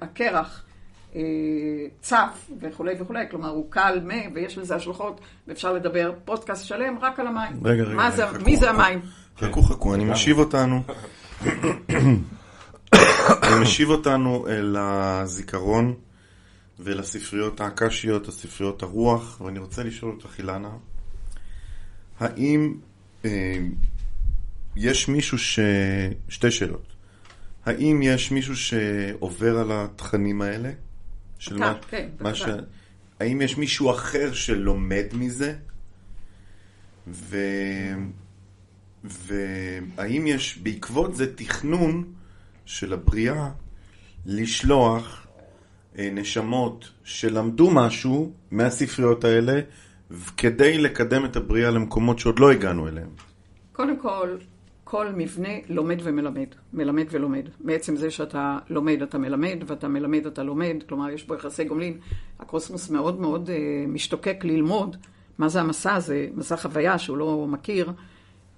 הקרח 0.00 0.65
צף 2.00 2.50
וכולי 2.60 2.94
וכולי, 3.00 3.24
כלומר 3.30 3.48
הוא 3.48 3.70
קל 3.70 4.00
מה 4.04 4.14
ויש 4.34 4.58
לזה 4.58 4.76
השלכות 4.76 5.20
ואפשר 5.48 5.72
לדבר 5.72 6.12
פודקאסט 6.24 6.64
שלם 6.64 6.98
רק 7.00 7.20
על 7.20 7.26
המים. 7.26 7.52
רגע, 7.64 7.82
רגע, 7.82 7.94
מה 7.94 8.10
זה, 8.10 8.26
חכו, 8.26 8.44
מי 8.44 8.56
זה 8.56 8.66
חכו. 8.66 8.80
המים? 8.80 9.00
חכו 9.38 9.62
חכו, 9.62 9.94
אני 9.94 10.04
משיב 10.04 10.38
אותנו. 10.38 10.82
אני 13.42 13.60
משיב 13.62 13.90
אותנו 13.90 14.46
אל 14.48 14.76
הזיכרון 14.78 15.94
ואל 16.78 17.00
הספריות 17.00 17.60
הספריות 18.28 18.82
הרוח, 18.82 19.40
ואני 19.40 19.58
רוצה 19.58 19.82
לשאול 19.82 20.12
אותך, 20.12 20.38
אילנה, 20.38 20.70
האם 22.20 22.74
אה, 23.24 23.58
יש 24.76 25.08
מישהו 25.08 25.38
ש... 25.38 25.58
שתי 26.28 26.50
שאלות. 26.50 26.92
האם 27.66 28.00
יש 28.02 28.30
מישהו 28.30 28.56
שעובר 28.56 29.58
על 29.58 29.72
התכנים 29.72 30.42
האלה? 30.42 30.70
של 31.38 31.56
אתה, 31.56 31.74
כן, 31.88 32.08
מה 32.20 32.32
בוודאי. 32.32 32.60
האם 33.20 33.42
יש 33.42 33.56
מישהו 33.56 33.90
אחר 33.90 34.32
שלומד 34.32 35.06
מזה? 35.12 35.54
ו... 37.08 37.36
והאם 39.04 40.26
יש 40.26 40.58
בעקבות 40.58 41.16
זה 41.16 41.36
תכנון 41.36 42.04
של 42.64 42.92
הבריאה 42.92 43.50
לשלוח 44.26 45.26
אה, 45.98 46.10
נשמות 46.12 46.90
שלמדו 47.04 47.70
משהו 47.70 48.32
מהספריות 48.50 49.24
האלה 49.24 49.60
כדי 50.36 50.78
לקדם 50.78 51.24
את 51.24 51.36
הבריאה 51.36 51.70
למקומות 51.70 52.18
שעוד 52.18 52.38
לא 52.38 52.50
הגענו 52.50 52.88
אליהם? 52.88 53.08
קודם 53.72 54.00
כל, 54.00 54.36
כל 54.88 55.06
מבנה 55.16 55.48
לומד 55.68 55.98
ומלמד, 56.02 56.46
מלמד 56.72 57.04
ולומד. 57.10 57.48
מעצם 57.60 57.96
זה 57.96 58.10
שאתה 58.10 58.58
לומד, 58.70 59.02
אתה 59.02 59.18
מלמד, 59.18 59.58
ואתה 59.66 59.88
מלמד, 59.88 60.26
אתה 60.26 60.42
לומד, 60.42 60.76
כלומר, 60.88 61.10
יש 61.10 61.26
בו 61.26 61.34
יחסי 61.34 61.64
גומלין. 61.64 61.98
הקוסמוס 62.40 62.90
מאוד 62.90 63.20
מאוד 63.20 63.50
אה, 63.50 63.84
משתוקק 63.88 64.44
ללמוד 64.44 64.96
מה 65.38 65.48
זה 65.48 65.60
המסע 65.60 65.94
הזה, 65.94 66.28
מסע 66.34 66.56
חוויה 66.56 66.98
שהוא 66.98 67.16
לא 67.16 67.46
מכיר, 67.48 67.92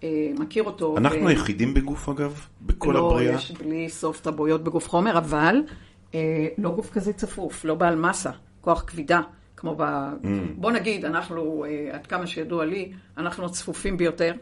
אה, 0.03 0.33
מכיר 0.39 0.63
אותו. 0.63 0.97
אנחנו 0.97 1.25
ו- 1.25 1.29
היחידים 1.29 1.75
בגוף 1.75 2.09
אגב? 2.09 2.47
בכל 2.67 2.93
לא, 2.93 3.11
הבריאה? 3.11 3.35
יש 3.35 3.53
בלי 3.53 3.89
סוף 3.89 4.21
טבעויות 4.21 4.65
בגוף 4.65 4.89
חומר, 4.89 5.19
אבל 5.19 5.57
אה, 6.15 6.47
לא 6.59 6.71
גוף 6.71 6.91
כזה 6.93 7.13
צפוף, 7.13 7.65
לא 7.65 7.75
בעל 7.75 7.97
מסה, 7.97 8.31
כוח 8.61 8.85
כבידה, 8.87 9.21
כמו 9.57 9.75
ב... 9.79 9.83
Mm. 9.83 10.27
בוא 10.57 10.71
נגיד, 10.71 11.05
אנחנו, 11.05 11.65
אה, 11.65 11.95
עד 11.95 12.07
כמה 12.07 12.27
שידוע 12.27 12.65
לי, 12.65 12.93
אנחנו 13.17 13.47
הצפופים 13.47 13.97
ביותר, 13.97 14.33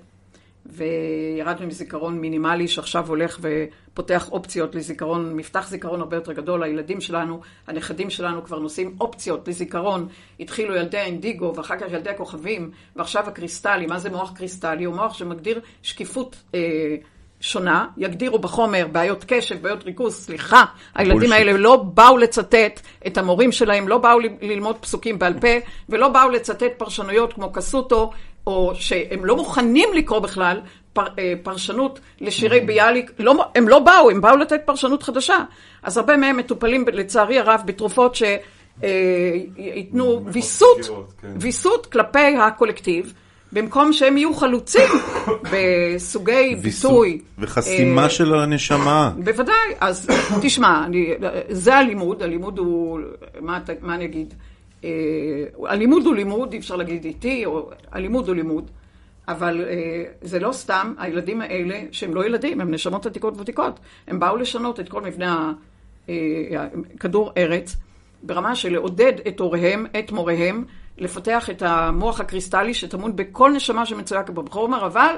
וירדנו 0.70 1.66
מזיכרון 1.66 2.18
מינימלי 2.18 2.68
שעכשיו 2.68 3.08
הולך 3.08 3.40
ופותח 3.40 4.28
אופציות 4.32 4.74
לזיכרון, 4.74 5.36
מפתח 5.36 5.68
זיכרון 5.68 6.00
הרבה 6.00 6.16
יותר 6.16 6.32
גדול. 6.32 6.62
הילדים 6.62 7.00
שלנו, 7.00 7.40
הנכדים 7.66 8.10
שלנו 8.10 8.44
כבר 8.44 8.58
נושאים 8.58 8.96
אופציות 9.00 9.48
לזיכרון. 9.48 10.08
התחילו 10.40 10.76
ילדי 10.76 10.98
האינדיגו 10.98 11.52
ואחר 11.56 11.76
כך 11.76 11.86
ילדי 11.90 12.10
הכוכבים, 12.10 12.70
ועכשיו 12.96 13.28
הקריסטלי. 13.28 13.86
מה 13.86 13.98
זה 13.98 14.10
מוח 14.10 14.32
קריסטלי? 14.36 14.84
הוא 14.84 14.94
מוח 14.94 15.14
שמגדיר 15.14 15.60
שקיפות 15.82 16.36
אה, 16.54 16.96
שונה. 17.40 17.86
יגדירו 17.96 18.38
בחומר 18.38 18.86
בעיות 18.92 19.24
קשב, 19.28 19.62
בעיות 19.62 19.84
ריכוז. 19.84 20.14
סליחה, 20.14 20.64
הילדים. 20.94 21.32
האלה 21.32 21.52
לא 21.52 21.76
באו 21.76 22.18
לצטט 22.18 22.80
את 23.06 23.18
המורים 23.18 23.52
שלהם, 23.52 23.88
לא 23.88 23.98
באו 23.98 24.20
ל- 24.20 24.28
ללמוד 24.42 24.76
פסוקים 24.76 25.18
בעל 25.18 25.40
פה, 25.40 25.48
ולא 25.88 26.08
באו 26.08 26.30
לצטט 26.30 26.72
פרשנויות 26.78 27.32
כמו 27.32 27.52
קסוטו, 27.52 28.10
או 28.46 28.72
שהם 28.74 29.24
לא 29.24 29.36
מוכנים 29.36 29.88
לקרוא 29.94 30.18
בכלל 30.18 30.60
פר, 30.92 31.06
אה, 31.18 31.32
פרשנות 31.42 32.00
לשירי 32.20 32.60
ביאליק, 32.60 33.10
לא, 33.18 33.44
הם 33.54 33.68
לא 33.68 33.78
באו, 33.78 34.10
הם 34.10 34.20
באו 34.20 34.36
לתת 34.36 34.60
פרשנות 34.64 35.02
חדשה. 35.02 35.36
אז 35.82 35.96
הרבה 35.96 36.16
מהם 36.16 36.36
מטופלים 36.36 36.84
לצערי 36.92 37.38
הרב 37.38 37.60
בתרופות 37.64 38.16
שייתנו 38.82 40.24
ויסות, 40.26 40.78
פגיעות, 40.78 41.12
כן. 41.20 41.28
ויסות 41.40 41.86
כלפי 41.86 42.36
הקולקטיב, 42.36 43.14
במקום 43.52 43.92
שהם 43.92 44.16
יהיו 44.16 44.34
חלוצים 44.34 44.88
בסוגי 45.52 46.56
ויסות 46.62 46.90
ביטוי. 46.90 47.20
וחסימה 47.38 48.02
אה, 48.02 48.10
של 48.10 48.34
הנשמה. 48.34 49.12
בוודאי, 49.16 49.54
אז 49.80 50.06
תשמע, 50.42 50.84
אני, 50.84 51.14
זה 51.48 51.76
הלימוד, 51.76 52.22
הלימוד 52.22 52.58
הוא, 52.58 53.00
מה, 53.40 53.58
מה 53.80 53.94
אני 53.94 54.04
אגיד? 54.04 54.34
אה, 54.84 54.90
הלימוד 55.64 56.06
הוא 56.06 56.14
לימוד, 56.14 56.52
אי 56.52 56.58
אפשר 56.58 56.76
להגיד 56.76 57.04
איתי, 57.04 57.46
או 57.46 57.70
הלימוד 57.92 58.28
הוא 58.28 58.36
לימוד. 58.36 58.70
אבל 59.28 59.64
אה, 59.68 60.04
זה 60.20 60.38
לא 60.38 60.52
סתם, 60.52 60.94
הילדים 60.98 61.40
האלה, 61.40 61.80
שהם 61.92 62.14
לא 62.14 62.26
ילדים, 62.26 62.60
הם 62.60 62.70
נשמות 62.70 63.06
עתיקות 63.06 63.40
ותיקות, 63.40 63.80
הם 64.06 64.18
באו 64.18 64.36
לשנות 64.36 64.80
את 64.80 64.88
כל 64.88 65.02
מבנה 65.02 65.52
אה, 66.08 66.14
כדור 67.00 67.32
ארץ, 67.36 67.76
ברמה 68.22 68.54
של 68.54 68.72
לעודד 68.72 69.12
את 69.28 69.40
הוריהם, 69.40 69.86
את 69.98 70.12
מוריהם, 70.12 70.64
לפתח 70.98 71.50
את 71.50 71.62
המוח 71.62 72.20
הקריסטלי 72.20 72.74
שטמון 72.74 73.16
בכל 73.16 73.52
נשמה 73.52 73.86
שמצויה 73.86 74.22
בחומר, 74.22 74.86
אבל 74.86 75.16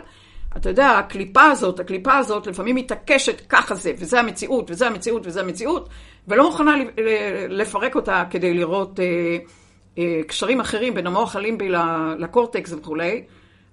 אתה 0.57 0.69
יודע, 0.69 0.91
הקליפה 0.91 1.43
הזאת, 1.43 1.81
הקליפה 1.81 2.17
הזאת 2.17 2.47
לפעמים 2.47 2.77
מתעקשת 2.77 3.43
ככה 3.49 3.75
זה, 3.75 3.93
וזה 3.99 4.21
המציאות, 4.21 4.71
וזה 4.71 4.87
המציאות, 4.87 5.23
וזה 5.27 5.41
המציאות, 5.41 5.89
ולא 6.29 6.47
מוכנה 6.47 6.75
לפרק 7.49 7.95
אותה 7.95 8.25
כדי 8.31 8.55
לראות 8.55 9.01
אה, 9.01 9.37
אה, 9.99 10.21
קשרים 10.27 10.61
אחרים 10.61 10.95
בין 10.95 11.07
המוח 11.07 11.37
הלימבי 11.37 11.69
לקורטקס 12.19 12.73
וכולי. 12.73 13.23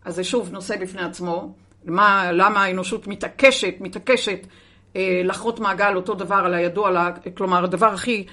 אז 0.06 0.16
זה 0.16 0.24
שוב 0.24 0.52
נושא 0.52 0.78
בפני 0.78 1.02
עצמו. 1.02 1.54
מה, 1.86 2.32
למה 2.32 2.64
האנושות 2.64 3.08
מתעקשת, 3.08 3.74
מתעקשת 3.80 4.48
אה, 4.96 5.22
לחרות 5.24 5.60
מעגל 5.60 5.96
אותו 5.96 6.14
דבר 6.14 6.36
על 6.36 6.54
הידוע, 6.54 7.10
כלומר 7.38 7.64
הדבר 7.64 7.94
הכי 7.94 8.26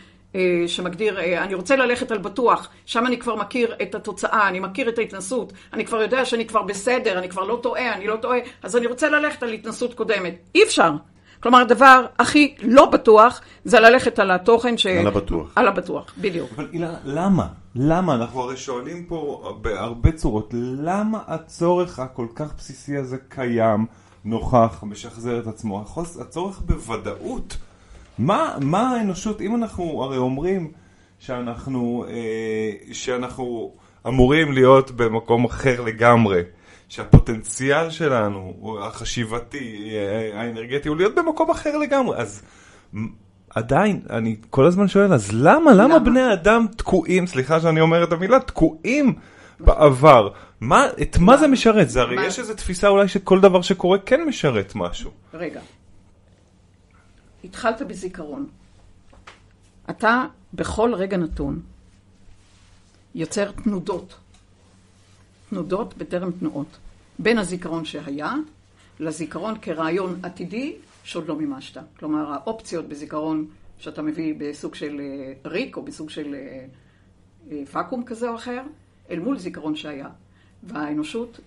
שמגדיר, 0.66 1.20
אה, 1.20 1.44
אני 1.44 1.54
רוצה 1.54 1.76
ללכת 1.76 2.10
על 2.10 2.18
בטוח, 2.18 2.68
שם 2.86 3.06
אני 3.06 3.18
כבר 3.18 3.36
מכיר 3.36 3.74
את 3.82 3.94
התוצאה, 3.94 4.48
אני 4.48 4.60
מכיר 4.60 4.88
את 4.88 4.98
ההתנסות, 4.98 5.52
אני 5.72 5.84
כבר 5.84 6.02
יודע 6.02 6.24
שאני 6.24 6.46
כבר 6.46 6.62
בסדר, 6.62 7.18
אני 7.18 7.28
כבר 7.28 7.44
לא 7.44 7.58
טועה, 7.62 7.94
אני 7.94 8.06
לא 8.06 8.16
טועה, 8.16 8.38
אז 8.62 8.76
אני 8.76 8.86
רוצה 8.86 9.08
ללכת 9.08 9.42
על 9.42 9.52
התנסות 9.52 9.94
קודמת. 9.94 10.34
אי 10.54 10.62
אפשר. 10.62 10.90
כלומר, 11.40 11.60
הדבר 11.60 12.06
הכי 12.18 12.54
לא 12.62 12.86
בטוח 12.86 13.40
זה 13.64 13.80
ללכת 13.80 14.18
על 14.18 14.30
התוכן 14.30 14.78
ש... 14.78 14.86
על 14.86 15.06
הבטוח. 15.06 15.52
על 15.56 15.68
הבטוח, 15.68 16.14
בדיוק. 16.18 16.50
אבל 16.56 16.68
אילנה, 16.72 16.98
למה? 17.04 17.46
למה? 17.74 18.14
אנחנו 18.14 18.40
הרי 18.40 18.56
שואלים 18.56 19.04
פה 19.04 19.52
בהרבה 19.62 20.12
צורות, 20.12 20.54
למה 20.82 21.18
הצורך 21.26 21.98
הכל 21.98 22.26
כך 22.34 22.54
בסיסי 22.58 22.96
הזה 22.96 23.16
קיים, 23.28 23.86
נוכח, 24.24 24.82
משחזר 24.82 25.38
את 25.38 25.46
עצמו? 25.46 25.84
הצורך 26.20 26.60
בוודאות. 26.60 27.56
מה, 28.18 28.56
מה 28.60 28.90
האנושות, 28.90 29.40
אם 29.40 29.56
אנחנו 29.56 30.02
הרי 30.02 30.16
אומרים 30.16 30.72
שאנחנו, 31.18 32.04
אה, 32.08 32.92
שאנחנו 32.92 33.72
אמורים 34.06 34.52
להיות 34.52 34.90
במקום 34.90 35.44
אחר 35.44 35.80
לגמרי, 35.80 36.42
שהפוטנציאל 36.88 37.90
שלנו, 37.90 38.76
החשיבתי, 38.82 39.90
אה, 39.92 40.40
האנרגטי, 40.40 40.88
הוא 40.88 40.96
להיות 40.96 41.14
במקום 41.14 41.50
אחר 41.50 41.76
לגמרי, 41.76 42.16
אז 42.16 42.42
עדיין, 43.50 44.00
אני 44.10 44.36
כל 44.50 44.66
הזמן 44.66 44.88
שואל, 44.88 45.12
אז 45.12 45.30
למה, 45.32 45.44
למה, 45.44 45.72
למה 45.72 45.98
בני 45.98 46.32
אדם 46.32 46.66
תקועים, 46.76 47.26
סליחה 47.26 47.60
שאני 47.60 47.80
אומר 47.80 48.04
את 48.04 48.12
המילה, 48.12 48.40
תקועים 48.40 49.14
בעבר? 49.60 50.28
מה, 50.60 50.86
את 51.02 51.18
מה 51.18 51.36
זה 51.36 51.48
משרת? 51.48 51.90
זה 51.90 52.00
הרי 52.00 52.26
יש 52.26 52.38
איזו 52.38 52.54
תפיסה 52.54 52.88
אולי 52.88 53.08
שכל 53.08 53.40
דבר 53.40 53.62
שקורה 53.62 53.98
כן 53.98 54.24
משרת 54.24 54.72
משהו. 54.74 55.10
רגע. 55.34 55.60
התחלת 57.44 57.82
בזיכרון. 57.82 58.48
אתה 59.90 60.24
בכל 60.54 60.94
רגע 60.94 61.16
נתון 61.16 61.60
יוצר 63.14 63.52
תנודות. 63.52 64.14
תנודות 65.50 65.96
בטרם 65.96 66.30
תנועות. 66.32 66.78
בין 67.18 67.38
הזיכרון 67.38 67.84
שהיה 67.84 68.34
לזיכרון 69.00 69.54
כרעיון 69.62 70.20
עתידי 70.22 70.76
שעוד 71.04 71.28
לא 71.28 71.36
מימשת. 71.36 71.80
כלומר, 71.98 72.32
האופציות 72.32 72.88
בזיכרון 72.88 73.46
שאתה 73.78 74.02
מביא 74.02 74.34
בסוג 74.38 74.74
של 74.74 75.00
אה, 75.00 75.50
ריק 75.50 75.76
או 75.76 75.82
בסוג 75.82 76.10
של 76.10 76.34
אה, 76.34 76.66
אה, 77.50 77.62
ואקום 77.72 78.04
כזה 78.04 78.28
או 78.28 78.34
אחר, 78.34 78.62
אל 79.10 79.18
מול 79.18 79.38
זיכרון 79.38 79.76
שהיה. 79.76 80.08
והאנושות 80.62 81.40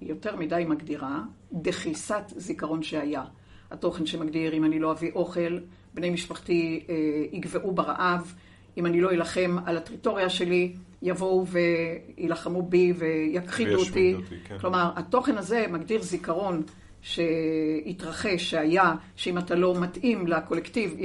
יותר 0.00 0.36
מדי 0.36 0.64
מגדירה 0.68 1.22
דחיסת 1.52 2.22
זיכרון 2.36 2.82
שהיה. 2.82 3.24
התוכן 3.70 4.06
שמגדיר 4.06 4.52
אם 4.52 4.64
אני 4.64 4.78
לא 4.78 4.92
אביא 4.92 5.10
אוכל, 5.14 5.58
בני 5.94 6.10
משפחתי 6.10 6.86
אה, 6.88 6.94
יגבעו 7.32 7.72
ברעב, 7.72 8.34
אם 8.76 8.86
אני 8.86 9.00
לא 9.00 9.10
אלחם 9.10 9.56
על 9.66 9.76
הטריטוריה 9.76 10.30
שלי, 10.30 10.72
יבואו 11.02 11.46
ויילחמו 11.46 12.62
בי 12.62 12.92
ויכחידו 12.98 13.78
אותי. 13.78 14.14
אותי 14.14 14.34
כן. 14.44 14.58
כלומר, 14.58 14.90
התוכן 14.96 15.38
הזה 15.38 15.66
מגדיר 15.70 16.02
זיכרון 16.02 16.62
שהתרחש, 17.02 18.50
שהיה, 18.50 18.94
שאם 19.16 19.38
אתה 19.38 19.54
לא 19.54 19.80
מתאים 19.80 20.26
לקולקטיב, 20.26 20.96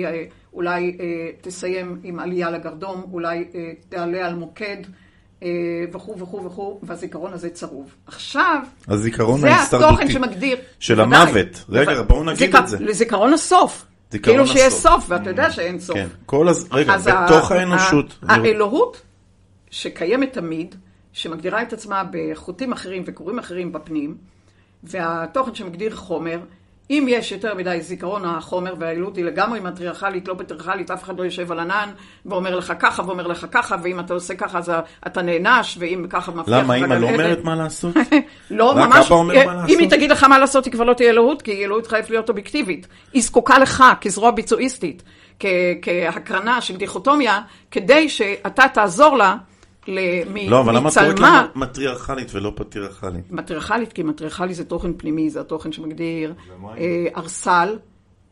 אולי 0.54 0.98
אה, 1.00 1.30
תסיים 1.42 2.00
עם 2.04 2.20
עלייה 2.20 2.52
לגרדום, 2.52 3.04
אולי 3.12 3.46
אה, 3.56 3.72
תעלה 3.90 4.28
על 4.28 4.36
מוקד. 4.36 4.78
אה, 5.44 5.50
וכו' 5.94 6.20
וכו' 6.20 6.46
וכו', 6.46 6.80
והזיכרון 6.84 7.34
הזה 7.34 7.50
צרוב. 7.50 7.96
עכשיו, 8.08 8.60
זה 9.38 9.78
התוכן 9.78 10.12
שמגדיר... 10.12 10.58
של 10.80 11.02
המוות. 11.02 11.66
רגע, 11.70 12.02
בואו 12.02 12.24
נגיד 12.24 12.56
את 12.56 12.68
זה. 12.68 12.78
לזיכרון 12.80 13.34
הסוף. 13.34 13.86
כאילו 14.24 14.48
שיש 14.48 14.74
סוף, 14.74 15.06
ואתה 15.08 15.30
יודע 15.30 15.52
שאין 15.52 15.80
סוף. 15.80 15.96
כן, 15.96 16.08
כל 16.26 16.48
הז... 16.48 16.68
רגע, 16.72 16.98
בתוך 16.98 17.52
האנושות. 17.52 18.20
האלוהות 18.28 19.02
שקיימת 19.72 20.34
תמיד, 20.34 20.76
שמגדירה 21.14 21.62
את 21.62 21.74
עצמה 21.74 22.04
בחוטים 22.12 22.72
אחרים 22.72 23.04
וקוראים 23.06 23.40
אחרים 23.40 23.72
בפנים, 23.72 24.18
והתוכן 24.84 25.56
שמגדיר 25.56 25.96
חומר, 25.96 26.40
אם 26.90 27.06
יש 27.10 27.32
יותר 27.32 27.56
מדי 27.56 27.78
זיכרון 27.82 28.26
החומר 28.26 28.74
והעילות 28.80 29.18
היא 29.18 29.26
לגמרי 29.26 29.60
מטריארכלית, 29.60 30.28
לא 30.28 30.36
פטריארכלית, 30.38 30.92
אף 30.92 31.04
אחד 31.04 31.20
לא 31.20 31.24
יושב 31.24 31.52
על 31.52 31.60
ענן 31.60 31.90
ואומר 32.26 32.56
לך 32.56 32.74
ככה 32.80 33.04
ואומר 33.06 33.28
לך 33.28 33.46
ככה, 33.52 33.76
ואם 33.84 34.00
אתה 34.00 34.14
עושה 34.14 34.36
ככה 34.36 34.58
אז 34.58 34.72
אתה 35.08 35.22
נענש, 35.22 35.78
ואם 35.80 36.06
ככה 36.10 36.32
מבטיח 36.32 36.54
למה, 36.54 36.76
אמא 36.76 36.94
לא 36.94 37.10
אומרת 37.10 37.44
מה 37.44 37.56
לעשות? 37.56 37.96
לא, 38.52 38.76
ממש, 38.76 39.12
אם 39.70 39.80
היא 39.80 39.90
תגיד 39.90 40.12
לך 40.12 40.24
מה 40.24 40.40
לעשות, 40.40 40.66
היא 40.66 40.74
כבר 40.74 40.84
לא 40.84 40.94
תהיה 40.94 41.10
אלוהות, 41.10 41.42
כי 41.42 41.66
אלוהות 41.66 41.88
חייבת 41.88 42.10
להיות 42.10 42.30
אובייקטיבית. 42.30 42.88
היא 43.14 43.22
זקוקה 43.22 43.60
לך 43.60 43.84
כזרוע 44.02 44.32
ביצועיסטית, 44.32 45.04
כהקרנה 45.82 46.62
של 46.62 46.76
דיכוטומיה, 46.78 47.42
כדי 47.72 48.10
שאתה 48.10 48.64
תעזור 48.74 49.18
לה. 49.18 49.36
מצלמה... 49.88 50.50
לא, 50.50 50.62
אבל 50.62 50.76
למה 50.76 50.90
את 50.90 50.94
קוראת 50.94 51.20
לה 51.20 51.46
מטריארכלית 51.56 52.36
ולא 52.36 52.52
פטריארכלית? 52.56 53.32
מטריארכלית, 53.32 53.94
כי 53.94 54.04
מטריארכלי 54.04 54.54
זה 54.54 54.66
תוכן 54.66 54.94
פנימי, 54.98 55.30
זה 55.30 55.42
התוכן 55.42 55.72
שמגדיר 55.72 56.34
אה, 56.78 57.06
ארסל. 57.18 57.78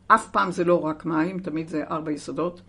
אף 0.06 0.28
פעם 0.30 0.50
זה 0.50 0.64
לא 0.64 0.80
רק 0.80 1.04
מים, 1.04 1.38
תמיד 1.38 1.68
זה 1.68 1.82
ארבע 1.90 2.12
יסודות. 2.12 2.60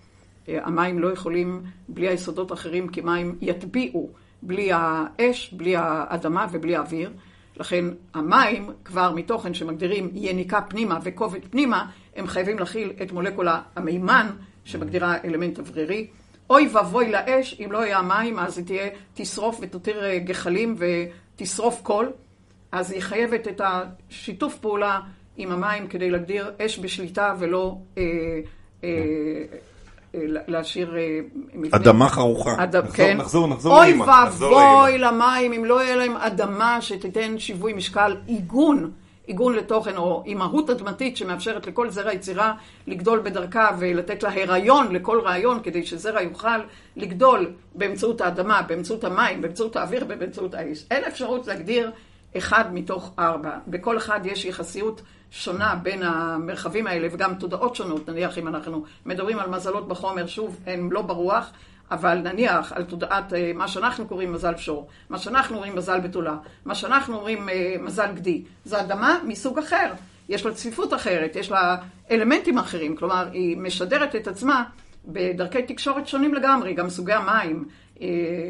אה, 0.49 0.59
המים 0.63 0.99
לא 0.99 1.13
יכולים 1.13 1.61
בלי 1.89 2.07
היסודות 2.07 2.51
האחרים, 2.51 2.88
כי 2.88 3.01
מים 3.01 3.36
יטביעו 3.41 4.09
בלי 4.41 4.69
האש, 4.73 5.53
בלי 5.53 5.75
האדמה 5.75 6.47
ובלי 6.51 6.75
האוויר. 6.75 7.11
לכן 7.57 7.86
המים, 8.13 8.69
כבר 8.86 9.11
מתוכן 9.11 9.53
שמגדירים 9.53 10.09
יניקה 10.13 10.61
פנימה 10.61 10.99
וכובד 11.03 11.39
פנימה, 11.49 11.86
הם 12.15 12.27
חייבים 12.27 12.59
להכיל 12.59 12.91
את 13.01 13.11
מולקולה 13.11 13.61
המימן, 13.75 14.27
שמגדירה 14.63 15.15
אלמנט 15.25 15.59
אוורירי. 15.59 16.07
אוי 16.50 16.70
ואבוי 16.74 17.12
לאש, 17.12 17.62
אם 17.66 17.72
לא 17.72 17.86
יהיה 17.86 17.98
המים, 17.98 18.39
אז 18.39 18.58
היא 18.58 18.66
תהיה, 18.66 18.88
תשרוף 19.14 19.58
ותותיר 19.62 20.06
אה, 20.06 20.20
גחלים 20.20 20.76
ותשרוף 20.78 21.82
קול. 21.82 22.12
אז 22.72 22.91
היא 22.91 23.02
חייבת 23.02 23.48
את 23.48 23.62
השיתוף 23.64 24.58
פעולה 24.58 25.00
עם 25.38 25.52
המים 25.52 25.88
כדי 25.88 26.10
להגדיר 26.10 26.52
אש 26.62 26.80
בשליטה 26.80 27.34
ולא 27.39 27.78
אה, 27.98 28.04
אה, 28.84 28.89
אה, 30.16 30.20
להשאיר 30.48 30.98
אה, 30.98 31.20
מבנים. 31.54 31.72
אדמה 31.74 32.10
חרוכה. 32.10 32.64
אד... 32.64 32.76
נחזור, 32.76 32.96
כן. 32.96 33.18
נחזור, 33.18 33.48
נחזור 33.48 33.80
לאמא. 33.80 34.04
אוי 34.04 34.08
ואבוי 34.08 34.98
למים, 34.98 35.54
אם 35.54 35.66
לא 35.66 35.84
יהיה 35.84 35.96
להם 35.96 36.16
אדמה 36.16 36.82
שתיתן 36.82 37.39
שיווי 37.39 37.74
משקל 37.74 38.18
עיגון. 38.28 38.91
עיגון 39.26 39.55
לתוכן 39.55 39.97
או 39.97 40.23
אימהות 40.26 40.69
אדמתית 40.69 41.17
שמאפשרת 41.17 41.67
לכל 41.67 41.89
זרע 41.89 42.13
יצירה 42.13 42.53
לגדול 42.88 43.19
בדרכה 43.19 43.69
ולתת 43.80 44.23
לה 44.23 44.30
הריון 44.34 44.95
לכל 44.95 45.19
רעיון 45.19 45.59
כדי 45.63 45.86
שזרע 45.86 46.21
יוכל 46.21 46.59
לגדול 46.95 47.51
באמצעות 47.76 48.21
האדמה, 48.21 48.61
באמצעות 48.61 49.03
המים, 49.03 49.41
באמצעות 49.41 49.76
האוויר 49.76 50.05
ובאמצעות 50.09 50.53
האש. 50.53 50.86
אין 50.91 51.03
אפשרות 51.03 51.47
להגדיר 51.47 51.91
אחד 52.38 52.73
מתוך 52.73 53.13
ארבע. 53.19 53.57
בכל 53.67 53.97
אחד 53.97 54.19
יש 54.23 54.45
יחסיות 54.45 55.01
שונה 55.32 55.76
בין 55.84 56.03
המרחבים 56.03 56.88
האלה 56.88 57.07
וגם 57.11 57.36
תודעות 57.36 57.76
שונות. 57.76 58.09
נניח 58.09 58.38
אם 58.38 58.47
אנחנו 58.47 58.84
מדברים 59.05 59.39
על 59.39 59.49
מזלות 59.49 59.88
בחומר, 59.88 60.28
שוב, 60.28 60.59
הן 60.65 60.89
לא 60.91 61.01
ברוח. 61.01 61.51
אבל 61.91 62.17
נניח 62.17 62.73
על 62.73 62.83
תודעת 62.83 63.33
אה, 63.33 63.51
מה 63.55 63.67
שאנחנו 63.67 64.07
קוראים 64.07 64.33
מזל 64.33 64.57
שור, 64.57 64.88
מה 65.09 65.17
שאנחנו 65.17 65.55
אומרים 65.55 65.75
מזל 65.75 65.99
בתולה, 65.99 66.36
מה 66.65 66.75
שאנחנו 66.75 67.15
אומרים 67.17 67.49
אה, 67.49 67.75
מזל 67.81 68.11
גדי, 68.15 68.43
זו 68.65 68.79
אדמה 68.79 69.19
מסוג 69.27 69.59
אחר. 69.59 69.93
יש 70.29 70.45
לה 70.45 70.53
צפיפות 70.53 70.93
אחרת, 70.93 71.36
יש 71.36 71.51
לה 71.51 71.77
אלמנטים 72.11 72.57
אחרים, 72.57 72.95
כלומר 72.95 73.27
היא 73.31 73.57
משדרת 73.57 74.15
את 74.15 74.27
עצמה 74.27 74.63
בדרכי 75.05 75.63
תקשורת 75.63 76.07
שונים 76.07 76.33
לגמרי, 76.33 76.73
גם 76.73 76.89
סוגי 76.89 77.13
המים, 77.13 77.65
אה, 78.01 78.07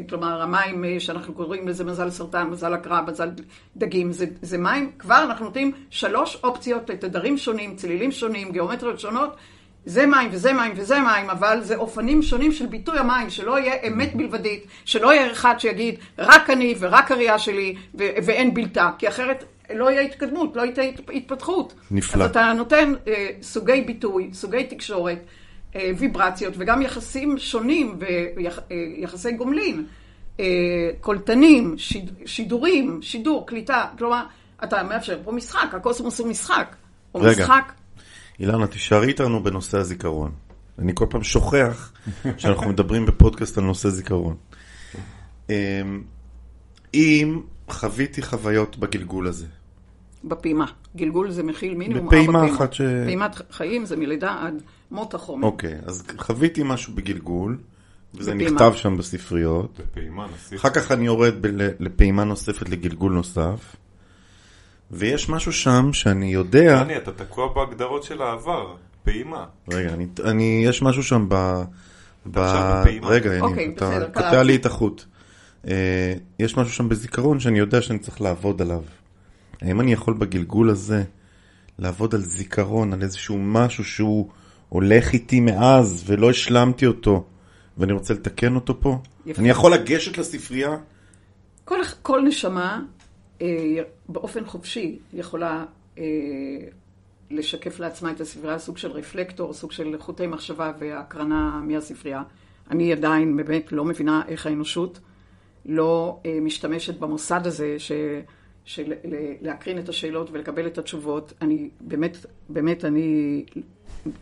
כלומר 0.08 0.42
המים 0.42 1.00
שאנחנו 1.00 1.34
קוראים 1.34 1.68
לזה 1.68 1.84
מזל 1.84 2.10
סרטן, 2.10 2.46
מזל 2.50 2.74
הקרב, 2.74 3.10
מזל 3.10 3.30
דגים, 3.76 4.12
זה, 4.12 4.26
זה 4.42 4.58
מים, 4.58 4.92
כבר 4.98 5.24
אנחנו 5.24 5.44
נותנים 5.44 5.72
שלוש 5.90 6.38
אופציות 6.44 6.90
לתדרים 6.90 7.38
שונים, 7.38 7.76
צלילים 7.76 8.12
שונים, 8.12 8.52
גיאומטריות 8.52 9.00
שונות, 9.00 9.36
זה 9.86 10.06
מים 10.06 10.28
וזה 10.32 10.52
מים 10.52 10.72
וזה 10.76 11.00
מים, 11.00 11.30
אבל 11.30 11.58
זה 11.62 11.76
אופנים 11.76 12.22
שונים 12.22 12.52
של 12.52 12.66
ביטוי 12.66 12.98
המים, 12.98 13.30
שלא 13.30 13.58
יהיה 13.58 13.74
אמת 13.88 14.16
בלבדית, 14.16 14.66
שלא 14.84 15.14
יהיה 15.14 15.32
אחד 15.32 15.54
שיגיד 15.58 15.94
רק 16.18 16.50
אני 16.50 16.74
ורק 16.78 17.12
הראייה 17.12 17.38
שלי 17.38 17.74
ו- 17.94 18.08
ואין 18.26 18.54
בלתה, 18.54 18.90
כי 18.98 19.08
אחרת 19.08 19.44
לא 19.74 19.90
יהיה 19.90 20.00
התקדמות, 20.00 20.56
לא 20.56 20.62
תהיה 20.74 20.92
התפתחות. 21.14 21.74
נפלא. 21.90 22.24
אז 22.24 22.30
אתה 22.30 22.52
נותן 22.56 22.92
אה, 23.08 23.28
סוגי 23.42 23.80
ביטוי, 23.80 24.30
סוגי 24.32 24.64
תקשורת, 24.64 25.18
אה, 25.76 25.90
ויברציות 25.98 26.54
וגם 26.58 26.82
יחסים 26.82 27.38
שונים 27.38 27.98
ויחסי 27.98 29.28
ויח, 29.28 29.36
גומלין, 29.38 29.86
אה, 30.40 30.44
קולטנים, 31.00 31.74
שיד, 31.78 32.10
שידורים, 32.26 32.98
שידור, 33.02 33.46
קליטה, 33.46 33.84
כלומר, 33.98 34.22
אתה 34.64 34.82
מאפשר 34.82 35.18
פה 35.24 35.32
משחק, 35.32 35.74
הקוסמוס 35.74 36.18
הוא 36.18 36.28
משחק. 36.28 36.76
הוא 37.12 37.22
רגע. 37.22 37.30
משחק 37.30 37.72
אילנה, 38.40 38.66
תישארי 38.66 39.08
איתנו 39.08 39.42
בנושא 39.42 39.78
הזיכרון. 39.78 40.32
אני 40.78 40.92
כל 40.94 41.06
פעם 41.10 41.22
שוכח 41.22 41.92
שאנחנו 42.36 42.68
מדברים 42.68 43.06
בפודקאסט 43.06 43.58
על 43.58 43.64
נושא 43.64 43.88
זיכרון. 43.88 44.34
אמ, 45.50 45.54
אם 46.94 47.40
חוויתי 47.70 48.22
חוויות 48.22 48.76
בגלגול 48.78 49.26
הזה, 49.26 49.46
בפעימה. 50.24 50.66
גלגול 50.96 51.30
זה 51.30 51.42
מכיל 51.42 51.74
מינימום 51.74 52.06
בפעימה 52.06 52.40
ארבע 52.42 52.54
אחת 52.54 52.72
ש- 52.72 52.80
פעימת 53.04 53.36
חיים 53.52 53.86
זה 53.86 53.96
מלידה 53.96 54.36
עד 54.42 54.62
מות 54.90 55.14
החומר. 55.14 55.46
אוקיי, 55.46 55.74
אז 55.86 56.04
חוויתי 56.18 56.62
משהו 56.64 56.92
בגלגול, 56.94 57.58
וזה 58.14 58.34
בפעימה. 58.34 58.50
נכתב 58.50 58.72
שם 58.76 58.96
בספריות. 58.96 59.80
בפעימה 59.80 60.26
נסיך. 60.34 60.60
אחר 60.64 60.70
כך 60.70 60.92
אני 60.92 61.06
יורד 61.06 61.34
ב- 61.40 61.70
לפעימה 61.80 62.24
נוספת 62.24 62.68
לגלגול 62.68 63.12
נוסף, 63.12 63.76
ויש 64.90 65.28
משהו 65.28 65.52
שם 65.52 65.92
שאני 65.92 66.32
יודע... 66.32 66.82
דני, 66.84 66.96
אתה 66.96 67.12
תקוע 67.12 67.52
בהגדרות 67.54 68.02
של 68.02 68.22
העבר. 68.22 68.74
פעימה. 69.04 69.44
רגע, 69.72 69.94
אני, 69.94 70.06
אני, 70.24 70.62
יש 70.64 70.82
משהו 70.82 71.02
שם 71.02 71.26
ב... 71.28 71.62
ב... 72.26 72.38
עכשיו 72.38 72.80
בפעימה. 72.80 73.08
רגע, 73.08 73.40
אוקיי, 73.40 73.64
אני, 73.64 73.74
אתה 73.74 73.90
בסדר, 73.90 74.06
קוטע 74.06 74.30
קלטתי. 74.30 74.46
לי 74.46 74.56
את 74.56 74.66
החוט. 74.66 75.04
אה, 75.68 76.14
יש 76.38 76.56
משהו 76.56 76.72
שם 76.72 76.88
בזיכרון 76.88 77.40
שאני 77.40 77.58
יודע 77.58 77.82
שאני 77.82 77.98
צריך 77.98 78.20
לעבוד 78.20 78.62
עליו. 78.62 78.82
האם 79.62 79.80
אני 79.80 79.92
יכול 79.92 80.14
בגלגול 80.14 80.70
הזה 80.70 81.04
לעבוד 81.78 82.14
על 82.14 82.20
זיכרון, 82.20 82.92
על 82.92 83.02
איזשהו 83.02 83.38
משהו 83.38 83.84
שהוא 83.84 84.28
הולך 84.68 85.12
איתי 85.12 85.40
מאז 85.40 86.04
ולא 86.06 86.30
השלמתי 86.30 86.86
אותו, 86.86 87.24
ואני 87.78 87.92
רוצה 87.92 88.14
לתקן 88.14 88.54
אותו 88.54 88.80
פה? 88.80 88.98
יפה. 89.26 89.40
אני 89.40 89.48
יכול 89.48 89.72
לגשת 89.72 90.18
לספרייה? 90.18 90.76
כל, 91.64 91.78
כל 92.02 92.22
נשמה 92.28 92.80
באופן 94.08 94.44
חופשי 94.44 94.98
יכולה 95.12 95.64
אה, 95.98 96.04
לשקף 97.30 97.78
לעצמה 97.78 98.10
את 98.10 98.20
הספרייה, 98.20 98.58
סוג 98.58 98.78
של 98.78 98.90
רפלקטור, 98.90 99.52
סוג 99.52 99.72
של 99.72 99.96
חוטי 99.98 100.26
מחשבה 100.26 100.72
והקרנה 100.78 101.60
מהספרייה. 101.62 102.22
אני 102.70 102.92
עדיין 102.92 103.36
באמת 103.36 103.72
לא 103.72 103.84
מבינה 103.84 104.22
איך 104.28 104.46
האנושות 104.46 104.98
לא 105.66 106.20
אה, 106.26 106.38
משתמשת 106.40 106.98
במוסד 106.98 107.46
הזה 107.46 107.74
ש, 107.78 107.92
של 108.64 108.92
להקרין 109.40 109.78
את 109.78 109.88
השאלות 109.88 110.30
ולקבל 110.32 110.66
את 110.66 110.78
התשובות. 110.78 111.32
אני 111.40 111.70
באמת, 111.80 112.26
באמת, 112.48 112.84
אני, 112.84 113.44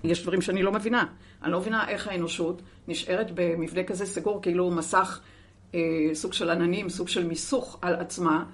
יש 0.04 0.22
דברים 0.22 0.40
שאני 0.40 0.62
לא 0.62 0.72
מבינה. 0.72 1.06
אני 1.42 1.52
לא 1.52 1.60
מבינה 1.60 1.88
איך 1.88 2.08
האנושות 2.08 2.62
נשארת 2.88 3.30
במבנה 3.34 3.84
כזה 3.84 4.06
סגור, 4.06 4.42
כאילו 4.42 4.70
מסך 4.70 5.20
אה, 5.74 5.80
סוג 6.12 6.32
של 6.32 6.50
עננים, 6.50 6.88
סוג 6.88 7.08
של 7.08 7.26
מיסוך 7.26 7.78
על 7.82 7.94
עצמה, 7.94 8.44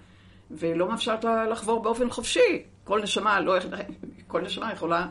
ולא 0.50 0.88
מאפשרת 0.88 1.24
לה 1.24 1.46
לחבור 1.46 1.82
באופן 1.82 2.10
חופשי. 2.10 2.62
כל 2.84 3.02
נשמה, 3.02 3.40
לא, 3.40 3.56
כל 4.26 4.40
נשמה 4.40 4.72
יכולה 4.72 5.06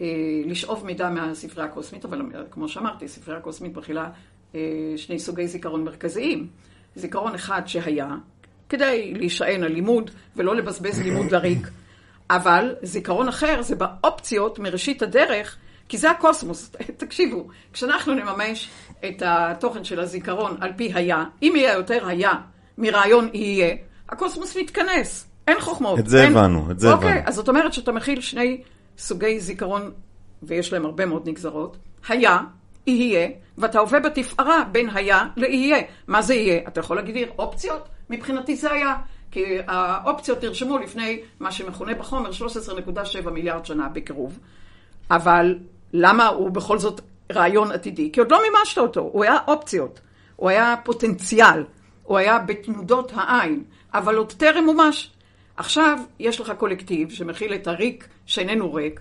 אה, 0.00 0.06
לשאוב 0.46 0.86
מידע 0.86 1.10
מהספרייה 1.10 1.68
הקוסמית, 1.68 2.04
אבל 2.04 2.22
כמו 2.50 2.68
שאמרתי, 2.68 3.08
ספרייה 3.08 3.40
הקוסמית 3.40 3.76
מכילה 3.76 4.10
אה, 4.54 4.60
שני 4.96 5.18
סוגי 5.18 5.48
זיכרון 5.48 5.84
מרכזיים. 5.84 6.48
זיכרון 6.96 7.34
אחד 7.34 7.62
שהיה, 7.66 8.08
כדי 8.68 9.14
להישען 9.14 9.62
על 9.62 9.72
לימוד 9.72 10.10
ולא 10.36 10.56
לבזבז 10.56 11.00
לימוד 11.00 11.32
לריק, 11.32 11.68
אבל 12.30 12.74
זיכרון 12.82 13.28
אחר 13.28 13.62
זה 13.62 13.76
באופציות 13.76 14.58
מראשית 14.58 15.02
הדרך, 15.02 15.56
כי 15.88 15.98
זה 15.98 16.10
הקוסמוס. 16.10 16.70
תקשיבו, 16.96 17.48
כשאנחנו 17.72 18.14
נממש 18.14 18.70
את 19.08 19.22
התוכן 19.26 19.84
של 19.84 20.00
הזיכרון 20.00 20.56
על 20.60 20.72
פי 20.76 20.92
היה, 20.94 21.24
אם 21.42 21.52
יהיה 21.56 21.72
יותר 21.72 22.06
היה 22.06 22.32
מרעיון 22.78 23.28
יהיה, 23.32 23.76
הקוסמוס 24.14 24.56
מתכנס. 24.56 25.26
אין 25.48 25.60
חוכמות. 25.60 25.98
את 25.98 26.08
זה 26.08 26.22
אין... 26.22 26.36
הבנו, 26.36 26.70
את 26.70 26.80
זה 26.80 26.92
אוקיי, 26.92 27.10
הבנו. 27.10 27.22
אז 27.26 27.34
זאת 27.34 27.48
אומרת 27.48 27.72
שאתה 27.72 27.92
מכיל 27.92 28.20
שני 28.20 28.62
סוגי 28.98 29.40
זיכרון, 29.40 29.90
ויש 30.42 30.72
להם 30.72 30.84
הרבה 30.84 31.06
מאוד 31.06 31.28
נגזרות. 31.28 31.76
היה, 32.08 32.38
יהיה, 32.86 33.28
ואתה 33.58 33.78
הווה 33.78 34.00
בתפארה 34.00 34.64
בין 34.72 34.90
היה 34.94 35.24
ליהיה. 35.36 35.82
מה 36.06 36.22
זה 36.22 36.34
יהיה? 36.34 36.60
אתה 36.68 36.80
יכול 36.80 36.96
להגדיר 36.96 37.28
אופציות? 37.38 37.88
מבחינתי 38.10 38.56
זה 38.56 38.72
היה. 38.72 38.96
כי 39.30 39.44
האופציות 39.66 40.44
נרשמו 40.44 40.78
לפני 40.78 41.20
מה 41.40 41.52
שמכונה 41.52 41.94
בחומר 41.94 42.30
13.7 42.30 43.30
מיליארד 43.30 43.66
שנה 43.66 43.88
בקירוב. 43.88 44.38
אבל 45.10 45.58
למה 45.92 46.26
הוא 46.26 46.50
בכל 46.50 46.78
זאת 46.78 47.00
רעיון 47.32 47.72
עתידי? 47.72 48.10
כי 48.12 48.20
עוד 48.20 48.32
לא 48.32 48.40
מימשת 48.42 48.78
אותו, 48.78 49.00
הוא 49.00 49.24
היה 49.24 49.36
אופציות, 49.48 50.00
הוא 50.36 50.50
היה 50.50 50.74
פוטנציאל, 50.84 51.64
הוא 52.02 52.18
היה 52.18 52.38
בתנודות 52.38 53.12
העין, 53.14 53.64
אבל 53.94 54.16
עוד 54.16 54.32
טרם 54.32 54.64
מומש. 54.64 55.10
עכשיו 55.56 55.98
יש 56.18 56.40
לך 56.40 56.52
קולקטיב 56.58 57.10
שמכיל 57.10 57.54
את 57.54 57.66
הריק 57.66 58.08
שאיננו 58.26 58.74
ריק, 58.74 59.00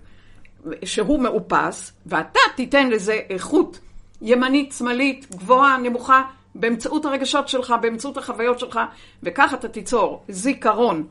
שהוא 0.85 1.19
מאופס, 1.19 1.93
ואתה 2.05 2.39
תיתן 2.55 2.89
לזה 2.89 3.19
איכות 3.29 3.79
ימנית, 4.21 4.71
שמאלית, 4.71 5.35
גבוהה, 5.35 5.77
נמוכה, 5.77 6.23
באמצעות 6.55 7.05
הרגשות 7.05 7.47
שלך, 7.47 7.73
באמצעות 7.81 8.17
החוויות 8.17 8.59
שלך, 8.59 8.79
וכך 9.23 9.53
אתה 9.53 9.67
תיצור 9.67 10.23
זיכרון, 10.29 11.07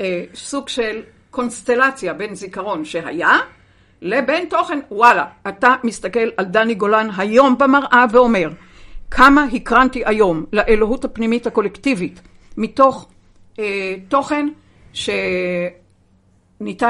אה, 0.00 0.24
סוג 0.34 0.68
של 0.68 1.02
קונסטלציה 1.30 2.12
בין 2.12 2.34
זיכרון 2.34 2.84
שהיה, 2.84 3.38
לבין 4.02 4.48
תוכן, 4.48 4.78
וואלה, 4.90 5.24
אתה 5.48 5.74
מסתכל 5.84 6.28
על 6.36 6.44
דני 6.44 6.74
גולן 6.74 7.08
היום 7.16 7.58
במראה 7.58 8.04
ואומר, 8.12 8.50
כמה 9.10 9.44
הקרנתי 9.52 10.02
היום 10.06 10.44
לאלוהות 10.52 11.04
הפנימית 11.04 11.46
הקולקטיבית, 11.46 12.20
מתוך 12.56 13.08
אה, 13.58 13.94
תוכן 14.08 14.48
שניתן 14.92 15.18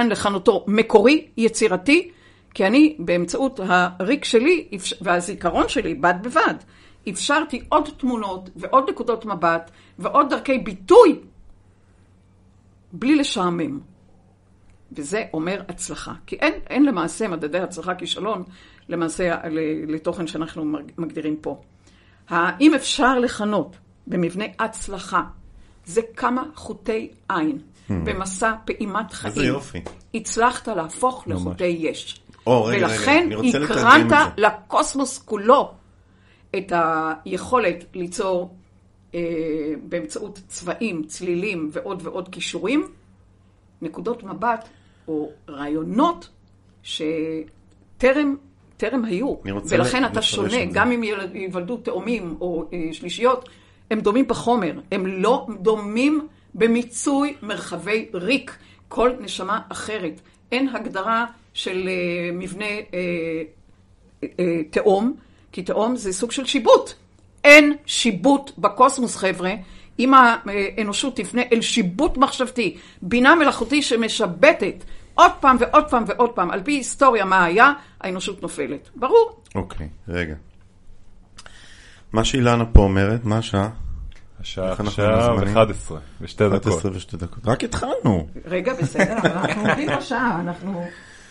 לכנותו 0.08 0.64
מקורי, 0.68 1.26
יצירתי, 1.36 2.10
כי 2.54 2.66
אני 2.66 2.96
באמצעות 2.98 3.60
הריק 3.62 4.24
שלי 4.24 4.68
והזיכרון 5.00 5.68
שלי, 5.68 5.94
בד 5.94 6.14
בבד, 6.22 6.54
אפשרתי 7.10 7.62
עוד 7.68 7.88
תמונות 7.96 8.50
ועוד 8.56 8.90
נקודות 8.90 9.26
מבט 9.26 9.70
ועוד 9.98 10.30
דרכי 10.30 10.58
ביטוי 10.58 11.20
בלי 12.92 13.16
לשעמם. 13.16 13.80
וזה 14.92 15.24
אומר 15.32 15.62
הצלחה. 15.68 16.12
כי 16.26 16.36
אין, 16.36 16.52
אין 16.70 16.84
למעשה 16.84 17.28
מדדי 17.28 17.58
הצלחה 17.58 17.94
כישלון 17.94 18.42
למעשה 18.88 19.36
לתוכן 19.88 20.26
שאנחנו 20.26 20.64
מג- 20.64 20.92
מגדירים 20.98 21.36
פה. 21.36 21.60
האם 22.28 22.74
אפשר 22.74 23.18
לכנות 23.18 23.76
במבנה 24.06 24.44
הצלחה, 24.58 25.22
זה 25.86 26.00
כמה 26.16 26.42
חוטי 26.54 27.08
עין 27.28 27.58
במסע 27.88 28.52
פעימת 28.64 29.12
חיים. 29.12 29.34
איזה 29.34 29.46
יופי. 29.46 29.80
הצלחת 30.14 30.68
להפוך 30.68 31.24
לחוטי 31.26 31.64
יש. 31.64 32.20
או, 32.46 32.64
רגע, 32.64 32.86
רגע, 32.86 32.94
ולכן 32.94 33.28
הקרנת. 33.64 34.12
לקוסמוס 34.36 35.18
כולו 35.18 35.70
את 36.56 36.72
היכולת 37.24 37.84
ליצור 37.94 38.54
אה, 39.14 39.20
באמצעות 39.82 40.40
צבעים, 40.48 41.04
צלילים 41.04 41.68
ועוד 41.72 42.00
ועוד 42.06 42.28
כישורים, 42.28 42.88
נקודות 43.82 44.22
מבט 44.22 44.68
או 45.08 45.30
רעיונות 45.48 46.28
שטרם 46.82 48.36
טרם 48.76 49.04
היו. 49.04 49.34
ולכן 49.68 50.02
ל- 50.02 50.06
אתה 50.06 50.22
שונה. 50.22 50.64
גם 50.72 50.92
אם 50.92 51.02
ייוולדו 51.34 51.76
תאומים 51.76 52.36
או 52.40 52.64
אה, 52.72 52.88
שלישיות, 52.92 53.48
הם 53.90 54.00
דומים 54.00 54.28
בחומר, 54.28 54.80
הם 54.92 55.06
לא 55.06 55.46
דומים 55.60 56.28
במיצוי 56.54 57.34
מרחבי 57.42 58.08
ריק. 58.14 58.56
כל 58.88 59.10
נשמה 59.20 59.60
אחרת. 59.68 60.20
אין 60.52 60.68
הגדרה 60.68 61.26
של 61.54 61.88
אה, 61.88 62.32
מבנה 62.32 62.64
אה, 62.64 63.42
אה, 64.22 64.62
תאום, 64.70 65.14
כי 65.52 65.62
תאום 65.62 65.96
זה 65.96 66.12
סוג 66.12 66.30
של 66.30 66.44
שיבוט. 66.44 66.92
אין 67.44 67.76
שיבוט 67.86 68.50
בקוסמוס, 68.58 69.16
חבר'ה. 69.16 69.52
אם 69.98 70.14
האנושות 70.14 71.16
תפנה 71.16 71.42
אל 71.52 71.60
שיבוט 71.60 72.16
מחשבתי, 72.16 72.76
בינה 73.02 73.34
מלאכותי 73.34 73.82
שמשבטת 73.82 74.84
עוד 75.14 75.32
פעם 75.40 75.56
ועוד 75.60 75.90
פעם 75.90 76.04
ועוד 76.06 76.30
פעם, 76.30 76.50
על 76.50 76.62
פי 76.62 76.72
היסטוריה 76.72 77.24
מה 77.24 77.44
היה, 77.44 77.72
האנושות 78.00 78.42
נופלת. 78.42 78.88
ברור. 78.96 79.40
אוקיי, 79.54 79.88
רגע. 80.08 80.34
מה 82.14 82.24
שאילנה 82.24 82.64
פה 82.64 82.82
אומרת, 82.82 83.24
מה 83.24 83.38
השעה? 83.38 83.68
השעה 84.40 84.72
עכשיו 84.72 85.34
בזמנים? 85.36 85.56
11 85.56 85.98
ושתי 86.20 86.44
דקות. 86.48 86.66
11 86.66 86.92
ושתי 86.94 87.16
דקות. 87.16 87.46
רק 87.46 87.64
התחלנו. 87.64 88.26
רגע, 88.44 88.72
בסדר, 88.74 89.16
אנחנו 89.24 89.62
עומדים 89.68 89.88
בשעה, 89.98 90.40
אנחנו... 90.40 90.84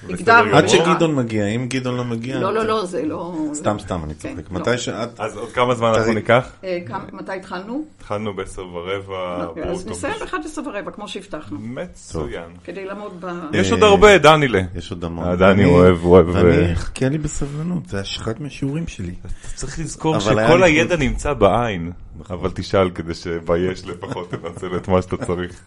הגדרנו. 0.09 0.57
עד. 0.57 0.67
שגדעון 0.67 1.15
מגיע, 1.15 1.45
אם 1.45 1.67
גדעון 1.67 1.97
לא 1.97 2.03
מגיע... 2.03 2.39
לא, 2.39 2.53
לא, 2.53 2.63
לא, 2.63 2.85
זה 2.85 3.05
לא... 3.05 3.35
סתם, 3.53 3.77
סתם, 3.79 4.03
אני 4.03 4.15
כן, 4.15 4.35
צוחק. 4.35 4.51
לא. 4.51 4.59
מתי 4.59 4.77
שאת... 4.77 5.19
אז 5.19 5.37
עוד 5.37 5.51
כמה 5.51 5.75
זמן 5.75 5.93
אנחנו. 5.95 6.13
ניקח? 6.13 6.51
אה, 6.63 6.79
מתי 7.11 7.31
התחלנו? 7.31 7.83
התחלנו 7.97 8.33
בעשר 8.33 8.67
ורבע. 8.67 9.45
אז. 9.63 9.87
נסיים 9.87 10.13
ב-11 10.19 10.59
ורבע, 10.67 10.91
כמו 10.91 11.07
שהבטחנו. 11.07 11.57
מצוין. 11.59 12.49
כדי 12.63 12.85
לעמוד 12.85 13.11
ב... 13.19 13.27
יש 13.53 13.67
אה, 13.67 13.73
עוד 13.73 13.83
הרבה, 13.83 14.17
דנילה. 14.17 14.61
יש 14.75 14.91
עוד 14.91 15.03
המון. 15.03 15.27
אה, 15.27 15.35
דני 15.35 15.65
אוהב, 15.65 16.05
אוהב, 16.05 16.29
ואני, 16.29 16.69
אה, 16.69 16.75
חכה 16.75 17.09
לי 17.09 17.17
בסבלנות, 17.17 17.85
זה 17.87 18.01
אחד 18.01 18.41
מהשיעורים 18.41 18.87
שלי. 18.87 19.13
צריך 19.55 19.79
לזכור 19.79 20.19
שכל 20.19 20.63
הידע. 20.63 20.95
נמצא 20.95 21.33
בעין. 21.33 21.91
אבל 22.29 22.51
תשאל 22.53 22.89
כדי 22.89 23.13
שביש 23.13 23.85
לפחות 23.85 24.29
תנצל 24.33 24.77
את 24.77 24.87
מה 24.87 25.01
שאתה 25.01 25.25
צריך. 25.25 25.61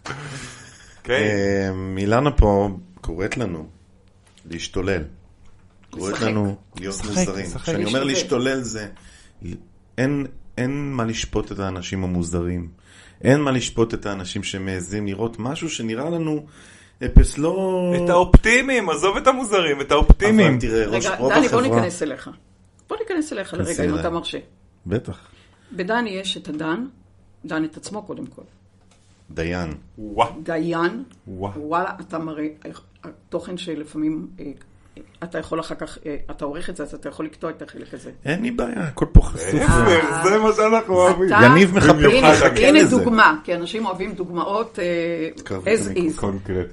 כן. 1.03 1.73
אילנה 1.97 2.31
פה 2.31 2.69
קוראת 3.01 3.37
לנו 3.37 3.76
להשתולל. 4.51 5.03
קוראת. 5.89 6.21
לנו 6.21 6.55
להיות 6.79 6.95
מוזרים. 7.05 7.45
כשאני 7.63 7.85
אומר 7.85 8.03
להשתולל. 8.03 8.61
זה... 8.61 8.87
אין, 9.97 10.25
אין 10.57 10.91
מה 10.91 11.05
לשפוט 11.05 11.51
את 11.51 11.59
האנשים 11.59 12.03
המוזרים. 12.03 12.69
אין 13.23 13.41
מה 13.41 13.51
לשפוט 13.51 13.93
את 13.93 14.05
האנשים 14.05 14.43
שמעזים 14.43 15.07
לראות 15.07 15.39
משהו 15.39 15.69
שנראה 15.69 16.09
לנו 16.09 16.45
אפס 17.05 17.37
לא... 17.37 17.93
את 17.95 18.09
האופטימיים, 18.09 18.89
עזוב 18.89 19.17
את 19.17 19.27
המוזרים, 19.27 19.81
את 19.81 19.91
האופטימיים. 19.91 20.51
אבל 20.51 20.61
תראה, 20.61 20.87
ראש, 20.87 21.05
רגע, 21.05 21.15
רוב 21.15 21.33
דני, 21.33 21.47
בוא 21.47 21.59
החברה... 21.61 21.75
ניכנס 21.75 22.03
אליך. 22.03 22.29
בוא 22.89 22.97
ניכנס 22.97 23.33
אליך 23.33 23.53
לרגע, 23.53 23.83
אם. 23.83 23.99
אתה 23.99 24.09
מרשה. 24.09 24.37
בטח. 24.85 25.19
בדני 25.71 26.09
יש 26.09 26.37
את 26.37 26.47
הדן, 26.47 26.85
דן 27.45 27.63
את 27.63 27.77
עצמו 27.77 28.03
קודם 28.03 28.25
כל. 28.25 28.41
דיין. 29.31 29.73
דיין. 30.43 31.03
וואלה, 31.27 31.91
אתה 31.99 32.19
מראה, 32.19 32.47
התוכן 33.07 33.57
שלפעמים, 33.57 34.27
אה, 34.39 34.45
אתה 35.23 35.37
יכול 35.39 35.59
אחר 35.59 35.75
כך, 35.75 35.97
אה, 36.05 36.15
אתה 36.31 36.45
עורך 36.45 36.69
את 36.69 36.75
זה, 36.75 36.83
אז 36.83 36.93
אתה 36.93 37.09
יכול 37.09 37.25
לקטוע 37.25 37.49
את 37.49 37.61
החלק 37.61 37.93
הזה. 37.93 38.11
אין 38.25 38.41
לי 38.41 38.51
בעיה, 38.51 38.83
הכל 38.83 39.05
פה 39.11 39.21
חשוף. 39.21 39.61
זה 40.23 40.37
מה 40.39 40.49
שאנחנו 40.55 40.93
אוהבים. 40.95 41.27
אתה- 41.27 41.45
יניב 41.45 41.75
מחפש 41.77 41.89
הנה. 42.63 42.83
דוגמה, 42.89 43.39
כי 43.43 43.55
אנשים 43.55 43.85
אוהבים 43.85 44.11
דוגמאות 44.13 44.79
אה, 44.79 45.29
as 45.65 45.97
is. 45.97 46.11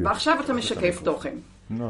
ועכשיו 0.05 0.37
אתה 0.45 0.53
משקף 0.53 1.01
תוכן. 1.05 1.35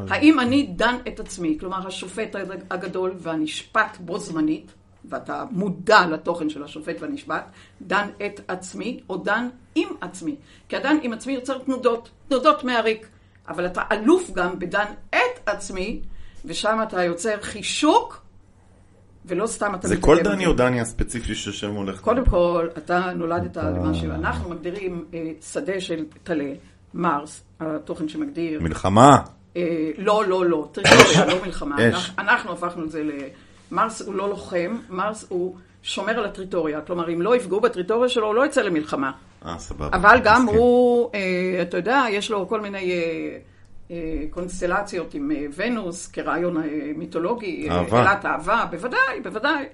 האם 0.09 0.39
אני 0.39 0.67
דן 0.75 0.95
את 1.07 1.19
עצמי, 1.19 1.57
כלומר 1.59 1.87
השופט 1.87 2.35
הגדול 2.71 3.13
והנשפט 3.19 3.97
בו 3.99 4.19
זמנית, 4.19 4.71
ואתה 5.09 5.43
מודע 5.51 6.05
לתוכן 6.07 6.49
של 6.49 6.63
השופט 6.63 6.95
והנשפט, 7.01 7.43
דן 7.81 8.07
את 8.25 8.41
עצמי 8.47 8.99
או 9.09 9.17
דן 9.17 9.47
עם 9.75 9.87
עצמי. 10.01 10.35
כי 10.69 10.75
הדן 10.75 10.97
עם 11.01 11.13
עצמי 11.13 11.33
יוצר 11.33 11.57
תנודות, 11.57 12.09
תנודות 12.27 12.63
מהריק. 12.63 13.07
אבל 13.47 13.65
אתה 13.65 13.81
אלוף 13.91 14.31
גם 14.31 14.59
בדן 14.59 14.85
את 15.09 15.49
עצמי, 15.49 16.01
ושם 16.45 16.79
אתה 16.87 17.03
יוצר 17.03 17.41
חישוק, 17.41 18.21
ולא 19.25 19.47
סתם 19.47 19.75
אתה 19.75 19.87
זה 19.87 19.97
כל 19.97 20.17
דני 20.23 20.45
או 20.45 20.53
דני 20.53 20.81
הספציפי 20.81 21.35
שיושב 21.35 21.67
מולך? 21.67 22.01
קודם 22.01 22.25
כל, 22.25 22.67
אתה 22.77 23.11
נולדת 23.15 23.57
למה 23.57 23.93
שאנחנו 23.93 24.49
מגדירים 24.49 25.05
אה, 25.13 25.31
שדה 25.41 25.81
של 25.81 26.05
טלה, 26.23 26.53
מרס, 26.93 27.43
התוכן 27.59 28.09
שמגדיר 28.09 28.61
מלחמה. 28.61 29.17
אה, 29.57 29.91
לא, 29.97 30.25
לא, 30.27 30.45
לא, 30.45 30.67
טריטוריה, 30.71 31.25
לא 31.25 31.45
מלחמה. 31.45 31.75
אנחנו 32.17 32.51
הפכנו 32.51 32.83
את 32.83 32.91
זה 32.91 33.03
ל... 33.03 33.11
מרס 33.71 34.01
הוא 34.01 34.15
לא 34.15 34.29
לוחם, 34.29 34.77
מרס 34.89 35.25
הוא 35.29 35.55
שומר 35.83 36.19
על 36.19 36.25
הטריטוריה. 36.25 36.81
כלומר, 36.81 37.13
אם 37.13 37.21
לא 37.21 37.35
יפגעו 37.35 37.61
בטריטוריה 37.61 38.09
שלו, 38.09 38.27
הוא 38.27 38.35
לא 38.35 38.45
יצא 38.45 38.61
למלחמה. 38.61 39.11
אה, 39.45 39.59
סבבה. 39.59 39.97
אבל 39.97 40.19
גם 40.23 40.43
מסכים. 40.43 40.59
הוא, 40.59 41.09
אה, 41.15 41.61
אתה 41.61 41.77
יודע, 41.77 42.03
יש 42.09 42.31
לו 42.31 42.47
כל 42.47 42.61
מיני 42.61 42.91
אה, 42.91 43.37
אה, 43.91 44.23
קונסטלציות 44.29 45.13
עם 45.13 45.31
אה, 45.31 45.45
ונוס 45.55 46.07
כרעיון 46.07 46.57
אה, 46.57 46.63
מיתולוגי. 46.95 47.69
אה, 47.69 47.77
אהבה. 47.77 48.01
אלת 48.01 48.25
אהבה, 48.25 48.65
בוודאי, 48.71 49.21
בוודאי. 49.23 49.65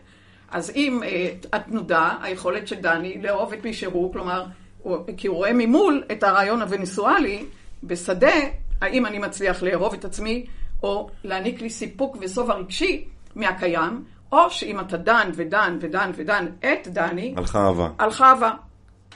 אז 0.51 0.72
אם 0.76 1.01
אה, 1.03 1.34
התנודה, 1.53 2.15
היכולת 2.22 2.67
של 2.67 2.76
דני 2.76 3.22
לאהוב 3.22 3.53
את 3.53 3.63
מי 3.63 3.74
שהוא, 3.74 4.13
כלומר, 4.13 4.45
הוא, 4.84 4.97
כי 5.17 5.28
הוא 5.28 5.38
רואה 5.38 5.53
ממול 5.53 6.03
את 6.11 6.24
הרעיון 6.24 6.61
הווניסואלי, 6.61 7.45
בשדה, 7.84 8.36
האם 8.82 9.05
אני 9.05 9.19
מצליח 9.19 9.63
לאהוב 9.63 9.93
את 9.93 10.05
עצמי, 10.05 10.45
או 10.84 11.09
להעניק 11.24 11.61
לי 11.61 11.69
סיפוק 11.69 12.17
ושובע 12.19 12.53
רגשי 12.53 13.05
מהקיים, 13.36 14.03
או 14.32 14.49
שאם 14.49 14.80
אתה 14.80 14.97
דן 14.97 15.30
ודן 15.34 15.78
ודן 15.82 16.11
ודן 16.15 16.45
את 16.59 16.88
דני, 16.88 17.34
הלכה 17.38 17.65
אהבה. 17.65 17.89
הלכה 17.99 18.30
אהבה. 18.30 18.51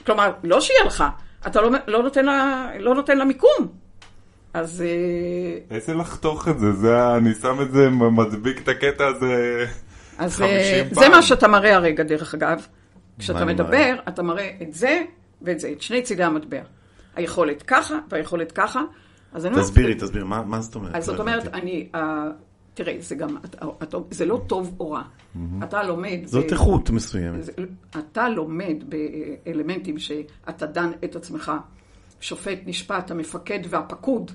כלומר, 0.06 0.32
לא 0.44 0.60
שהיא 0.60 0.76
הלכה, 0.82 1.08
אתה 1.46 1.60
לא, 1.60 1.70
לא, 1.86 2.02
נותן, 2.02 2.24
לה, 2.24 2.70
לא 2.78 2.94
נותן 2.94 3.18
לה 3.18 3.24
מיקום. 3.24 3.68
אז 4.54 4.82
אה, 4.82 5.76
איזה 5.76 5.94
לחתוך 5.94 6.48
את 6.48 6.58
זה, 6.58 6.72
זה, 6.72 7.16
אני 7.16 7.34
שם 7.34 7.60
את 7.62 7.72
זה, 7.72 7.88
מדביק 7.90 8.60
את 8.62 8.68
הקטע 8.68 9.06
הזה. 9.06 9.64
אז 10.18 10.36
50 10.36 10.48
אה, 10.48 10.82
פעם. 10.94 11.04
זה 11.04 11.08
מה 11.08 11.22
שאתה 11.22 11.48
מראה 11.48 11.74
הרגע, 11.76 12.02
דרך 12.02 12.34
אגב. 12.34 12.66
כשאתה 13.18 13.44
מדבר, 13.44 13.68
מראה? 13.68 13.94
אתה 14.08 14.22
מראה 14.22 14.50
את 14.62 14.72
זה 14.74 15.02
ואת 15.42 15.60
זה, 15.60 15.68
את 15.72 15.82
שני 15.82 16.02
צידי 16.02 16.22
המטבע. 16.24 16.60
היכולת 17.16 17.62
ככה 17.62 17.94
והיכולת 18.10 18.52
ככה. 18.52 18.82
אז 19.32 19.46
אני 19.46 19.54
אומרת- 19.54 19.66
תסבירי, 19.66 19.94
תסבירי, 19.94 20.24
מה 20.24 20.42
מה 20.42 20.60
זאת 20.60 20.74
אומרת? 20.74 20.94
אז 20.94 21.04
זאת 21.04 21.16
לא 21.16 21.20
אומרת. 21.20 21.54
אני, 21.54 21.88
תראה, 22.76 22.96
זה 23.00 23.14
גם, 23.14 23.36
זה 24.10 24.24
לא 24.24 24.40
טוב 24.46 24.76
או 24.80 24.90
רע. 24.90 25.02
אתה 25.62 25.82
לומד... 25.82 26.18
זאת 26.24 26.52
איכות 26.52 26.90
מסוימת. 26.90 27.40
אתה 27.98 28.28
לומד 28.28 28.76
באלמנטים 28.88 29.98
שאתה 29.98 30.66
דן 30.66 30.90
את 31.04 31.16
עצמך, 31.16 31.52
שופט, 32.20 32.58
נשפט, 32.66 33.10
המפקד 33.10 33.58
והפקוד, 33.68 34.30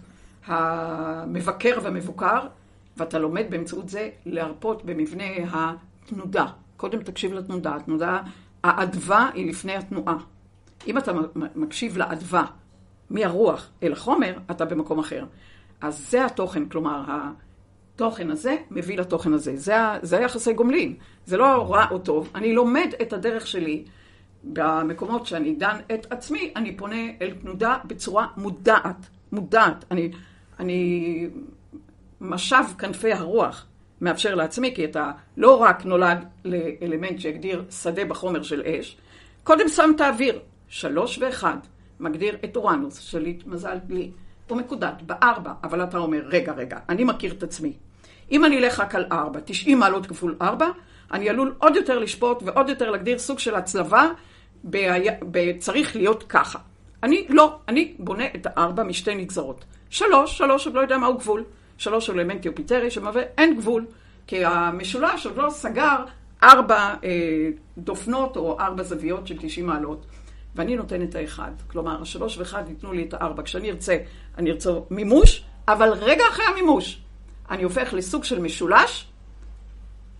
המבקר 0.45 1.79
והמבוקר, 1.83 2.39
ואתה 2.97 3.19
לומד 3.19 3.45
באמצעות 3.49 3.89
זה 3.89 4.09
להרפות 4.25 4.85
במבנה 4.85 5.23
התנודה. 5.53 6.45
קודם 6.77 7.03
תקשיב 7.03 7.33
לתנודה. 7.33 7.75
התנודה, 7.75 8.21
האדווה 8.63 9.29
היא 9.33 9.49
לפני 9.49 9.75
התנועה. 9.75 10.17
אם 10.87 10.97
אתה 10.97 11.11
מקשיב 11.55 11.97
לאדווה 11.97 12.45
מהרוח 13.09 13.69
אל 13.83 13.91
החומר, 13.91 14.37
אתה 14.51 14.65
במקום 14.65 14.99
אחר. 14.99 15.25
אז 15.81 16.09
זה 16.09 16.25
התוכן, 16.25 16.65
כלומר, 16.65 17.03
התוכן 18.01 18.31
הזה 18.31 18.55
מביא 18.71 18.97
לתוכן 18.97 19.33
הזה. 19.33 19.55
זה, 19.55 19.75
זה 20.01 20.17
היחסי 20.17 20.53
גומלין. 20.53 20.95
זה 21.25 21.37
לא 21.37 21.71
רע 21.71 21.85
או 21.91 21.99
טוב. 21.99 22.29
אני 22.35 22.53
לומד 22.53 22.89
את 23.01 23.13
הדרך 23.13 23.47
שלי. 23.47 23.83
במקומות 24.43 25.25
שאני 25.25 25.55
דן 25.55 25.77
את 25.93 26.11
עצמי, 26.11 26.53
אני 26.55 26.77
פונה 26.77 27.01
אל 27.21 27.33
תנודה 27.41 27.77
בצורה 27.85 28.27
מודעת. 28.37 29.09
מודעת. 29.31 29.85
אני, 29.91 30.11
אני 30.59 31.27
משב 32.21 32.63
כנפי 32.77 33.13
הרוח 33.13 33.65
מאפשר 34.01 34.35
לעצמי, 34.35 34.75
כי 34.75 34.85
אתה 34.85 35.11
לא 35.37 35.61
רק 35.61 35.85
נולד 35.85 36.25
לאלמנט 36.45 37.19
שיגדיר 37.19 37.63
שדה 37.71 38.05
בחומר 38.05 38.43
של 38.43 38.61
אש, 38.61 38.97
קודם 39.43 39.67
שם 39.67 39.91
את 39.95 40.01
האוויר, 40.01 40.39
שלוש 40.67 41.17
ואחד, 41.17 41.57
מגדיר 41.99 42.37
את 42.45 42.55
אורנוס, 42.55 42.99
שליט 42.99 43.45
מזל 43.45 43.77
לי. 43.89 44.11
הוא 44.47 44.57
מקודד 44.57 44.93
בארבע, 45.05 45.53
אבל 45.63 45.83
אתה 45.83 45.97
אומר, 45.97 46.21
רגע, 46.25 46.53
רגע, 46.53 46.79
אני 46.89 47.03
מכיר 47.03 47.33
את 47.33 47.43
עצמי. 47.43 47.73
אם 48.31 48.45
אני 48.45 48.57
אלך 48.57 48.79
רק 48.79 48.95
על 48.95 49.05
ארבע, 49.11 49.39
90 49.45 49.79
מעלות 49.79 50.07
כפול 50.07 50.35
ארבע, 50.41 50.67
אני 51.11 51.29
עלול 51.29 51.53
עוד 51.57 51.75
יותר 51.75 51.99
לשפוט 51.99 52.43
ועוד 52.45 52.69
יותר 52.69 52.91
להגדיר 52.91 53.17
סוג 53.17 53.39
של 53.39 53.55
הצלבה, 53.55 54.05
ב- 54.69 55.07
ב- 55.31 55.57
צריך 55.57 55.95
להיות 55.95 56.23
ככה. 56.29 56.59
אני 57.03 57.25
לא, 57.29 57.59
אני 57.67 57.93
בונה 57.99 58.25
את 58.35 58.47
הארבע 58.49 58.83
משתי 58.83 59.15
נגזרות. 59.15 59.65
שלוש, 59.89 60.37
שלוש 60.37 60.65
עוד 60.65 60.75
לא 60.75 60.79
יודע 60.79 60.97
מהו 60.97 61.17
גבול. 61.17 61.43
שלוש 61.77 62.07
הוא 62.07 62.15
אלמנט 62.15 62.45
יופיטרי 62.45 62.91
שמהווה 62.91 63.21
אין 63.37 63.57
גבול. 63.57 63.85
כי 64.27 64.45
המשולש 64.45 65.25
עוד 65.25 65.37
לא 65.37 65.49
סגר 65.49 65.95
ארבע 66.43 66.93
אה, 67.03 67.49
דופנות 67.77 68.37
או 68.37 68.59
ארבע 68.59 68.83
זוויות 68.83 69.27
של 69.27 69.37
90 69.39 69.67
מעלות. 69.67 70.05
ואני 70.55 70.75
נותן 70.75 71.03
את 71.03 71.15
האחד. 71.15 71.51
כלומר, 71.67 72.01
השלוש 72.01 72.37
ואחד 72.37 72.63
ייתנו 72.67 72.93
לי 72.93 73.03
את 73.03 73.13
הארבע. 73.13 73.43
כשאני 73.43 73.71
ארצה, 73.71 73.97
אני 74.37 74.51
ארצה 74.51 74.71
מימוש, 74.89 75.43
אבל 75.67 75.89
רגע 75.89 76.23
אחרי 76.31 76.45
המימוש, 76.45 77.01
אני 77.51 77.63
הופך 77.63 77.93
לסוג 77.93 78.23
של 78.23 78.39
משולש, 78.39 79.07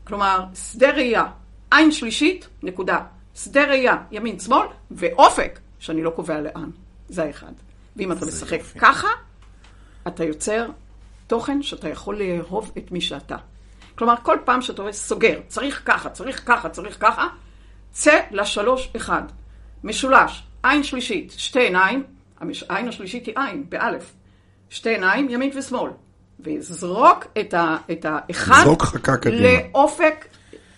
כלומר, 0.03 0.43
שדה 0.53 0.89
ראייה, 0.91 1.25
עין 1.71 1.91
שלישית, 1.91 2.47
נקודה. 2.63 2.99
שדה 3.35 3.63
ראייה, 3.63 3.95
ימין, 4.11 4.39
שמאל, 4.39 4.67
ואופק, 4.91 5.59
שאני 5.79 6.03
לא 6.03 6.09
קובע 6.09 6.41
לאן. 6.41 6.69
זה 7.09 7.23
האחד. 7.23 7.51
ואם 7.95 8.11
אתה 8.11 8.25
משחק 8.25 8.57
יופי. 8.59 8.79
ככה, 8.79 9.07
אתה 10.07 10.23
יוצר 10.23 10.67
תוכן 11.27 11.61
שאתה 11.61 11.89
יכול 11.89 12.21
לאהוב 12.21 12.71
את 12.77 12.91
מי 12.91 13.01
שאתה. 13.01 13.37
כלומר, 13.95 14.15
כל 14.23 14.37
פעם 14.45 14.61
שאתה 14.61 14.81
רואה 14.81 14.93
סוגר, 14.93 15.39
צריך 15.47 15.81
ככה, 15.85 16.09
צריך 16.09 16.47
ככה, 16.47 16.69
צריך 16.69 17.01
ככה, 17.01 17.27
צא 17.91 18.19
לשלוש 18.31 18.89
אחד. 18.95 19.23
משולש, 19.83 20.43
עין 20.63 20.83
שלישית, 20.83 21.33
שתי 21.37 21.59
עיניים, 21.59 22.03
העין 22.69 22.87
השלישית 22.87 23.25
היא 23.25 23.35
עין, 23.37 23.65
באלף. 23.69 24.13
שתי 24.69 24.89
עיניים, 24.89 25.29
ימין 25.29 25.57
ושמאל. 25.57 25.91
וזרוק 26.43 27.25
את, 27.39 27.53
ה, 27.53 27.77
את 27.91 28.05
האחד. 28.09 28.63
לאופק 29.41 30.25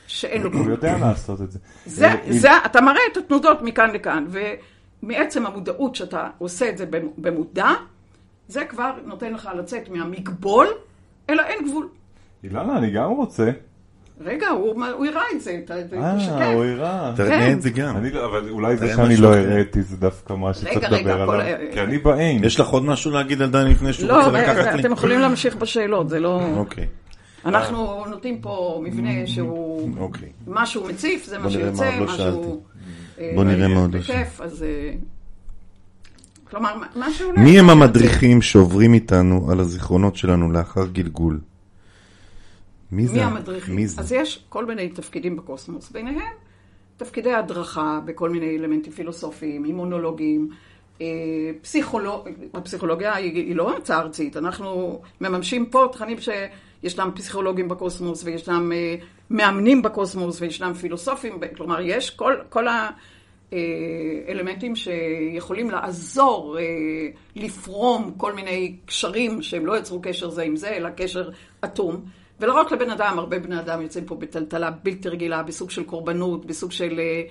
שאין 0.07 0.41
לו 0.41 0.53
הוא. 0.53 0.69
יודע 0.71 0.97
לעשות 0.97 1.41
את 1.41 1.51
זה. 1.51 1.59
זה, 1.85 2.11
אם- 2.13 2.31
זה, 2.33 2.49
אתה 2.65 2.81
מראה 2.81 3.01
את 3.11 3.17
התנודות 3.17 3.61
מכאן 3.61 3.91
לכאן, 3.91 4.25
ומעצם 5.03 5.45
המודעות 5.45 5.95
שאתה 5.95 6.29
עושה 6.37 6.69
את 6.69 6.77
זה 6.77 6.85
במודע, 7.17 7.69
זה 8.47 8.65
כבר 8.65 8.91
נותן 9.05 9.33
לך 9.33 9.49
לצאת 9.57 9.89
מהמגבול 9.89 10.67
אלא 11.29 11.41
אין 11.41 11.67
גבול. 11.69 11.87
אילנה, 12.43 12.77
אני 12.77 12.91
גם 12.91 13.09
רוצה. 13.11 13.51
רגע, 14.25 14.47
הוא 14.49 15.05
יראה 15.05 15.21
את 15.35 15.41
זה, 15.41 15.59
אתה 15.65 15.79
אתה 15.79 15.95
אה. 15.95 16.53
הוא 16.53 16.63
הראה. 16.63 17.13
תראה 17.15 17.29
כן. 17.29 17.51
את 17.51 17.61
זה 17.61 17.69
גם. 17.69 17.97
אני 17.97 18.11
לא- 18.11 18.25
אבל 18.25 18.49
אולי 18.49 18.77
זה 18.77 18.93
שאני 18.95 19.17
לא. 19.17 19.35
הראיתי 19.35 19.81
זה 19.81 19.97
דווקא 19.97 20.33
מה 20.33 20.53
שצריך 20.53 20.77
רגע, 20.77 20.87
רגע, 20.89 21.15
לדבר 21.15 21.31
עליו. 21.33 21.57
כי 21.73 21.81
אני 21.81 21.97
בעין. 21.97 22.43
יש 22.43 22.59
לך 22.59 22.67
עוד 22.67 22.83
משהו 22.85 23.11
להגיד 23.11 23.41
על 23.41 23.49
דני 23.49 23.71
לפני 23.71 23.93
שהוא 23.93 24.09
לא, 24.09 24.25
רוצה 24.25 24.31
לקחת 24.31 24.73
לי? 24.73 24.79
אתם 24.81 24.91
יכולים 24.91 25.19
להמשיך 25.19 25.55
בשאלות, 25.55 26.09
זה 26.09 26.19
לא... 26.19 26.41
אוקיי, 26.57 26.87
אנחנו 27.45 28.03
נותנים 28.09 28.37
פה 28.41 28.81
מבנה 28.83 29.09
שהוא... 29.25 29.89
אוקיי. 29.97 30.29
מה 30.47 30.65
שהוא 30.65 30.89
מציף, 30.89 31.25
זה 31.25 31.37
מה 31.37 31.43
בוא 31.49 31.51
נראה 31.57 31.71
מה 31.71 31.77
שיוצא, 31.77 31.89
עוד 31.89 31.99
לא 31.99 32.05
מה 32.05 32.17
שאלתי. 32.17 32.31
שהוא... 32.31 32.61
אה, 33.19 33.31
בוא 33.35 33.43
נראה 33.43 33.67
מה 33.67 33.79
עוד 33.79 33.95
לא. 33.95 33.99
אה, 34.13 34.23
כלומר, 36.49 36.73
מה- 36.95 37.11
שעולה... 37.13 37.41
מי 37.41 37.59
הם 37.59 37.69
המדריכים 37.69 38.41
שעוברים 38.41 38.93
איתנו 38.93 39.47
על 39.51 39.59
הזיכרונות 39.59 40.15
שלנו 40.15 40.51
לאחר 40.51 40.85
גלגול? 40.87 41.39
מי 42.93 43.07
זה? 43.07 43.13
מי 43.13 43.21
המדריכים? 43.21 43.75
מי 43.75 43.87
זה? 43.87 44.01
אז 44.01 44.11
יש 44.11 44.45
כל 44.49 44.65
מיני 44.65 44.89
תפקידים 44.89 45.35
בקוסמוס, 45.35 45.91
ביניהם 45.91 46.33
תפקידי 46.97 47.33
הדרכה 47.33 47.99
בכל 48.05 48.29
מיני 48.29 48.57
אלמנטים 48.57 48.93
פילוסופיים, 48.93 49.65
אימונולוגיים, 49.65 50.49
אה, 51.01 51.07
פסיכולוג... 51.61 52.29
הפסיכולוגיה 52.53 53.15
היא, 53.15 53.33
היא 53.33 53.55
לא 53.55 53.75
המצאה 53.75 53.99
ארצית, 53.99 54.37
אנחנו 54.37 55.01
מממשים 55.21 55.65
פה 55.65 55.87
תכנים 55.91 56.17
שישנם 56.19 57.11
פסיכולוגים 57.15 57.67
בקוסמוס 57.67 58.23
וישנם 58.23 58.71
אה, 58.71 58.95
מאמנים 59.29 59.81
בקוסמוס 59.81 60.41
וישנם 60.41 60.73
פילוסופים, 60.73 61.39
כלומר 61.57 61.81
יש 61.81 62.09
כל, 62.09 62.35
כל 62.49 62.65
האלמנטים 63.51 64.75
שיכולים 64.75 65.71
לעזור 65.71 66.57
אה, 66.59 66.63
לפרום 67.35 68.13
כל 68.17 68.33
מיני 68.33 68.75
קשרים 68.85 69.41
שהם 69.41 69.65
לא 69.65 69.77
יצרו 69.77 70.01
קשר 70.01 70.29
זה 70.29 70.41
עם 70.41 70.55
זה, 70.55 70.69
אלא 70.69 70.89
קשר 70.89 71.29
אטום. 71.65 72.05
ולא 72.43 72.53
רק 72.53 72.71
לבן 72.71 72.89
אדם, 72.89 73.19
הרבה 73.19 73.39
בני 73.39 73.59
אדם 73.59 73.81
יוצאים 73.81 74.05
פה 74.05 74.15
בטלטלה 74.15 74.71
בלתי 74.71 75.09
רגילה, 75.09 75.43
בסוג 75.43 75.69
של 75.69 75.83
קורבנות, 75.83 76.45
בסוג 76.45 76.71
של 76.71 76.99
אה, 76.99 77.23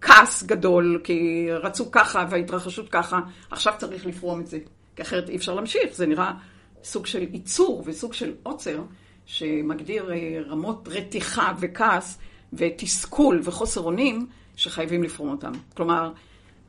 כעס 0.00 0.42
גדול, 0.42 1.00
כי 1.04 1.48
רצו 1.50 1.90
ככה 1.90 2.26
וההתרחשות 2.30 2.88
ככה, 2.88 3.20
עכשיו 3.50 3.74
צריך 3.78 4.06
לפרום 4.06 4.40
את 4.40 4.46
זה, 4.46 4.58
כי 4.96 5.02
אחרת 5.02 5.28
אי 5.28 5.36
אפשר 5.36 5.54
להמשיך, 5.54 5.94
זה 5.94 6.06
נראה 6.06 6.32
סוג 6.84 7.06
של 7.06 7.22
ייצור 7.32 7.82
וסוג 7.86 8.12
של 8.12 8.34
עוצר, 8.42 8.82
שמגדיר 9.26 10.12
אה, 10.12 10.40
רמות 10.48 10.88
רתיחה 10.92 11.52
וכעס 11.60 12.18
ותסכול 12.52 13.40
וחוסר 13.44 13.80
אונים, 13.80 14.26
שחייבים 14.56 15.02
לפרום 15.02 15.30
אותם. 15.30 15.52
כלומר, 15.74 16.12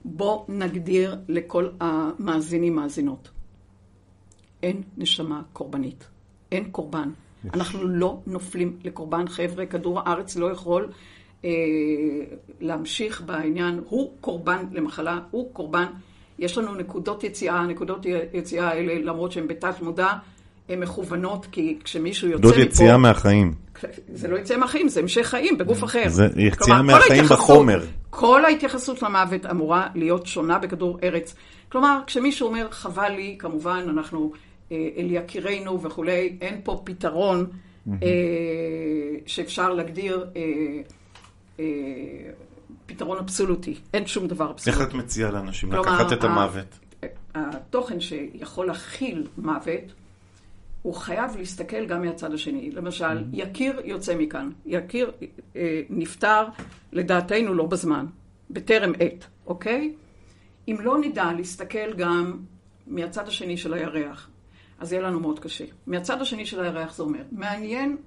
בוא 0.05 0.45
נגדיר 0.47 1.15
לכל 1.27 1.69
המאזינים 1.79 2.75
מאזינות. 2.75 3.29
אין 4.63 4.83
נשמה 4.97 5.41
קורבנית. 5.53 6.07
אין 6.51 6.71
קורבן. 6.71 7.09
אנחנו 7.53 7.87
לא 7.87 8.17
נופלים 8.27 8.77
לקורבן. 8.83 9.27
חבר'ה, 9.27 9.65
כדור 9.65 9.99
הארץ 9.99 10.35
לא 10.35 10.51
יכול 10.51 10.87
אה, 11.45 11.49
להמשיך 12.61 13.21
בעניין. 13.21 13.79
הוא 13.89 14.11
קורבן 14.21 14.65
למחלה, 14.71 15.19
הוא 15.31 15.53
קורבן. 15.53 15.85
יש 16.39 16.57
לנו 16.57 16.75
נקודות 16.75 17.23
יציאה, 17.23 17.65
נקודות 17.65 18.05
יציאה 18.33 18.67
האלה, 18.67 18.93
למרות 19.01 19.31
שהן 19.31 19.47
בתת 19.47 19.81
מודע, 19.81 20.13
הן 20.69 20.79
מכוונות, 20.79 21.45
כי 21.51 21.77
כשמישהו 21.83 22.27
יוצא 22.27 22.47
מפה... 22.47 22.61
יציאה 22.61 22.97
מהחיים. 22.97 23.53
זה 24.13 24.27
לא 24.27 24.37
יציאה 24.37 24.59
מהחיים, 24.59 24.89
זה 24.89 24.99
המשך 24.99 25.27
חיים 25.27 25.57
בגוף 25.57 25.83
אחר. 25.83 26.03
זה 26.07 26.27
יציאה 26.35 26.81
מהחיים 26.81 27.23
בחומר. 27.25 27.83
כל 28.09 28.45
ההתייחסות 28.45 29.01
למוות 29.01 29.45
אמורה 29.45 29.87
להיות 29.95 30.25
שונה 30.25 30.59
בכדור 30.59 30.99
ארץ. 31.03 31.35
כלומר, 31.69 31.99
כשמישהו 32.07 32.47
אומר, 32.47 32.67
חבל 32.71 33.09
לי, 33.09 33.35
כמובן, 33.39 33.85
אנחנו 33.89 34.31
אל 34.71 35.11
יקירנו 35.11 35.81
וכולי, 35.81 36.37
אין 36.41 36.61
פה 36.63 36.81
פתרון 36.83 37.47
אה, 37.89 38.07
שאפשר 39.25 39.73
להגדיר 39.73 40.27
אה, 40.35 40.41
אה, 41.59 41.65
פתרון 42.85 43.17
אבסולוטי. 43.17 43.75
אין 43.93 44.07
שום 44.07 44.27
דבר 44.27 44.51
אבסולוטי. 44.51 44.81
איך 44.81 44.89
את 44.89 44.93
מציעה 44.93 45.31
לאנשים 45.31 45.71
לקחת 45.71 46.13
את 46.13 46.23
המוות? 46.23 46.79
התוכן 47.35 47.99
שיכול 47.99 48.67
להכיל 48.67 49.27
מוות, 49.37 49.93
הוא 50.81 50.93
חייב 50.93 51.37
להסתכל 51.37 51.85
גם 51.85 52.01
מהצד 52.01 52.33
השני. 52.33 52.71
למשל, 52.71 53.23
יקיר 53.33 53.81
יוצא 53.85 54.15
מכאן. 54.15 54.49
יקיר 54.65 55.11
אה, 55.55 55.81
נפטר, 55.89 56.43
לדעתנו, 56.91 57.53
לא 57.53 57.65
בזמן, 57.65 58.05
בטרם 58.49 58.91
עת, 58.99 59.25
אוקיי? 59.45 59.93
אם 60.67 60.75
לא 60.79 60.97
נדע 60.97 61.31
להסתכל 61.37 61.93
גם 61.93 62.39
מהצד 62.87 63.27
השני 63.27 63.57
של 63.57 63.73
הירח, 63.73 64.29
אז 64.79 64.93
יהיה 64.93 65.03
לנו 65.03 65.19
מאוד 65.19 65.39
קשה. 65.39 65.65
מהצד 65.87 66.21
השני 66.21 66.45
של 66.45 66.63
הירח 66.63 66.95
זה 66.95 67.03
אומר, 67.03 67.19
מעניין 67.31 67.97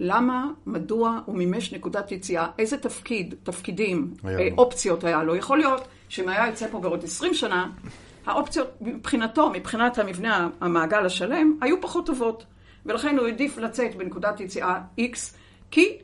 למה, 0.00 0.50
מדוע 0.66 1.20
הוא 1.26 1.36
מימש 1.36 1.72
נקודת 1.72 2.12
יציאה, 2.12 2.46
איזה 2.58 2.78
תפקיד, 2.78 3.34
תפקידים, 3.42 4.14
היה 4.24 4.38
אה. 4.38 4.48
אופציות 4.58 5.04
היה 5.04 5.22
לו. 5.22 5.36
יכול 5.36 5.58
להיות 5.58 5.88
שאם 6.08 6.28
היה 6.28 6.46
יוצא 6.46 6.66
פה 6.70 6.80
בעוד 6.80 7.04
20 7.04 7.34
שנה, 7.34 7.70
האופציות 8.26 8.68
מבחינתו, 8.80 9.50
מבחינת 9.50 9.98
המבנה 9.98 10.48
המעגל 10.60 11.06
השלם, 11.06 11.58
היו 11.60 11.80
פחות 11.80 12.06
טובות. 12.06 12.44
ולכן 12.86 13.18
הוא 13.18 13.26
העדיף 13.26 13.58
לצאת 13.58 13.94
בנקודת 13.94 14.40
יציאה 14.40 14.80
X, 15.00 15.16
כי 15.70 15.98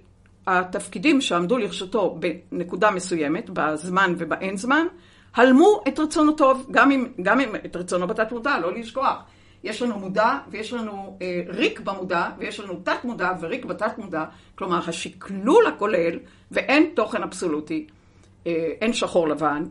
התפקידים 0.46 1.20
שעמדו 1.20 1.58
לרשותו 1.58 2.18
בנקודה 2.52 2.90
מסוימת, 2.90 3.50
בזמן 3.52 4.14
ובאין 4.18 4.56
זמן, 4.56 4.86
הלמו 5.34 5.82
את 5.88 5.98
רצונו 5.98 6.32
טוב, 6.32 6.66
גם 6.70 6.90
אם, 6.90 7.06
גם 7.22 7.40
אם 7.40 7.56
את 7.64 7.76
רצונו 7.76 8.06
בתת 8.06 8.32
מודע, 8.32 8.58
לא 8.58 8.72
לשכוח. 8.74 9.16
יש 9.64 9.82
לנו 9.82 9.98
מודע 9.98 10.38
ויש 10.50 10.72
לנו 10.72 11.18
אה, 11.22 11.42
ריק 11.48 11.80
במודע, 11.80 12.28
ויש 12.38 12.60
לנו 12.60 12.80
תת 12.84 13.04
מודע 13.04 13.32
וריק 13.40 13.64
בתת 13.64 13.98
מודע, 13.98 14.24
כלומר 14.54 14.80
השקלול 14.88 15.66
הכולל, 15.66 16.18
ואין 16.50 16.90
תוכן 16.94 17.22
אבסולוטי, 17.22 17.86
אה, 18.46 18.72
אין 18.80 18.92
שחור 18.92 19.28
לבן, 19.28 19.64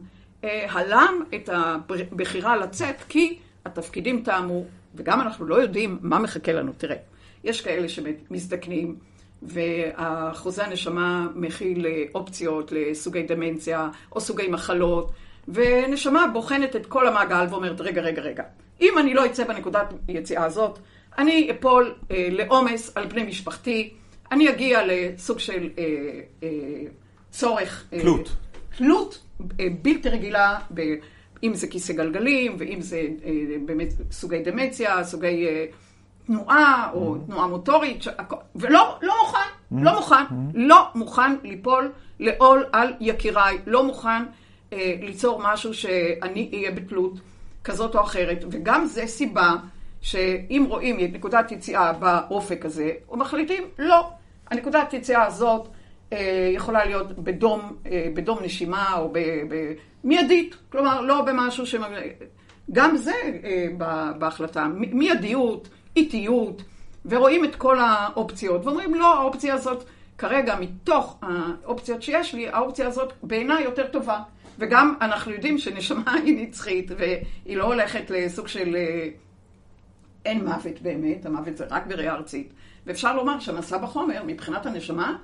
אה, 0.43 0.65
הלם 0.69 1.23
את 1.35 1.49
הבחירה 1.53 2.57
לצאת 2.57 3.01
כי 3.09 3.37
התפקידים 3.65 4.21
טעמו, 4.23 4.63
וגם 4.95 5.21
אנחנו 5.21 5.45
לא 5.45 5.55
יודעים 5.55 5.99
מה 6.01 6.19
מחכה 6.19 6.53
לנו. 6.53 6.71
תראה, 6.77 6.95
יש 7.43 7.61
כאלה 7.61 7.89
שמזדקנים, 7.89 8.95
והחוזה 9.41 10.65
הנשמה 10.65 11.27
מכיל 11.35 11.85
אה, 11.85 12.03
אופציות 12.15 12.71
לסוגי 12.71 13.23
דמנציה 13.23 13.89
או 14.11 14.21
סוגי 14.21 14.47
מחלות, 14.47 15.11
ונשמה 15.47 16.27
בוחנת 16.33 16.75
את 16.75 16.85
כל 16.85 17.07
המעגל 17.07 17.45
ואומרת, 17.49 17.81
רגע, 17.81 18.01
רגע, 18.01 18.21
רגע, 18.21 18.43
אם 18.81 18.97
אני 18.99 19.13
לא 19.13 19.25
אצא 19.25 19.43
בנקודת 19.43 19.93
יציאה 20.07 20.43
הזאת, 20.45 20.79
אני 21.17 21.51
אפול 21.51 21.93
אה, 22.11 22.27
לעומס 22.31 22.91
על 22.97 23.05
בני 23.05 23.23
משפחתי, 23.23 23.93
אני 24.31 24.49
אגיע 24.49 24.79
לסוג 24.85 25.39
של 25.39 25.69
אה, 25.77 25.83
אה, 26.43 26.49
צורך... 27.31 27.85
אה, 27.93 27.99
תלות. 28.01 28.29
תלות 28.77 29.19
אה, 29.59 29.65
בלתי 29.81 30.09
רגילה, 30.09 30.59
ב, 30.73 30.81
אם 31.43 31.53
זה 31.53 31.67
כיסא 31.67 31.93
גלגלים, 31.93 32.55
ואם 32.59 32.81
זה 32.81 32.97
אה, 33.25 33.31
באמת 33.65 33.87
סוגי 34.11 34.39
דמציה, 34.43 35.03
סוגי 35.03 35.47
אה, 35.47 35.65
תנועה, 36.25 36.89
או 36.93 37.17
תנועה 37.25 37.47
מוטורית, 37.47 38.03
שהכל- 38.03 38.35
ולא 38.55 38.97
לא 39.01 39.13
מוכן, 39.23 39.49
לא 39.83 39.95
מוכן, 39.95 40.23
לא 40.53 40.87
מוכן 40.95 41.35
ליפול 41.43 41.91
לעול 42.19 42.65
על 42.71 42.93
יקיריי, 42.99 43.57
לא 43.67 43.83
מוכן 43.83 44.23
אה, 44.73 44.93
ליצור 45.01 45.41
משהו 45.43 45.73
שאני 45.73 46.49
אהיה 46.53 46.71
בתלות 46.71 47.13
כזאת 47.69 47.95
או 47.95 48.01
אחרת, 48.01 48.45
וגם 48.51 48.85
זה 48.85 49.07
סיבה 49.07 49.55
שאם 50.01 50.65
רואים 50.67 50.99
את 50.99 51.09
נקודת 51.13 51.51
יציאה 51.51 51.93
באופק 51.93 52.65
הזה, 52.65 52.91
ומחליטים, 53.11 53.63
לא, 53.79 54.09
הנקודת 54.51 54.93
יציאה 54.93 55.25
הזאת 55.25 55.67
אה, 56.13 56.49
יכולה 56.53 56.85
להיות 56.85 57.11
בדום, 57.19 57.75
אה, 57.85 58.07
בדום 58.13 58.37
נשימה 58.43 58.93
או 58.97 59.09
ב, 59.11 59.19
ב, 59.49 59.73
מיידית, 60.03 60.55
כלומר 60.71 61.01
לא 61.01 61.21
במשהו 61.21 61.65
ש... 61.65 61.75
גם 62.71 62.97
זה 62.97 63.13
אה, 63.43 63.67
בהחלטה, 64.19 64.67
מיידיות, 64.73 65.69
איטיות, 65.95 66.61
ורואים 67.05 67.45
את 67.45 67.55
כל 67.55 67.77
האופציות, 67.79 68.65
ואומרים 68.65 68.93
לא, 68.93 69.19
האופציה 69.19 69.53
הזאת 69.53 69.83
כרגע 70.17 70.55
מתוך 70.59 71.19
האופציות 71.21 72.01
שיש 72.01 72.33
לי, 72.33 72.49
האופציה 72.49 72.87
הזאת 72.87 73.13
בעיניי 73.23 73.63
יותר 73.63 73.87
טובה. 73.87 74.19
וגם 74.59 74.95
אנחנו 75.01 75.31
יודעים 75.31 75.57
שנשמה 75.57 76.13
היא 76.23 76.47
נצחית, 76.47 76.91
והיא 76.97 77.57
לא 77.57 77.63
הולכת 77.63 78.09
לסוג 78.09 78.47
של... 78.47 78.75
אה, 78.75 79.09
אין 80.25 80.45
מוות 80.45 80.81
באמת, 80.81 81.25
המוות 81.25 81.57
זה 81.57 81.65
רק 81.69 81.87
בראייה 81.87 82.13
ארצית. 82.13 82.53
ואפשר 82.85 83.15
לומר 83.15 83.39
שהמסע 83.39 83.77
בחומר, 83.77 84.23
מבחינת 84.27 84.65
הנשמה, 84.65 85.17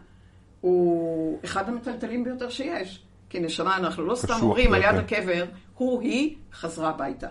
הוא 0.62 1.40
אחד 1.46 1.70
המטלטלים 1.70 2.24
ביותר 2.24 2.50
שיש. 2.50 3.04
כי 3.30 3.40
נשמה, 3.40 3.78
אנחנו 3.78 4.06
לא 4.06 4.16
סתם 4.16 4.34
אומרים 4.42 4.74
על 4.74 4.82
יד. 4.82 4.96
הקבר, 4.96 5.46
הוא, 5.74 6.02
היא, 6.02 6.36
חזרה 6.54 6.90
הביתה. 6.90 7.28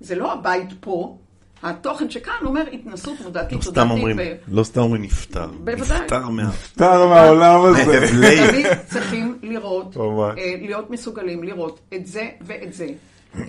זה 0.00 0.14
לא 0.14 0.32
הבית 0.32 0.68
פה, 0.80 1.18
התוכן 1.62 2.10
שכאן 2.10 2.34
אומר 2.42 2.62
התנסות 2.72 3.20
מודעתית 3.20 3.58
לא 3.58 3.62
סתם 3.62 3.72
תודעתית. 3.72 4.40
לא 4.48 4.62
סתם 4.62 4.80
אומרים 4.80 5.02
נפטר. 5.02 5.46
בוודאי. 5.46 6.00
נפטר 6.00 6.28
מה... 6.28 6.42
נפטר 6.42 7.06
מהעולם 7.06 7.60
הזה. 7.64 8.06
תמיד 8.50 8.66
צריכים 8.86 9.38
לראות. 9.42 9.96
אה, 9.96 10.54
להיות 10.60 10.90
מסוגלים 10.90 11.42
לראות 11.42 11.80
את 11.94 12.06
זה 12.06 12.28
ואת 12.40 12.72
זה. 12.72 12.86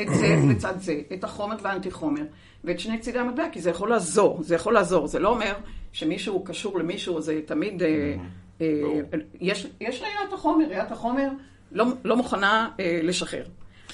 את 0.02 0.08
זה 0.14 0.36
לצד 0.50 0.74
זה, 0.80 1.02
את 1.14 1.24
החומר 1.24 1.56
והאנטי 1.62 1.92
חומר, 1.92 2.22
ואת 2.64 2.80
שני 2.80 3.00
צידי 3.00 3.20
המטבע, 3.20 3.50
כי 3.52 3.62
זה 3.62 3.70
יכול 3.70 3.90
לעזור, 3.90 4.40
זה 4.44 4.56
יכול 4.56 4.74
לעזור. 4.74 5.08
זה 5.08 5.20
לא 5.20 5.30
אומר 5.30 5.54
שמישהו 5.92 6.44
קשור 6.44 6.80
למישהו, 6.80 7.22
זה 7.22 7.40
תמיד... 7.46 7.84
אה, 7.84 8.16
אה, 8.62 8.68
יש, 9.42 9.68
יש 9.82 10.02
ראיית 10.02 10.34
החומר, 10.34 10.66
ראיית 10.70 10.92
החומר 10.92 11.28
לא, 11.72 11.86
לא 12.04 12.18
מוכנה 12.18 12.70
לשחרר. 13.04 13.44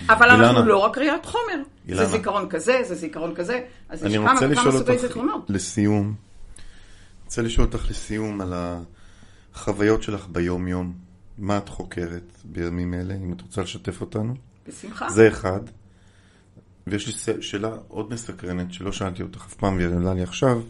אבל 0.06 0.32
אילנה. 0.32 0.50
אנחנו 0.50 0.66
לא 0.66 0.78
רק 0.78 0.98
ראיית 0.98 1.26
חומר. 1.26 1.64
אילנה. 1.88 2.06
זה 2.06 2.12
זיכרון 2.12 2.50
כזה, 2.50 2.82
זה 2.88 2.96
זיכרון 2.96 3.36
כזה, 3.36 3.62
אז 3.90 4.04
יש 4.04 4.16
אני 4.16 4.26
כמה 4.26 4.48
לשאול 4.48 4.72
סוגי 4.72 4.92
אותך 4.92 5.02
זיכרונות. 5.02 5.50
לסיום, 5.50 6.16
רוצה 7.26 7.42
לשאול 7.42 7.66
אותך 7.66 7.90
לסיום 7.90 8.42
על 8.42 8.54
החוויות 9.54 10.04
שלך 10.04 10.28
ביום-יום. 10.28 10.94
מה 11.38 11.58
את 11.58 11.70
חוקרת 11.70 12.32
בימים 12.44 12.94
אלה, 12.94 13.16
אם 13.16 13.34
את 13.34 13.42
רוצה 13.42 13.62
לשתף 13.62 14.02
אותנו? 14.02 14.36
בשמחה. 14.68 15.10
זה 15.10 15.28
אחד. 15.28 15.60
ויש 16.88 17.08
לי 17.08 17.42
שאלה 17.42 17.70
עוד 17.88 18.14
מסקרנת, 18.14 18.74
שלא 18.74 18.92
שאלתי 18.92 19.24
אותך 19.24 19.46
אף 19.46 19.54
פעם 19.54 19.76
והיא 19.76 19.88
עולה 19.88 20.14
לי 20.14 20.24
עכשיו. 20.24 20.62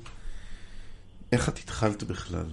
איך 1.31 1.49
את 1.49 1.57
התחלת 1.57 2.03
בכלל? 2.03 2.45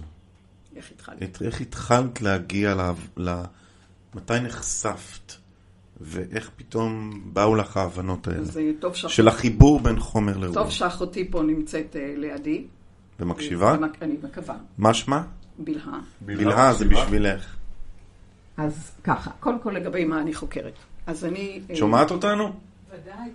איך 0.75 0.91
התחלתי? 0.91 1.25
את, 1.25 1.41
איך 1.41 1.61
התחלת 1.61 2.21
להגיע 2.21 2.75
ל... 2.75 2.81
ל... 3.17 3.43
מתי 4.15 4.39
נחשפת? 4.39 5.33
ואיך 6.01 6.49
פתאום 6.55 7.21
באו 7.33 7.55
לך 7.55 7.77
ההבנות 7.77 8.27
האלה? 8.27 8.39
אז 8.39 8.57
אה, 8.57 8.71
טוב 8.79 8.95
שאח- 8.95 9.09
של 9.11 9.27
החיבור 9.27 9.79
בין 9.79 9.99
חומר 9.99 10.33
טוב 10.33 10.43
לרוח. 10.43 10.69
שאחותי 10.69 11.31
פה 11.31 11.41
נמצאת 11.43 11.95
אה, 11.95 12.13
לידי. 12.17 12.65
ומקשיבה? 13.19 13.77
ומק- 13.79 13.97
אני 14.01 14.15
מקווה. 14.23 14.55
מה 14.77 14.93
שמה? 14.93 15.23
בלהה. 15.59 15.99
בלהה 16.21 16.73
זה? 16.73 16.85
בשבילך. 16.85 17.55
אז 18.57 18.91
ככה, 19.03 19.31
קודם 19.39 19.59
כל 19.59 19.71
לגבי 19.71 20.05
מה 20.05 20.21
אני 20.21 20.33
חוקרת. 20.33 20.73
אז 21.07 21.25
אני... 21.25 21.61
אה, 21.69 21.75
שומעת 21.75 22.11
אותנו? 22.11 22.43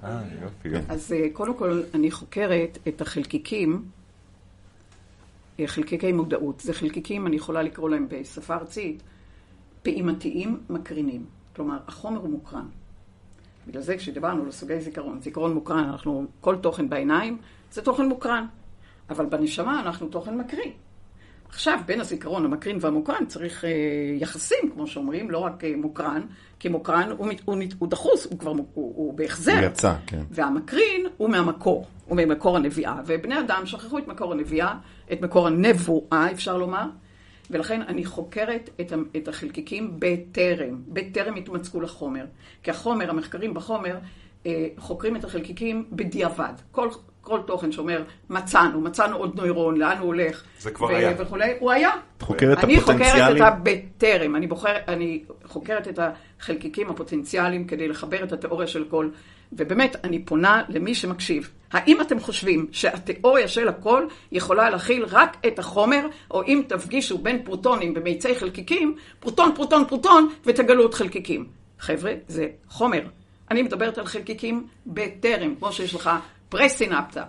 אה, 0.04 0.20
יופי, 0.42 0.68
יופי. 0.68 0.92
אז 0.92 1.12
אה, 1.12 1.26
קודם 1.32 1.54
כל 1.58 1.82
אני 1.94 2.11
חוקרת 2.11 2.78
את 2.88 3.00
החלקיקים, 3.00 3.84
אה, 5.61 5.66
חלקיקי 5.66 6.12
מודעות. 6.12 6.61
זה 6.61 6.72
חלקיקים, 6.74 7.26
אני 7.26 7.36
יכולה 7.36 7.62
לקרוא 7.62 7.90
להם 7.90 8.06
בשפה 8.08 8.54
ארצית, 8.54 9.02
פעימתיים 9.82 10.61
מקרינים. 10.70 11.24
כלומר, 11.61 11.78
החומר 11.88 12.20
הוא 12.20 12.30
מוקרן. 12.30 12.66
בגלל 13.66 13.82
זה 13.82 13.96
כשדיברנו 13.96 14.44
על 14.44 14.50
סוגי 14.50 14.80
זיכרון, 14.80 15.20
זיכרון 15.20 15.54
מוקרן, 15.54 15.84
אנחנו, 15.84 16.26
כל 16.40 16.56
תוכן 16.56 16.88
בעיניים 16.88 17.38
זה 17.72 17.82
תוכן 17.82 18.06
מוקרן. 18.06 18.46
אבל 19.11 19.26
בנשמה 19.26 19.80
אנחנו 19.80 20.08
תוכן 20.08 20.38
מקרין. 20.38 20.70
עכשיו, 21.48 21.78
בין 21.86 22.00
הזיכרון 22.00 22.44
המקרין 22.44 22.78
והמוקרן 22.80 23.26
צריך 23.26 23.64
אה, 23.64 23.70
יחסים, 24.18 24.70
כמו 24.74 24.86
שאומרים, 24.86 25.30
לא 25.30 25.38
רק 25.38 25.64
אה, 25.64 25.72
מוקרן, 25.76 26.22
כי 26.58 26.68
מוקרן 26.68 27.11
הוא, 27.18 27.28
הוא, 27.44 27.56
הוא 27.78 27.88
דחוס, 27.88 28.26
הוא 28.30 28.38
כבר 28.38 28.50
הוא, 28.50 28.66
הוא 28.74 29.14
בהחזר. 29.14 29.58
הוא 29.58 29.66
יצא, 29.66 29.94
כן. 30.06 30.22
והמקרין 30.30 31.06
הוא 31.16 31.30
מהמקור, 31.30 31.86
הוא 32.06 32.16
ממקור 32.16 32.56
הנביאה. 32.56 33.00
ובני 33.06 33.40
אדם 33.40 33.66
שכחו 33.66 33.98
את 33.98 34.08
מקור 34.08 34.32
הנביאה, 34.32 34.74
את 35.12 35.20
מקור 35.20 35.46
הנבואה, 35.46 36.32
אפשר 36.32 36.56
לומר. 36.56 36.86
ולכן 37.51 37.82
אני 37.82 38.05
חוקרת 38.05 38.70
את, 39.16 39.28
החלקיקים 39.28 39.96
בטרם, 39.98 40.82
בטרם 40.88 41.34
התמצאו 41.34 41.80
לחומר. 41.80 42.24
כי 42.62 42.70
החומר, 42.70 43.11
המחקרים 43.11 43.55
בחומר, 43.55 43.96
אה, 44.46 44.66
חוקרים 44.78 45.16
את 45.16 45.24
החלקיקים 45.24 45.84
בדיעבד. 45.92 46.53
כל, 46.70 46.88
כל 47.20 47.40
תוכן 47.46 47.72
שאומר, 47.72 48.03
מצאנו, 48.30 48.80
מצאנו 48.80 49.16
עוד 49.16 49.36
נוירון, 49.36 49.76
לאן 49.76 49.98
הוא 49.98 50.07
הולך. 50.07 50.44
זה 50.59 50.70
כבר 50.70 50.86
ו- 50.86 50.90
היה. 50.90 51.12
וכולי, 51.18 51.53
הוא 51.59 51.70
היה. 51.70 51.90
את 52.16 52.22
חוקרת 52.22 52.59
את 52.59 52.64
אני 52.64 52.80
חוקרת 52.80 52.98
הפוטנציאלים? 52.98 53.42
את 53.42 53.53
בטרם, 53.62 54.36
אני, 54.36 54.46
בוחר, 54.46 54.76
אני 54.88 55.24
חוקרת 55.44 55.88
את 55.88 55.98
החלקיקים 56.38 56.90
הפוטנציאליים 56.90 57.66
כדי 57.66 57.88
לחבר 57.88 58.24
את 58.24 58.32
התיאוריה 58.32 58.66
של 58.66 58.84
הכל, 58.88 59.09
ובאמת, 59.53 59.96
אני 60.05 60.24
פונה 60.24 60.62
למי 60.68 60.94
שמקשיב. 60.94 61.51
האם 61.72 62.01
אתם 62.01 62.20
חושבים 62.20 62.66
שהתיאוריה 62.72 63.48
של 63.48 63.68
הכל 63.68 64.07
יכולה 64.32 64.70
להכיל 64.70 65.05
רק 65.11 65.36
את 65.46 65.59
החומר, 65.59 66.07
או 66.30 66.42
אם 66.42 66.62
תפגישו 66.68 67.18
בין 67.18 67.42
פרוטונים 67.44 67.94
במיצי 67.94 68.34
חלקיקים, 68.34 68.96
פרוטון, 69.20 69.55
פרוטון, 69.55 69.84
פרוטון, 69.88 70.28
ותגלו 70.46 70.86
את 70.86 70.94
חלקיקים. 70.94 71.46
חבר'ה, 71.78 72.12
זה 72.28 72.48
חומר. 72.68 73.03
אני 73.51 73.62
מדברת 73.62 73.98
על 73.98 74.07
חלקיקים 74.07 74.66
בטרם, 74.86 75.55
כמו 75.55 75.72
שיש 75.72 75.94
לך 75.94 76.11
פרסינפטה, 76.48 77.24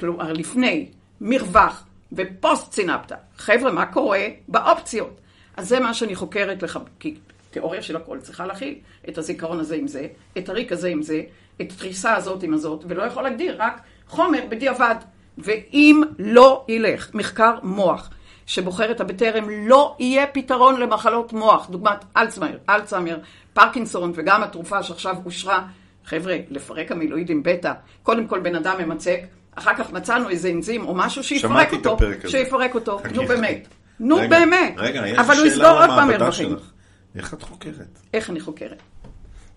כלומר 0.00 0.32
לפני, 0.32 0.88
מרווח 1.20 1.86
ופוסט 2.12 2.72
סינפטה. 2.72 3.16
חבר'ה, 3.36 3.72
מה 3.72 3.86
קורה 3.86 4.26
באופציות? 4.48 5.20
אז 5.56 5.68
זה 5.68 5.80
מה 5.80 5.94
שאני 5.94 6.14
חוקרת 6.14 6.64
כי 7.00 7.14
תיאוריה 7.54 7.82
של 7.82 7.96
הכל 7.96 8.18
צריכה 8.20 8.46
להכיל 8.46 8.74
את 9.08 9.18
הזיכרון 9.18 9.60
הזה 9.60 9.76
עם 9.76 9.86
זה, 9.86 10.06
את 10.38 10.48
הריק 10.48 10.72
הזה 10.72 10.88
עם 10.88 11.02
זה, 11.02 11.22
את 11.60 11.72
התריסה 11.72 12.14
הזאת 12.16 12.42
עם 12.42 12.54
הזאת, 12.54 12.84
ולא 12.88 13.02
יכול 13.02 13.22
להגדיר 13.22 13.56
רק 13.58 13.80
חומר 14.08 14.40
בדיעבד. 14.48 14.94
ואם 15.38 16.02
לא 16.18 16.64
ילך 16.68 17.10
מחקר 17.14 17.54
מוח 17.62 18.10
שבוחר 18.46 18.90
את 18.90 19.00
הבטרם, 19.00 19.50
לא 19.50 19.96
יהיה 19.98 20.26
פתרון 20.26 20.80
למחלות 20.80 21.32
מוח, 21.32 21.70
דוגמת 21.70 22.04
אלצמר, 22.16 22.56
אלצהיימר, 22.68 23.18
פרקינסון 23.52 24.12
וגם 24.14 24.42
התרופה 24.42 24.82
שעכשיו 24.82 25.16
אושרה. 25.24 25.66
חבר'ה, 26.04 26.36
לפרק 26.50 26.92
המילואידים 26.92 27.42
בטא, 27.42 27.72
קודם 28.02 28.26
כל 28.26 28.40
בן 28.40 28.54
אדם 28.54 28.74
ממצק, 28.78 29.20
אחר 29.54 29.74
כך 29.74 29.92
מצאנו 29.92 30.28
איזה 30.28 30.50
אנזים 30.50 30.86
או 30.86 30.94
משהו 30.94 31.24
שיפרק 31.24 31.50
שמעתי 31.50 31.76
את 31.76 31.86
אותו, 31.86 31.92
הפרק 31.92 32.24
הזה. 32.24 32.30
שיפרק 32.30 32.74
אותו, 32.74 33.00
נו. 33.14 33.26
באמת, 33.26 33.68
נו 34.00 34.16
באמת, 34.28 34.74
רגע, 34.76 35.08
יש 35.08 35.18
אבל 35.18 35.34
הוא 35.34 35.42
לי 35.42 35.48
יסגור 35.48 35.64
שאלה 35.64 36.06
עוד 36.08 36.18
פעם. 36.18 36.32
שלך. 36.32 36.73
איך 37.16 37.34
את 37.34 37.42
חוקרת? 37.42 37.98
איך 38.14 38.30
אני 38.30 38.40
חוקרת? 38.40 38.82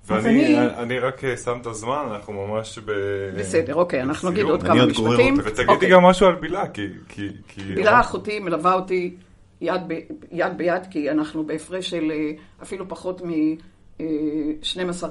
ואני 0.07 0.57
אני- 0.57 0.75
אני 0.77 0.99
רק 0.99 1.23
אה, 1.23 1.37
שם 1.37 1.57
את 1.61 1.65
הזמן, 1.65 2.07
אנחנו 2.11 2.47
ממש 2.47 2.79
ב... 2.85 2.91
בסדר, 3.39 3.75
אוקיי, 3.75 4.01
אנחנו 4.01 4.29
נגיד 4.29 4.43
בסיום. 4.43 4.51
עוד 4.59 4.67
כמה 4.67 4.79
עוד 4.79 4.89
משפטים. 4.89 5.37
ותגידי 5.43 5.67
אוקיי. 5.73 5.89
גם 5.89 6.03
משהו 6.03 6.27
על 6.27 6.35
בילה, 6.35 6.67
כי... 6.69 6.87
כי- 7.09 7.29
כי- 7.47 7.61
הילה 7.61 7.99
אחותי 7.99 8.39
מלווה 8.39 8.73
אותי 8.73 9.15
יד, 9.61 9.81
ב, 9.87 9.93
יד 10.31 10.57
ביד, 10.57 10.81
כי 10.91 11.11
אנחנו 11.11 11.43
בהפרש 11.45 11.89
של 11.89 12.11
אה, 12.11 12.31
אפילו 12.63 12.89
פחות 12.89 13.21
מ-12 13.21 14.03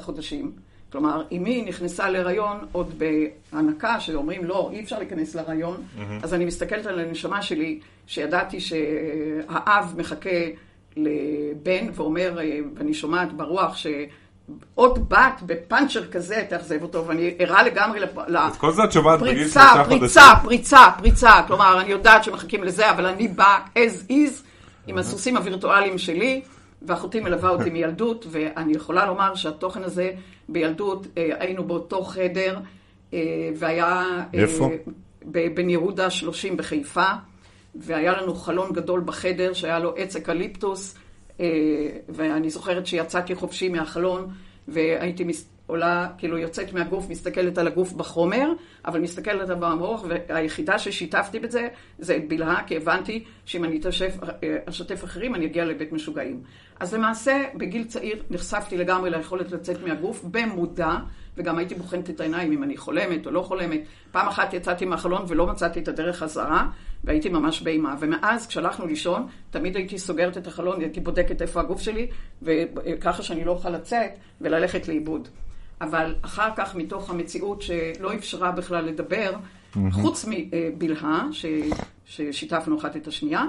חודשים. 0.01 0.53
כלומר, 0.93 1.23
אמי 1.33 1.63
נכנסה 1.69 2.11
להיריון 2.11 2.57
עוד 2.73 3.03
בהנקה, 3.53 4.01
שאומרים 4.01 4.45
לא, 4.45 4.71
אי 4.73 4.83
אפשר 4.83 4.99
להיכנס 4.99 5.35
להיריון, 5.35 5.83
אז 6.23 6.35
אני 6.35 6.45
מסתכלת 6.45 6.87
על 6.87 6.99
הנשמה 7.01 7.43
שלי, 7.43 7.81
שידעתי 8.07 8.61
שהאב 8.61 9.95
מחכה 9.97 10.31
לבן 10.97 11.87
ואומר, 11.95 12.39
אה, 12.41 12.59
ואני 12.75 12.95
שומעת 12.95 13.33
ברוח 13.33 13.77
ש... 13.77 13.87
עוד 14.75 15.09
בת 15.09 15.43
בפאנצ'ר 15.47 16.07
כזה 16.07 16.45
תאכזב 16.49 16.83
אותו, 16.83 17.07
ואני 17.07 17.35
ערה 17.39 17.63
לגמרי 17.63 18.01
לפ... 18.01 18.19
את 18.19 18.57
כל 18.57 18.73
זה 18.73 18.85
את 18.85 18.93
שומעת 18.93 19.21
בגיל 19.21 19.35
פריצה, 19.35 19.61
שלושה 19.61 19.85
חודשים. 19.85 19.99
פריצה, 19.99 20.35
פריצה, 20.43 20.89
פריצה. 20.99 21.43
כלומר, 21.47 21.81
אני 21.81 21.91
יודעת 21.91 22.25
שמחכים 22.25 22.65
לזה, 22.65 22.91
אבל 22.91 23.07
אני 23.07 23.29
באה 23.29 23.59
as 23.75 24.11
is 24.11 24.43
עם 24.87 24.99
הסוסים 24.99 25.37
הווירטואליים 25.37 25.99
שלי, 25.99 26.43
ואחותי 26.83 27.21
מלווה 27.21 27.51
אותי 27.51 27.71
מילדות, 27.71 28.27
ואני 28.31 28.73
יכולה 28.73 29.07
לומר 29.07 29.35
שהתוכן 29.35 29.83
הזה 29.83 30.11
בילדות, 30.49 31.07
אה, 31.19 31.31
היינו 31.39 31.65
באותו 31.65 32.05
חדר, 32.05 32.59
אה, 33.15 33.19
והיה... 33.57 34.05
איפה? 34.35 34.71
ב- 35.31 35.55
בן 35.55 35.71
יהודה 35.71 36.11
30 36.11 36.57
בחיפה, 36.57 37.11
והיה 37.81 38.13
לנו 38.13 38.35
חלון 38.35 38.73
גדול 38.73 39.01
בחדר 39.01 39.53
שהיה 39.53 39.79
לו 39.79 39.95
עץ 39.97 40.17
אקליפטוס, 40.17 40.95
אה, 41.41 41.47
ואני 42.09 42.51
זוכרת 42.51 42.87
שיצאתי 42.87 43.35
חופשי 43.35 43.69
מהחלון, 43.69 44.29
והייתי 44.69 45.25
מס... 45.25 45.49
עולה, 45.67 46.09
כאילו 46.19 46.39
יוצאת 46.39 46.73
מהגוף, 46.73 47.09
מסתכלת 47.09 47.59
על 47.59 47.67
הגוף 47.67 47.93
בחומר, 47.93 48.53
אבל 48.85 49.01
מסתכלת 49.01 49.51
על 49.51 49.65
המוח, 49.65 50.05
והיחידה 50.09 50.79
ששיתפתי 50.79 51.41
בזה, 51.41 51.69
זה 51.99 52.17
את 52.17 52.29
בלהה, 52.29 52.63
כי 52.67 52.77
הבנתי 52.77 53.25
שאם 53.45 53.65
אני 53.65 53.79
אתשף, 53.79 54.17
אה, 54.23 54.57
אשתף 54.69 55.05
אחרים, 55.05 55.35
אני 55.35 55.47
אגיע 55.47 55.65
לבית 55.65 55.93
משוגעים. 55.93 56.41
אז 56.81 56.95
למעשה, 56.95 57.45
בגיל 57.55 57.85
צעיר 57.85 58.23
נחשפתי 58.31 58.77
לגמרי 58.77 59.11
ליכולת 59.11 59.53
לצאת 59.53 59.83
מהגוף 59.83 60.25
במודע, 60.25 60.97
וגם 61.37 61.59
הייתי 61.59 61.75
בוחנת 61.75 62.11
את 62.11 62.21
העיניים 62.21 62.53
אם 62.53 62.63
אני 62.63 62.77
חולמת 62.77 63.27
או 63.27 63.31
לא 63.31 63.43
חולמת. 63.43 63.81
פעם 64.13 64.29
אחת 64.29 64.55
יצאתי 64.55 64.85
מהחלון 64.85 65.25
ולא 65.29 65.47
מצאתי 65.47 65.81
את 65.81 65.89
הדרך 65.89 66.19
חזרה, 66.19 66.69
והייתי 67.07 67.29
ממש 67.29 67.63
באימה. 67.63 67.95
ומאז, 68.01 68.47
כשהלכנו 68.47 68.87
לישון, 68.87 69.27
תמיד 69.51 69.77
הייתי 69.77 69.99
סוגרת 69.99 70.37
את 70.37 70.47
החלון, 70.47 70.81
הייתי 70.81 71.01
בודקת 71.01 71.43
איפה 71.43 71.61
הגוף 71.61 71.81
שלי, 71.81 72.07
וככה 72.43 73.23
שאני 73.23 73.45
לא 73.45 73.51
אוכל 73.53 73.71
לצאת 73.71 74.11
וללכת 74.41 74.89
לאיבוד. 74.89 75.29
אבל 75.81 76.15
אחר 76.23 76.49
כך, 76.57 76.75
מתוך 76.75 77.11
המציאות 77.11 77.63
שלא 77.63 78.15
אפשרה 78.15 78.53
בכלל 78.53 78.85
לדבר, 78.85 79.33
חוץ 79.91 80.25
מבלהה, 80.29 81.29
ש... 81.33 81.47
ששיתפנו 82.07 82.79
אחת 82.79 82.97
את 82.97 83.07
השנייה, 83.07 83.45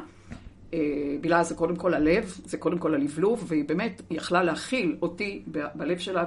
אה, 0.74 0.80
בלהה 1.22 1.44
זה 1.44 1.56
קודם 1.56 1.76
כל 1.76 1.94
הלב, 1.94 2.40
זה 2.46 2.58
קודם 2.58 2.78
כל 2.78 2.94
הלבלוב, 2.94 3.46
והיא 3.48 3.66
באמת 3.66 4.02
יכלה 4.12 4.44
להכיל 4.44 4.98
אותי 5.02 5.44
בלב 5.76 5.98
שלה 5.98 6.26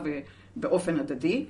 ובאופן 0.57 1.01
הדדי. 1.01 1.45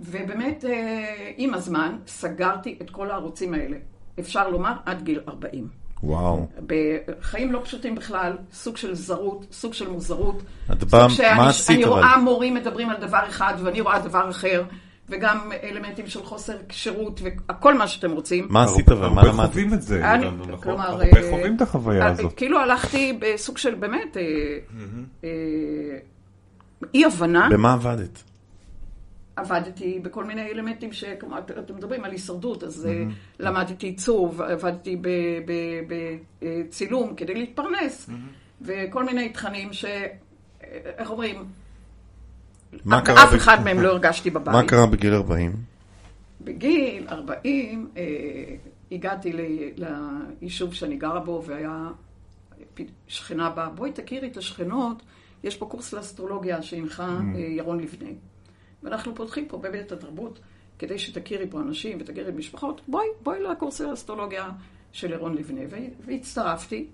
ובאמת, 0.00 0.64
אה, 0.64 1.32
עם 1.36 1.54
הזמן, 1.54 1.96
סגרתי 2.06 2.78
את 2.82 2.90
כל 2.90 3.10
הערוצים 3.10 3.54
האלה. 3.54 3.76
אפשר 4.20 4.48
לומר, 4.48 4.72
עד 4.86 5.02
גיל 5.02 5.20
40. 5.28 5.68
וואו. 6.02 6.46
בחיים 6.66 7.52
לא 7.52 7.60
פשוטים 7.64 7.94
בכלל, 7.94 8.32
סוג 8.52 8.76
של 8.76 8.94
זרות, 8.94 9.46
סוג 9.52 9.72
של 9.74 9.88
מוזרות. 9.88 10.42
את 10.72 10.84
באה, 10.84 11.06
מה 11.36 11.48
עשית 11.48 11.76
אני 11.76 11.84
אבל? 11.84 11.92
רואה 11.92 12.16
מורים 12.18 12.54
מדברים 12.54 12.90
על 12.90 12.96
דבר 13.00 13.20
אחד 13.28 13.54
ואני 13.62 13.80
רואה 13.80 13.98
דבר 13.98 14.30
אחר, 14.30 14.62
וגם 15.08 15.38
אלמנטים 15.62 16.06
של 16.06 16.22
חוסר 16.22 16.52
כשירות 16.68 17.20
וכל 17.24 17.78
מה 17.78 17.88
שאתם 17.88 18.10
רוצים. 18.12 18.46
מה 18.50 18.64
עשית 18.64 18.88
אבל? 18.88 19.08
מה 19.08 19.20
הרבה 19.20 19.32
למדת? 19.32 19.50
חווים 19.50 19.74
את 19.74 19.82
זה, 19.82 20.10
אני- 20.14 20.24
אילן, 20.26 20.36
נכון? 20.40 20.58
כלומר, 20.62 20.86
הרבה 20.90 21.04
אה, 21.04 21.30
חווים 21.30 21.56
את 21.56 21.62
החוויה 21.62 22.02
אה, 22.06 22.10
הזאת. 22.10 22.32
כאילו 22.36 22.58
הלכתי 22.60 23.18
בסוג 23.20 23.58
של 23.58 23.74
באמת 23.74 24.16
אה, 24.16 24.22
אה, 25.24 25.28
אי 26.94 27.04
הבנה. 27.04 27.48
במה 27.50 27.72
עבדת? 27.72 28.22
עבדתי 29.36 29.98
בכל 30.02 30.24
מיני 30.24 30.42
אלמנטים 30.50 30.92
שכמו 30.92 31.38
את- 31.38 31.50
אתם 31.50 31.76
מדברים 31.76 32.04
על 32.04 32.10
הישרדות, 32.10 32.62
אז 32.64 32.86
אה, 32.86 33.04
למדתי 33.40 33.86
עיצוב, 33.86 34.42
עבדתי 34.42 34.96
בצילום 36.42 37.14
כדי 37.16 37.34
להתפרנס, 37.34 38.10
וכל 38.62 39.04
מיני 39.04 39.28
תכנים 39.28 39.72
ש... 39.72 39.84
אה, 39.84 40.08
איך 40.98 41.10
אומרים? 41.10 41.44
אף 43.24 43.32
ב- 43.32 43.34
אחד 43.34 43.64
מהם 43.64 43.80
לא 43.80 43.88
הרגשתי 43.88 44.30
בבית. 44.30 44.54
מה 44.54 44.62
קרה 44.66 44.86
בגיל 44.86 45.14
40? 45.14 45.52
בגיל 46.40 47.06
40 47.08 47.88
אה, 47.96 48.02
הגעתי 48.92 49.32
ל- 49.32 49.40
ליישוב 50.40 50.74
שאני 50.74 50.96
גרה 50.96 51.20
בו, 51.20 51.42
והיה 51.46 51.88
שכנה 53.08 53.50
באה, 53.50 53.68
בואי 53.68 53.92
תכירי 53.92 54.28
את 54.28 54.36
השכנות, 54.36 55.02
יש 55.44 55.56
פה 55.56 55.66
קורס 55.66 55.92
לאסטרולוגיה 55.92 56.62
שהנחה 56.62 57.04
אה, 57.34 57.40
ירון 57.40 57.80
לבנה. 57.80 58.10
ואנחנו 58.86 59.14
פותחים 59.14 59.48
פה 59.48 59.58
בבית 59.58 59.92
התרבות, 59.92 60.40
כדי 60.78 60.98
שתכירי 60.98 61.46
פה 61.50 61.60
אנשים 61.60 61.98
ותכירי 62.00 62.32
משפחות, 62.32 62.80
בואי, 62.88 63.06
בואי 63.22 63.42
לקורס 63.42 63.80
לאסטרולוגיה 63.80 64.50
של 64.92 65.10
ירון 65.10 65.34
לבנה. 65.34 65.60
והצטרפתי, 66.04 66.86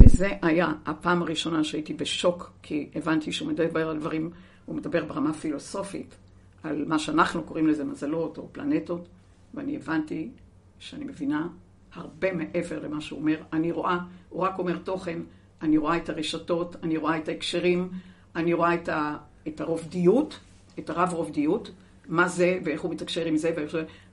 וזה 0.00 0.30
היה 0.42 0.72
הפעם 0.86 1.22
הראשונה 1.22 1.64
שהייתי 1.64 1.94
בשוק, 1.94 2.52
כי 2.62 2.90
הבנתי 2.94 3.32
שהוא 3.32 3.48
מדבר 3.48 3.88
על 3.88 3.98
דברים, 3.98 4.30
הוא 4.64 4.76
מדבר 4.76 5.04
ברמה 5.04 5.32
פילוסופית, 5.32 6.16
על 6.62 6.84
מה 6.84 6.98
שאנחנו 6.98 7.42
קוראים 7.42 7.66
לזה 7.66 7.84
מזלות 7.84 8.38
או 8.38 8.48
פלנטות, 8.52 9.08
ואני 9.54 9.76
הבנתי 9.76 10.30
שאני 10.78 11.04
מבינה 11.04 11.48
הרבה 11.92 12.32
מעבר 12.32 12.82
למה 12.82 13.00
שהוא 13.00 13.20
אומר. 13.20 13.42
אני 13.52 13.72
רואה, 13.72 13.98
הוא 14.28 14.42
רק 14.42 14.58
אומר 14.58 14.78
תוכן, 14.78 15.20
אני 15.62 15.78
רואה 15.78 15.96
את 15.96 16.08
הרשתות, 16.08 16.76
אני 16.82 16.96
רואה 16.96 17.18
את 17.18 17.28
ההקשרים, 17.28 17.90
אני 18.36 18.52
רואה 18.52 18.74
את, 18.74 18.88
ה, 18.88 19.16
את 19.48 19.60
הרובדיות, 19.60 20.40
את 20.78 20.90
הרב-רובדיות, 20.90 21.70
מה 22.08 22.28
זה 22.28 22.58
ואיך 22.64 22.80
הוא 22.80 22.90
מתקשר 22.90 23.24
עם 23.24 23.36
זה, 23.36 23.54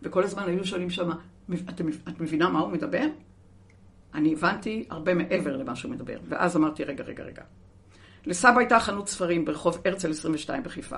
וכל 0.01 0.23
הזמן 0.23 0.43
היו 0.47 0.65
שואלים 0.65 0.89
שם, 0.89 1.09
את, 1.69 1.81
את 2.09 2.21
מבינה 2.21 2.49
מה 2.49 2.59
הוא 2.59 2.71
מדבר? 2.71 3.05
אני 4.13 4.33
הבנתי 4.33 4.85
הרבה 4.89 5.13
מעבר 5.13 5.57
למה 5.57 5.75
שהוא 5.75 5.91
מדבר. 5.91 6.17
ואז 6.29 6.57
אמרתי, 6.57 6.83
רגע, 6.83 7.03
רגע, 7.03 7.23
רגע. 7.23 7.43
לסבא 8.25 8.59
הייתה 8.59 8.79
חנות 8.79 9.09
ספרים 9.09 9.45
ברחוב 9.45 9.81
הרצל 9.85 10.11
22 10.11 10.63
בחיפה. 10.63 10.97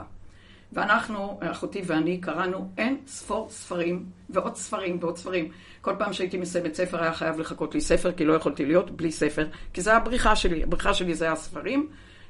ואנחנו, 0.74 1.40
אחותי 1.42 1.82
ואני, 1.86 2.22
קראנו 2.22 2.70
אין 2.78 2.98
ספור 3.08 3.50
ספרים, 3.50 4.06
ועוד 4.30 4.56
ספרים 4.56 4.98
ועוד 5.02 5.18
ספרים. 5.18 5.52
כל 5.82 5.94
פעם 6.00 6.14
שהייתי 6.14 6.38
מסיימת 6.38 6.76
ספר 6.76 7.04
היה 7.04 7.14
חייב 7.14 7.40
לחכות 7.40 7.76
לי 7.76 7.82
ספר, 7.82 8.12
כי 8.12 8.26
לא 8.26 8.34
יכולתי 8.34 8.66
להיות 8.66 8.92
בלי 8.92 9.12
ספר, 9.12 9.48
כי 9.74 9.82
זה 9.82 9.94
הבריחה 9.94 10.36
שלי. 10.36 10.64
הבריחה 10.64 10.94
שלי 10.94 11.16
זה 11.16 11.32
הספרים, 11.32 11.90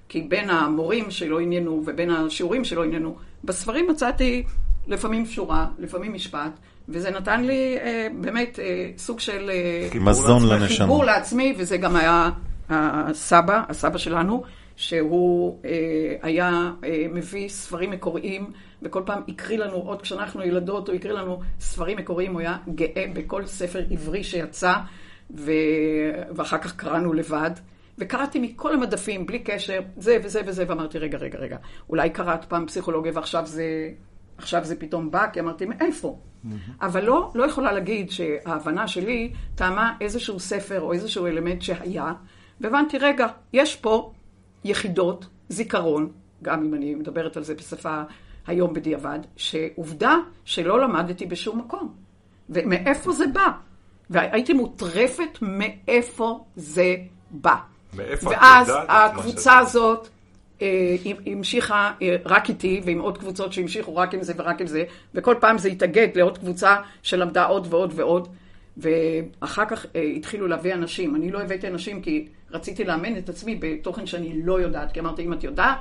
כי 0.09 0.21
בין 0.21 0.49
המורים 0.49 1.11
שלא 1.11 1.39
עניינו 1.39 1.83
ובין 1.85 2.09
השיעורים 2.09 2.63
שלא 2.63 2.83
עניינו, 2.83 3.15
בספרים 3.43 3.87
מצאתי 3.87 4.43
לפעמים 4.87 5.25
שורה, 5.25 5.67
לפעמים 5.79 6.13
משפט, 6.13 6.51
וזה 6.89 7.11
נתן 7.11 7.43
לי 7.43 7.77
אה, 7.77 8.07
באמת 8.21 8.59
אה, 8.59 8.91
סוג 8.97 9.19
של... 9.19 9.51
אה, 9.53 9.99
מזון 9.99 10.43
לעצמך. 10.47 10.61
לנשמה. 10.61 10.77
חיבור 10.77 11.05
לעצמי, 11.05 11.55
וזה 11.57 11.77
גם 11.77 11.95
היה 11.95 12.29
הסבא, 12.69 13.63
הסבא 13.69 13.97
שלנו, 13.97 14.43
שהוא 14.75 15.59
אה, 15.65 15.69
היה 16.21 16.71
אה, 16.83 17.05
מביא 17.13 17.49
ספרים 17.49 17.91
מקוריים, 17.91 18.51
וכל 18.81 19.01
פעם 19.05 19.21
הקריא 19.27 19.57
לנו, 19.57 19.75
עוד 19.75 20.01
כשאנחנו 20.01 20.43
ילדות, 20.43 20.87
הוא 20.87 20.95
הקריא 20.95 21.13
לנו 21.13 21.41
ספרים 21.59 21.97
מקוריים, 21.97 22.33
הוא 22.33 22.41
היה 22.41 22.57
גאה 22.75 23.05
בכל 23.13 23.45
ספר 23.45 23.81
עברי 23.91 24.23
שיצא, 24.23 24.73
ו... 25.37 25.51
ואחר 26.35 26.57
כך 26.57 26.75
קראנו 26.75 27.13
לבד. 27.13 27.51
וקראתי 27.97 28.39
מכל 28.39 28.73
המדפים, 28.73 29.25
בלי 29.25 29.39
קשר, 29.39 29.79
זה 29.97 30.17
וזה 30.23 30.41
וזה, 30.45 30.65
ואמרתי, 30.67 30.97
רגע, 30.97 31.17
רגע, 31.17 31.39
רגע, 31.39 31.57
אולי 31.89 32.09
קראת 32.09 32.45
פעם 32.45 32.65
פסיכולוגיה 32.65 33.11
ועכשיו 33.15 33.45
זה, 33.45 33.89
עכשיו 34.37 34.65
זה 34.65 34.79
פתאום 34.79 35.11
בא, 35.11 35.27
כי 35.33 35.39
אמרתי, 35.39 35.65
מאיפה? 35.65 36.19
אבל 36.81 37.03
לא, 37.03 37.31
לא 37.35 37.43
יכולה 37.43 37.71
להגיד 37.71 38.11
שההבנה 38.11 38.87
שלי 38.87 39.33
טעמה 39.55 39.95
איזשהו 40.01 40.39
ספר 40.39 40.81
או 40.81 40.93
איזשהו 40.93 41.27
אלמנט 41.27 41.61
שהיה, 41.61 42.13
והבנתי, 42.61 42.97
רגע, 42.97 43.27
יש 43.53 43.75
פה 43.75 44.13
יחידות 44.63 45.25
זיכרון, 45.49 46.11
גם 46.43 46.65
אם 46.65 46.73
אני 46.73 46.95
מדברת 46.95 47.37
על 47.37 47.43
זה 47.43 47.55
בשפה 47.55 48.01
היום 48.47 48.73
בדיעבד, 48.73 49.19
שעובדה 49.35 50.15
שלא 50.45 50.81
למדתי 50.81 51.25
בשום 51.25 51.59
מקום. 51.59 51.93
ומאיפה 52.49 53.11
זה 53.11 53.27
בא? 53.27 53.51
והייתי 54.09 54.53
מוטרפת 54.53 55.37
מאיפה 55.41 56.45
זה 56.55 56.95
בא. 57.31 57.55
מאיפה 57.95 58.31
את 58.31 58.37
ואז 58.41 58.71
הקבוצה 58.87 59.41
שאת- 59.59 59.61
הזאת 59.61 60.07
אה, 60.61 60.95
המשיכה 61.25 61.91
אה, 62.01 62.15
רק 62.25 62.49
איתי, 62.49 62.81
ועם 62.85 62.99
עוד 62.99 63.17
קבוצות 63.17 63.53
שהמשיכו 63.53 63.95
רק 63.95 64.13
עם 64.13 64.23
זה 64.23 64.33
ורק 64.37 64.61
עם 64.61 64.67
זה, 64.67 64.83
וכל 65.13 65.35
פעם 65.39 65.57
זה 65.57 65.69
התאגד 65.69 66.07
לעוד 66.15 66.37
קבוצה 66.37 66.75
שלמדה 67.03 67.45
עוד 67.45 67.67
ועוד 67.69 67.93
ועוד, 67.95 68.27
ואחר 68.77 69.65
כך 69.65 69.85
אה, 69.95 70.01
התחילו 70.01 70.47
להביא 70.47 70.73
אנשים. 70.73 71.15
אני 71.15 71.31
לא 71.31 71.41
הבאתי 71.41 71.67
אנשים 71.67 72.01
כי 72.01 72.27
רציתי 72.51 72.83
לאמן 72.83 73.17
את 73.17 73.29
עצמי 73.29 73.55
בתוכן 73.61 74.05
שאני 74.05 74.41
לא 74.45 74.61
יודעת, 74.61 74.91
כי 74.91 74.99
אמרתי, 74.99 75.25
אם 75.25 75.33
את 75.33 75.43
יודעת 75.43 75.79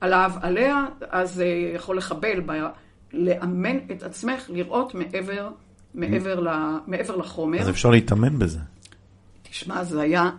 עליו, 0.00 0.30
עליה, 0.40 0.86
אז 1.10 1.34
זה 1.34 1.46
יכול 1.74 1.96
לחבל 1.96 2.40
ב... 2.46 2.52
לאמן 3.12 3.76
את 3.92 4.02
עצמך, 4.02 4.50
לראות 4.52 4.94
מעבר, 4.94 5.48
מעבר, 5.94 6.40
ל, 6.40 6.48
מעבר 6.86 7.16
לחומר. 7.16 7.60
אז 7.60 7.68
אפשר 7.70 7.90
להתאמן 7.90 8.38
בזה. 8.38 8.58
תשמע, 9.42 9.84
זה 9.84 10.00
היה, 10.00 10.30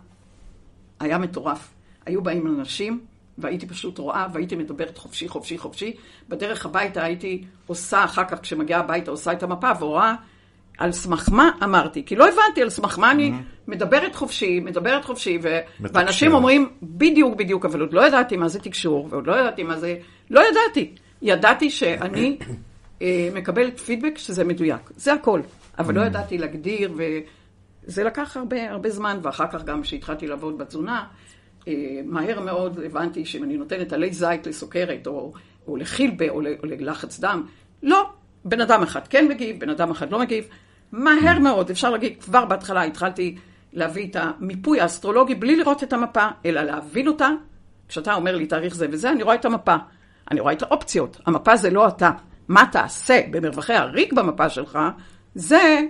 היה 1.00 1.18
מטורף. 1.18 1.74
היו 2.06 2.22
באים 2.22 2.48
אנשים, 2.48 3.00
והייתי 3.38 3.68
פשוט 3.68 3.98
רואה, 3.98 4.28
והייתי 4.34 4.56
מדברת 4.56 4.98
חופשי, 4.98 5.28
חופשי, 5.28 5.58
חופשי. 5.58 5.93
בדרך 6.30 6.66
הביתה 6.66 7.04
הייתי 7.04 7.43
עושה, 7.68 8.04
אחר 8.04 8.24
כך 8.26 8.41
כשמגיעה 8.41 8.80
הביתה, 8.80 9.12
עושה 9.12 9.32
את 9.32 9.43
המפה, 9.43 9.72
ורואה 9.80 10.16
על 10.78 10.91
סמך 10.91 11.30
מה 11.32 11.50
אמרתי. 11.64 12.06
כי 12.06 12.16
לא 12.16 12.28
הבנתי 12.28 12.62
על 12.62 12.70
סמך 12.70 13.00
מה 13.00 13.12
אני 13.12 13.32
מדברת 13.68 14.16
חופשי, 14.16 14.60
מדברת 14.60 15.06
חופשי, 15.06 15.39
ו... 15.41 15.58
ואנשים 15.80 16.34
אומרים, 16.34 16.70
בדיוק, 16.84 17.36
בדיוק, 17.36 17.66
אבל 17.66 17.82
עוד 17.82 17.93
לא 17.93 18.08
ידעתי 18.08 18.38
מה 18.38 18.48
זה 18.48 18.60
תקשור, 18.60 19.08
ועוד 19.10 19.28
לא 19.28 19.39
ידעתי 19.39 19.64
מה 19.64 19.78
זה... 19.80 19.98
לא 20.30 20.41
ידעתי. 20.50 20.95
ידעתי 21.22 21.70
שאני 21.70 22.38
אה, 23.02 23.30
מקבלת 23.34 23.80
פידבק 23.80 24.18
שזה 24.18 24.43
מדויק. 24.43 24.91
זה 24.95 25.14
הכל. 25.14 25.41
אבל 25.80 25.95
לא 25.95 26.02
ידעתי 26.02 26.38
להגדיר, 26.38 26.93
וזה 27.88 28.04
לקח 28.04 28.38
הרבה, 28.38 28.72
הרבה 28.72 28.90
זמן, 28.90 29.20
ואחר 29.22 29.48
כך 29.48 29.64
גם 29.64 29.82
כשהתחלתי 29.82 30.28
לעבוד 30.28 30.57
בתזונה, 30.57 31.06
אה, 31.68 31.74
מהר 32.06 32.40
מאוד 32.40 32.80
הבנתי 32.86 33.26
שאם 33.26 33.44
אני 33.44 33.57
נותנת 33.57 33.94
עלי 33.94 34.14
זית 34.14 34.48
לסוכרת, 34.48 35.07
או, 35.07 35.34
או 35.68 35.78
לחילבה, 35.78 36.30
או, 36.30 36.41
או 36.64 36.66
ללחץ 36.66 37.20
דם, 37.20 37.44
לא, 37.84 38.10
בן 38.45 38.61
אדם 38.61 38.84
אחד 38.84 39.07
כן 39.07 39.28
מגיב, 39.28 39.60
בן 39.60 39.70
אדם 39.70 39.91
אחד 39.91 40.11
לא 40.11 40.20
מגיב. 40.20 40.48
מהר 40.91 41.40
מאוד, 41.40 41.70
אפשר 41.70 41.90
להגיד, 41.90 42.22
כבר 42.22 42.45
בהתחלה 42.45 42.84
התחלתי 42.84 43.36
להביא 43.74 44.11
את 44.11 44.16
המיפוי 44.20 44.82
האסטרולוגי 44.82 45.36
בלי 45.36 45.56
לראות 45.56 45.84
את 45.84 45.94
המפה, 45.94 46.28
אלא 46.45 46.61
להבין 46.61 47.07
אותה. 47.07 47.30
כשאתה 47.88 48.14
אומר 48.14 48.36
לי 48.36 48.45
תאריך 48.45 48.76
זה 48.76 48.88
וזה, 48.91 49.11
אני 49.11 49.24
רואה 49.24 49.36
את 49.36 49.45
המפה. 49.45 49.76
אני 50.32 50.40
רואה 50.40 50.53
את 50.53 50.61
האופציות. 50.61 51.18
המפה 51.26 51.56
זה 51.56 51.70
לא 51.70 51.88
אתה. 51.88 52.11
מה 52.48 52.64
תעשה 52.72 53.22
במרווחי 53.32 53.74
הריק 53.74 54.14
במפה 54.14 54.49
שלך, 54.49 54.80
זה, 55.36 55.82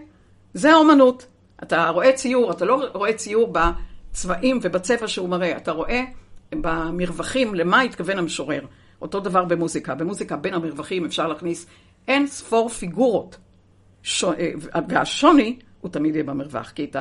זה 0.53 0.73
האומנות. 0.73 1.25
אתה 1.63 1.89
רואה 1.89 2.11
ציור, 2.11 2.51
אתה 2.51 2.65
לא 2.65 2.83
רואה 2.93 3.13
ציור 3.13 3.53
בצבעים 3.53 4.59
ובצבע 4.61 5.07
שהוא 5.07 5.29
מראה, 5.29 5.57
אתה 5.57 5.71
רואה 5.71 6.03
במרווחים 6.51 7.55
למה 7.55 7.81
התכוון 7.81 8.17
המשורר. 8.17 8.65
אותו 9.01 9.19
דבר 9.19 9.45
במוזיקה. 9.45 9.95
במוזיקה 9.95 10.35
בין 10.35 10.53
המרווחים 10.53 11.05
אפשר 11.05 11.27
להכניס 11.27 11.67
אין 12.07 12.27
ספור 12.27 12.69
פיגורות. 12.69 13.37
ש... 14.03 14.25
והשוני 14.89 15.59
הוא 15.81 15.91
תמיד 15.91 16.15
יהיה 16.15 16.23
במרווח, 16.23 16.69
כי 16.69 16.83
את 16.83 16.95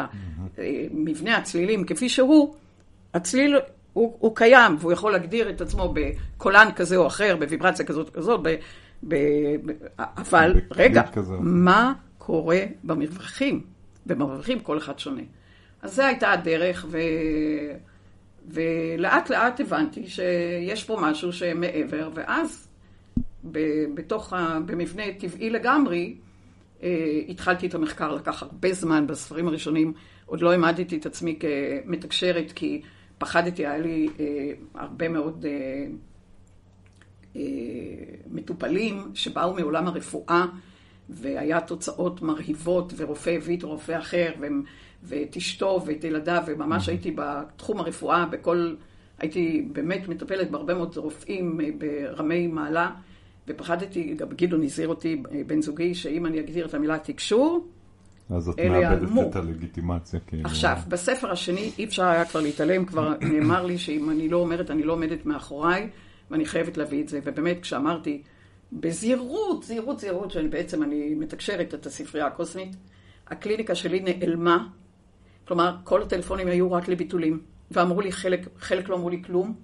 מבנה 0.91 1.37
הצלילים 1.37 1.85
כפי 1.85 2.09
שהוא, 2.09 2.55
הצליל 3.15 3.57
הוא, 3.93 4.17
הוא 4.19 4.37
קיים, 4.37 4.77
והוא 4.79 4.93
יכול 4.93 5.13
להגדיר 5.13 5.51
את 5.51 5.61
עצמו 5.61 5.95
בקולן 5.95 6.69
כזה 6.77 6.97
או 6.97 7.07
אחר, 7.07 7.37
בוויברציה 7.37 7.87
כזאת 7.87 8.09
או 8.09 8.13
כזאת, 8.13 8.41
ב, 8.43 8.55
ב, 9.03 9.15
ב, 9.67 9.73
אבל 9.99 10.61
רגע, 10.71 11.03
כזה. 11.03 11.35
מה 11.41 11.93
קורה 12.19 12.61
במרווחים? 12.85 13.76
במרווחים 14.07 14.61
כל 14.61 14.79
אחד 14.79 14.99
שונה. 14.99 15.23
אז 15.83 15.95
זו 15.95 16.03
הייתה 16.03 16.33
הדרך, 16.33 16.87
ו... 16.89 16.99
ולאט 18.49 19.31
לאט 19.31 19.61
הבנתי 19.61 20.07
שיש 20.07 20.85
פה 20.85 20.99
משהו 21.01 21.33
שמעבר, 21.33 22.11
ואז 22.15 22.69
ב- 23.51 23.85
בתוך, 23.95 24.33
ה... 24.33 24.59
במבנה 24.67 25.03
טבעי 25.19 25.51
לגמרי, 25.51 26.17
התחלתי 27.29 27.67
את 27.67 27.75
המחקר, 27.75 28.15
לקח 28.15 28.43
הרבה 28.43 28.73
זמן 28.73 29.07
בספרים 29.07 29.49
הראשונים, 29.49 29.93
עוד 30.27 30.41
לא 30.41 30.53
העמדתי 30.53 30.97
את 30.97 31.07
עצמי 31.07 31.39
כמתקשרת, 31.41 32.53
כי 32.53 32.83
פחדתי, 33.19 33.67
היה 33.67 33.79
לי 33.79 34.09
הרבה 34.75 35.09
מאוד 35.09 35.47
מטופלים 38.31 39.11
שבאו 39.15 39.55
מעולם 39.55 39.87
הרפואה, 39.87 40.47
והיה 41.11 41.61
תוצאות 41.61 42.23
מרהיבות, 42.23 42.93
ורופא 42.97 43.31
הביא 43.31 43.57
את 43.59 43.63
רופא 43.63 43.99
אחר, 43.99 44.33
ואת 45.03 45.37
אשתו 45.37 45.83
ואת 45.87 46.05
ילדיו, 46.05 46.43
וממש 46.47 46.89
הייתי 46.89 47.11
בתחום 47.15 47.81
הרפואה, 47.81 48.27
בכל, 48.27 48.75
הייתי 49.19 49.69
באמת 49.73 50.09
מטפלת 50.09 50.51
בהרבה 50.51 50.75
מאוד 50.75 50.97
רופאים 50.97 51.61
ברמי 51.79 52.47
מעלה, 52.47 52.91
ופחדתי, 53.49 54.15
גם 54.15 54.29
גדעון 54.29 54.63
הזהיר 54.63 54.89
אותי, 54.89 55.23
בן 55.47 55.63
זוגי, 55.63 55.95
שאם 55.95 56.27
אני 56.27 56.41
אגדיר 56.41 56.67
את 56.67 56.75
המילה 56.75 56.99
תקשור, 56.99 57.67
אז 58.31 58.49
את 58.49 58.59
מאבדת 58.59 59.09
את 59.31 59.37
הלגיטימציה. 59.37 60.21
כאילו. 60.21 60.45
עכשיו, 60.45 60.77
בספר 60.89 61.31
השני 61.31 61.71
אי 61.79 61.85
אפשר 61.85 62.05
היה 62.05 62.25
כבר 62.25 62.41
להתעלם, 62.41 62.85
כבר 62.85 63.15
נאמר 63.21 63.67
לי 63.67 63.79
שאם 63.79 64.11
אני 64.11 64.29
לא 64.29 64.37
אומרת, 64.37 64.71
אני 64.71 64.83
לא 64.83 64.93
עומדת 64.93 65.27
מאחוריי, 65.27 65.89
ואני 66.31 66.45
חייבת 66.45 66.77
להביא 66.77 67.03
את 67.03 67.09
זה. 67.09 67.21
ובאמת, 67.25 67.61
כשאמרתי, 67.61 68.23
בזהירות, 68.81 69.63
זהירות, 69.63 70.01
זהירות, 70.01 70.31
שבעצם 70.31 70.83
אני 70.83 71.15
מתקשרת 71.15 71.75
את 71.75 71.87
הספרייה 71.87 72.27
הקוסמית, 72.27 72.77
הקליניקה 73.27 73.75
שלי 73.75 74.01
נעלמה, 74.01 74.69
כלומר, 75.49 75.77
כל 75.85 76.03
הטלפונים 76.03 76.49
היו 76.49 76.73
רק 76.73 76.89
לביטולים, 76.89 77.41
ואמרו 77.71 78.01
לי, 78.01 78.13
חלק, 78.13 78.49
חלק 78.59 78.89
לא 78.89 78.97
אמרו 78.97 79.11
לי 79.11 79.23
כלום, 79.27 79.55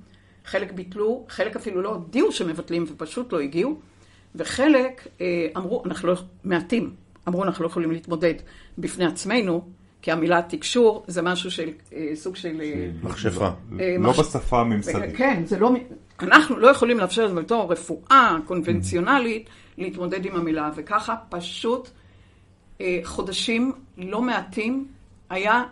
חלק 0.44 0.72
ביטלו, 0.72 1.26
חלק 1.28 1.56
אפילו 1.56 1.82
לא 1.82 1.88
הודיעו 1.88 2.32
שמבטלים 2.32 2.84
ופשוט 2.88 3.32
לא 3.32 3.40
הגיעו, 3.40 3.80
וחלק 4.34 5.06
אה, 5.20 5.46
אמרו, 5.56 5.82
אנחנו 5.84 6.08
לא, 6.08 6.14
מעטים, 6.44 6.94
אמרו, 7.28 7.44
אנחנו 7.44 7.64
לא 7.64 7.68
יכולים 7.68 7.90
להתמודד 7.90 8.34
בפני 8.78 9.04
עצמנו, 9.04 9.68
כי 10.02 10.12
המילה 10.12 10.42
תקשור 10.48 11.04
זה 11.06 11.22
משהו 11.22 11.50
של, 11.50 11.70
אה, 11.92 12.10
סוג 12.14 12.36
של... 12.36 12.60
אה, 12.60 12.90
מכשפה. 13.02 13.50
אה, 13.80 13.96
לא 13.98 14.12
בשפה 14.12 14.60
הממסדית. 14.60 15.16
כן, 15.16 15.42
זה 15.46 15.58
לא... 15.58 15.70
אנחנו 16.22 16.56
לא 16.56 16.68
יכולים 16.68 16.98
לאפשר 16.98 17.24
את 17.24 17.30
זה 17.30 17.34
בתור 17.34 17.72
רפואה 17.72 18.36
קונבנציונלית 18.46 19.48
להתמודד 19.78 20.24
עם 20.24 20.36
המילה, 20.36 20.70
וככה 20.74 21.16
פשוט 21.28 21.88
חודשים 23.04 23.72
לא 23.96 24.22
מעטים 24.22 24.86
היה 25.30 25.62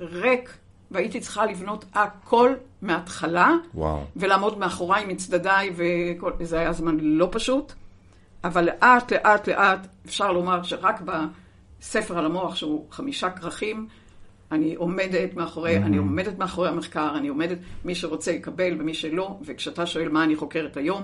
ריק, 0.00 0.56
והייתי 0.90 1.20
צריכה 1.20 1.46
לבנות 1.46 1.84
הכל 1.94 2.54
מההתחלה, 2.82 3.54
וואו. 3.74 4.04
ולעמוד 4.16 4.58
מאחוריי 4.58 5.04
מצדדיי, 5.04 5.70
וזה 6.38 6.58
היה 6.58 6.72
זמן 6.72 6.96
לא 7.00 7.28
פשוט, 7.32 7.72
אבל 8.44 8.64
לאט, 8.64 9.12
לאט, 9.12 9.48
לאט, 9.48 9.86
אפשר 10.06 10.32
לומר 10.32 10.62
שרק 10.62 11.00
בספר 11.04 12.18
על 12.18 12.24
המוח, 12.24 12.56
שהוא 12.56 12.86
חמישה 12.90 13.30
כרכים, 13.30 13.88
אני 14.52 14.74
עומדת 14.74 15.34
מאחורי, 15.34 15.76
mm-hmm. 15.76 15.80
אני 15.80 15.96
עומדת 15.96 16.38
מאחורי 16.38 16.68
המחקר, 16.68 17.14
אני 17.16 17.28
עומדת, 17.28 17.58
מי 17.84 17.94
שרוצה 17.94 18.32
יקבל 18.32 18.76
ומי 18.78 18.94
שלא, 18.94 19.36
וכשאתה 19.44 19.86
שואל 19.86 20.08
מה 20.08 20.24
אני 20.24 20.36
חוקרת 20.36 20.76
היום, 20.76 21.02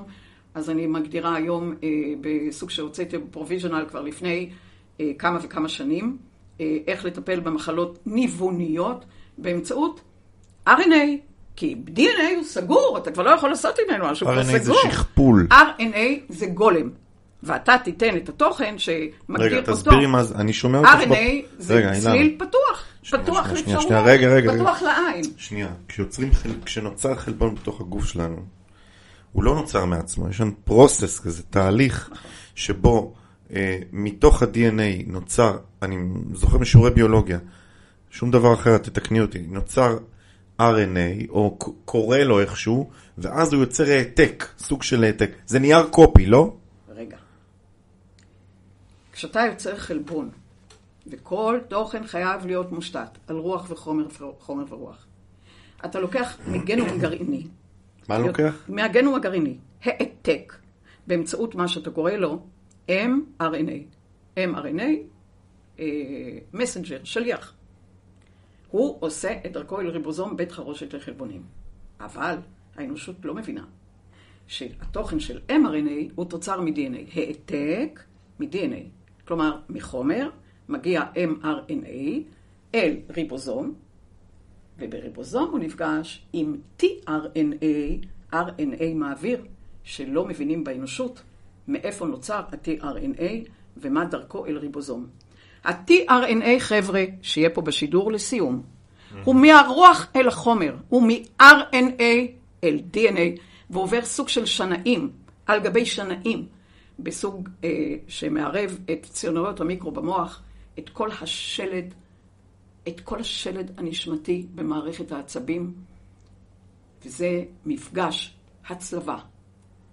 אז 0.54 0.70
אני 0.70 0.86
מגדירה 0.86 1.34
היום 1.34 1.74
אה, 1.82 1.88
בסוג 2.20 2.70
שהוצאתי 2.70 3.16
provisional 3.30 3.84
כבר 3.88 4.00
לפני 4.00 4.50
אה, 5.00 5.10
כמה 5.18 5.38
וכמה 5.42 5.68
שנים, 5.68 6.16
אה, 6.60 6.76
איך 6.86 7.04
לטפל 7.04 7.40
במחלות 7.40 7.98
ניווניות 8.06 9.04
באמצעות 9.38 10.00
RNA, 10.68 11.16
כי 11.56 11.76
DNA 11.86 12.36
הוא 12.36 12.44
סגור, 12.44 12.98
אתה 13.02 13.10
כבר 13.10 13.22
לא 13.22 13.30
יכול 13.30 13.48
לעשות 13.50 13.78
ממנו 13.88 14.04
משהו, 14.04 14.28
הוא 14.28 14.42
סגור. 14.42 14.76
RNA 14.76 14.84
זה 14.84 14.90
שכפול. 14.92 15.48
RNA 15.50 15.98
זה 16.28 16.46
גולם. 16.46 16.90
ואתה 17.42 17.76
תיתן 17.84 18.16
את 18.16 18.28
התוכן 18.28 18.74
שמגדיר 18.78 19.58
אותו. 19.58 19.72
רגע, 19.72 19.72
תסבירי 19.72 20.06
מה 20.06 20.24
זה, 20.24 20.34
אני 20.34 20.52
שומע 20.52 20.78
אותך. 20.78 20.90
RNA 20.90 21.14
זה 21.58 21.90
צליל 22.00 22.36
פתוח, 22.38 22.84
פתוח 23.10 23.50
לאפשרויות, 23.50 23.92
פתוח. 24.54 24.82
לעין. 24.82 25.24
שנייה, 25.36 25.68
כשיוצרים. 25.88 26.30
כשנוצר 26.64 27.14
חלבון 27.14 27.54
בתוך 27.54 27.80
הגוף 27.80 28.04
שלנו, 28.04 28.36
הוא 29.32 29.42
לא 29.44 29.54
נוצר 29.54 29.84
מעצמו, 29.84 30.28
יש 30.28 30.40
לנו 30.40 30.52
פרוסס 30.64 31.20
כזה, 31.20 31.42
תהליך 31.50 32.10
שבו 32.54 33.14
אה, 33.54 33.78
מתוך 33.92 34.42
ה-DNA 34.42 35.06
נוצר, 35.06 35.58
אני 35.82 35.96
זוכר 36.34 36.58
משיעורי 36.58 36.90
ביולוגיה, 36.90 37.38
שום 38.10 38.30
דבר 38.30 38.54
אחר, 38.54 38.78
תתקני 38.78 39.20
אותי, 39.20 39.38
נוצר 39.48 39.98
RNA, 40.60 41.28
או 41.28 41.58
קורא 41.84 42.18
לו 42.18 42.40
איכשהו, 42.40 42.90
ואז 43.18 43.52
הוא 43.52 43.60
יוצר 43.60 43.90
העתק, 43.90 44.46
סוג 44.58 44.82
של 44.82 45.04
העתק. 45.04 45.30
זה 45.46 45.58
נייר 45.58 45.82
קופי, 45.90 46.26
לא? 46.26 46.54
כשאתה 49.12 49.40
יוצר 49.40 49.76
חלבון, 49.76 50.30
וכל 51.06 51.58
תוכן 51.68 52.06
חייב 52.06 52.46
להיות 52.46 52.72
מושתת 52.72 53.18
על 53.26 53.36
רוח 53.36 53.70
וחומר 53.70 54.06
חומר 54.38 54.64
ורוח, 54.68 55.06
אתה 55.84 56.00
לוקח 56.00 56.38
מגנום 56.46 56.98
גרעיני. 56.98 57.46
מה 58.08 58.18
לוקח? 58.18 58.64
מהגנום 58.68 59.14
הגרעיני, 59.14 59.56
העתק, 59.82 60.56
באמצעות 61.06 61.54
מה 61.54 61.68
שאתה 61.68 61.90
קורא 61.90 62.12
לו 62.12 62.42
mRNA. 62.88 63.96
mRNA, 64.38 65.82
מסנג'ר, 66.52 67.04
שליח. 67.04 67.54
הוא 68.70 68.96
עושה 69.00 69.36
את 69.46 69.52
דרכו 69.52 69.80
אל 69.80 69.88
ריבוזום 69.88 70.36
בית 70.36 70.52
חרושת 70.52 70.94
לחלבונים. 70.94 71.42
אבל 72.00 72.36
האנושות 72.76 73.16
לא 73.24 73.34
מבינה 73.34 73.64
שהתוכן 74.46 75.20
של 75.20 75.40
mRNA 75.48 76.12
הוא 76.14 76.24
תוצר 76.24 76.60
מ-DNA. 76.60 77.18
העתק 77.18 78.00
מ-DNA. 78.40 79.01
כלומר, 79.32 79.56
מחומר 79.68 80.28
מגיע 80.68 81.02
mRNA 81.14 82.20
אל 82.74 82.96
ריבוזום, 83.10 83.74
ובריבוזום 84.78 85.48
הוא 85.50 85.58
נפגש 85.58 86.22
עם 86.32 86.56
tRNA, 86.80 88.06
RNA 88.32 88.84
מעביר, 88.94 89.44
שלא 89.84 90.24
מבינים 90.24 90.64
באנושות 90.64 91.22
מאיפה 91.68 92.06
נוצר 92.06 92.34
ה-tRNA 92.52 93.48
ומה 93.76 94.04
דרכו 94.04 94.46
אל 94.46 94.58
ריבוזום. 94.58 95.06
ה-tRNA, 95.64 96.58
חבר'ה, 96.58 97.04
שיהיה 97.22 97.50
פה 97.50 97.60
בשידור 97.60 98.12
לסיום, 98.12 98.62
הוא 99.24 99.34
מהרוח 99.34 100.06
אל 100.16 100.28
החומר, 100.28 100.76
הוא 100.88 101.02
מ-RNA 101.02 102.02
אל 102.64 102.80
DNA, 102.94 103.40
ועובר 103.70 104.04
סוג 104.04 104.28
של 104.28 104.46
שנאים, 104.46 105.10
על 105.46 105.60
גבי 105.60 105.86
שנאים, 105.86 106.46
בסוג 106.98 107.48
אה, 107.64 107.94
שמערב 108.08 108.78
את 108.92 109.02
ציוניות 109.02 109.60
המיקרו 109.60 109.90
במוח, 109.90 110.42
את 110.78 110.88
כל 110.88 111.10
השלד, 111.20 111.94
את 112.88 113.00
כל 113.00 113.20
השלד 113.20 113.78
הנשמתי 113.78 114.46
במערכת 114.54 115.12
העצבים, 115.12 115.74
וזה 117.04 117.44
מפגש, 117.66 118.36
הצלבה, 118.68 119.18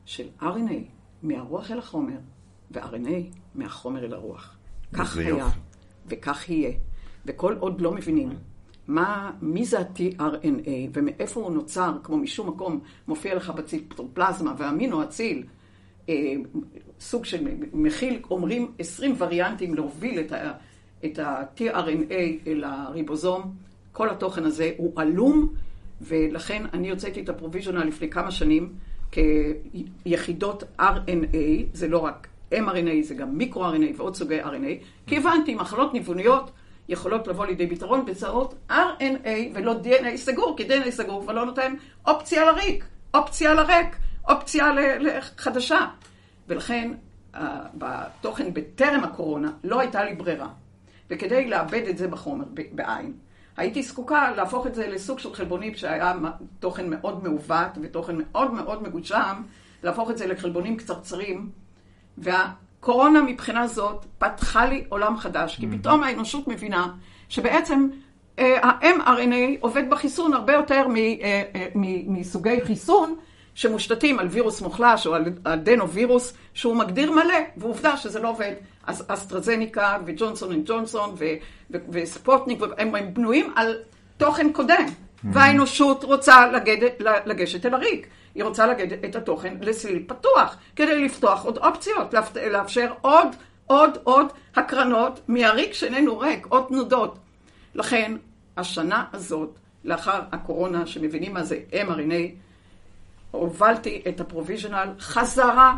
של 0.06 0.28
RNA 0.42 0.82
מהרוח 1.24 1.72
אל 1.72 1.80
החומר, 1.80 2.18
ו-RNA 2.72 3.36
מהחומר 3.56 4.06
אל 4.06 4.14
הרוח. 4.14 4.58
כך 4.94 5.18
היה, 5.18 5.30
יופי. 5.30 5.60
וכך 6.08 6.50
יהיה. 6.50 6.72
וכל 7.26 7.56
עוד 7.60 7.82
לא 7.82 7.92
מבינים 7.92 8.30
מה, 8.88 9.32
מי 9.42 9.66
זה 9.66 9.80
ה-tRNA 9.80 10.70
ומאיפה 10.94 11.40
הוא 11.40 11.52
נוצר, 11.52 11.98
כמו 12.04 12.18
משום 12.18 12.50
מקום 12.50 12.80
מופיע 13.08 13.36
לך 13.36 13.50
בציפטופלזמה 13.50 14.54
ואמינו 14.58 15.04
אציל, 15.04 15.44
אה, 16.10 16.34
סוג 17.00 17.26
של 17.26 17.48
מכיל, 17.74 18.20
אומרים 18.32 18.72
20 18.80 19.16
וריאנטים 19.18 19.76
להוביל 19.76 20.20
את, 21.06 21.20
ה-tRNA 21.20 22.14
אל 22.48 22.64
הריבוזום, 22.64 23.54
כל 23.92 24.10
התוכן 24.10 24.44
הזה 24.44 24.72
הוא 24.78 24.94
עלום, 24.96 25.54
ולכן 26.02 26.64
אני 26.74 26.90
הוצאתי 26.90 27.22
את 27.22 27.30
הפרוביז'ונל 27.30 27.84
לפני 27.84 28.10
כמה 28.10 28.32
שנים 28.32 28.74
כיחידות 29.12 30.64
RNA, 30.80 31.38
זה 31.74 31.88
לא 31.88 31.98
רק 31.98 32.28
mRNA, 32.54 33.02
זה 33.04 33.16
גם 33.16 33.38
מיקרו-RNA 33.38 33.98
ועוד 33.98 34.16
סוגי 34.16 34.42
RNA, 34.44 34.84
כי 35.08 35.18
הבנתי, 35.18 35.56
מחלות 35.56 35.94
ניווניות 35.94 36.52
יכולות 36.90 37.28
לבוא 37.28 37.46
לידי 37.46 37.68
פתרון 37.68 38.06
באמצעות 38.06 38.54
RNA 38.70 39.30
ולא 39.54 39.76
DNA 39.84 40.16
סגור, 40.16 40.58
כי 40.58 40.68
DNA 40.68 40.90
סגור 40.90 41.22
כבר 41.22 41.34
לא 41.34 41.46
נותן 41.46 41.74
אופציה 42.08 42.46
לריק, 42.46 42.86
אופציה 43.14 43.54
לריק, 43.54 43.96
אופציה 44.30 44.72
חדשה. 45.38 45.88
ולכן 46.50 46.92
בתוכן 47.74 48.54
בטרם 48.54 49.04
הקורונה 49.04 49.52
לא 49.64 49.80
הייתה 49.80 50.04
לי 50.04 50.16
ברירה. 50.16 50.50
וכדי 51.10 51.50
לאבד 51.50 51.84
את 51.90 51.98
זה 51.98 52.08
בחומר, 52.08 52.46
בעין, 52.72 53.14
הייתי 53.58 53.84
זקוקה 53.84 54.32
להפוך 54.32 54.68
את 54.68 54.76
זה 54.76 54.88
לסוג 54.88 55.20
של 55.20 55.34
חלבונים 55.34 55.76
שהיה 55.76 56.14
תוכן 56.60 56.90
מאוד 56.90 57.24
מעוות 57.24 57.78
ותוכן 57.82 58.16
מאוד 58.18 58.54
מאוד 58.54 58.84
מגושם, 58.84 59.42
להפוך 59.84 60.12
את 60.12 60.18
זה 60.18 60.28
לחלבונים 60.28 60.78
קצרצרים, 60.78 61.50
והקורונה 62.18 63.22
מבחינה 63.22 63.68
זאת 63.68 64.06
פתחה 64.18 64.66
לי 64.66 64.84
עולם 64.90 65.18
חדש, 65.18 65.56
כי 65.56 65.66
mm-hmm. 65.66 65.78
פתאום 65.80 66.04
האנושות 66.04 66.48
מבינה 66.48 66.94
שבעצם 67.30 67.88
אה, 68.40 68.68
ה-mRNA 68.68 69.60
עובד 69.60 69.90
בחיסון 69.90 70.34
הרבה 70.34 70.54
יותר 70.54 70.86
אה, 70.98 71.44
אה, 71.56 71.68
מסוגי 72.08 72.62
חיסון 72.64 73.16
שמושתתים 73.60 74.20
על 74.20 74.28
וירוס 74.28 74.62
מוחלש 74.62 75.08
או 75.08 75.16
על 75.16 75.26
אדנו-וירוס 75.44 76.34
שהוא 76.54 76.76
מגדיר 76.76 77.12
מלא, 77.12 77.40
ועובדה 77.58 77.98
שזה 77.98 78.20
לא 78.20 78.30
עובד. 78.30 78.54
אז 78.88 79.06
אסטרזניקה 79.08 79.98
וג'ונסון 80.06 80.52
אנד 80.52 80.66
ג'ונסון 80.66 81.16
וספוטניק, 81.90 82.60
הם, 82.78 82.96
הם 82.96 83.14
בנויים 83.14 83.54
על 83.56 83.78
תוכן 84.18 84.54
קודם. 84.54 84.86
והאנושות 85.24 86.04
רוצה 86.04 86.52
לגד, 86.52 86.90
לגשת 87.26 87.66
אל 87.66 87.74
הריק. 87.74 88.08
היא 88.36 88.44
רוצה 88.44 88.68
לגשת 88.68 89.06
את 89.06 89.16
התוכן 89.16 89.58
לסליל 89.62 90.04
פתוח, 90.08 90.58
כדי 90.76 91.06
לפתוח 91.06 91.46
עוד 91.46 91.58
אופציות, 91.58 92.14
לאפשר 92.52 92.92
עוד, 93.02 93.28
עוד, 93.68 93.98
עוד 94.04 94.28
הקרנות 94.56 95.20
מהריק 95.28 95.74
שאיננו 95.74 96.20
ריק, 96.20 96.46
עוד 96.50 96.66
תנודות. 96.68 97.18
לכן, 97.76 98.16
השנה 98.58 99.04
הזאת, 99.14 99.60
לאחר 99.84 100.22
הקורונה, 100.32 100.88
שמבינים 100.88 101.34
מה 101.34 101.44
זה 101.44 101.60
mRNA, 101.72 102.49
הובלתי 103.32 104.02
את 104.08 104.22
הפרוביז'נל 104.22 104.94
חזרה 105.00 105.78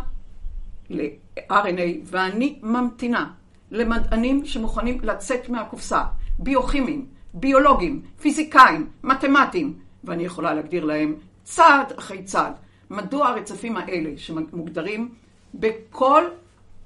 ל-RNA, 0.90 2.00
ואני 2.04 2.60
ממתינה 2.62 3.32
למדענים 3.72 4.46
שמוכנים 4.46 4.98
לצאת 5.04 5.50
מהקופסה, 5.50 6.04
ביוכימיים, 6.40 7.06
ביולוגים, 7.34 8.02
פיזיקאים, 8.22 8.90
מתמטיים, 9.04 9.74
ואני 10.04 10.24
יכולה 10.24 10.54
להגדיר 10.54 10.86
להם 10.86 11.16
צעד 11.44 11.94
אחרי 12.00 12.24
צעד, 12.24 12.54
מדוע 12.90 13.28
הרצפים 13.28 13.78
האלה 13.78 14.10
שמוגדרים 14.18 15.10
בכל 15.54 16.24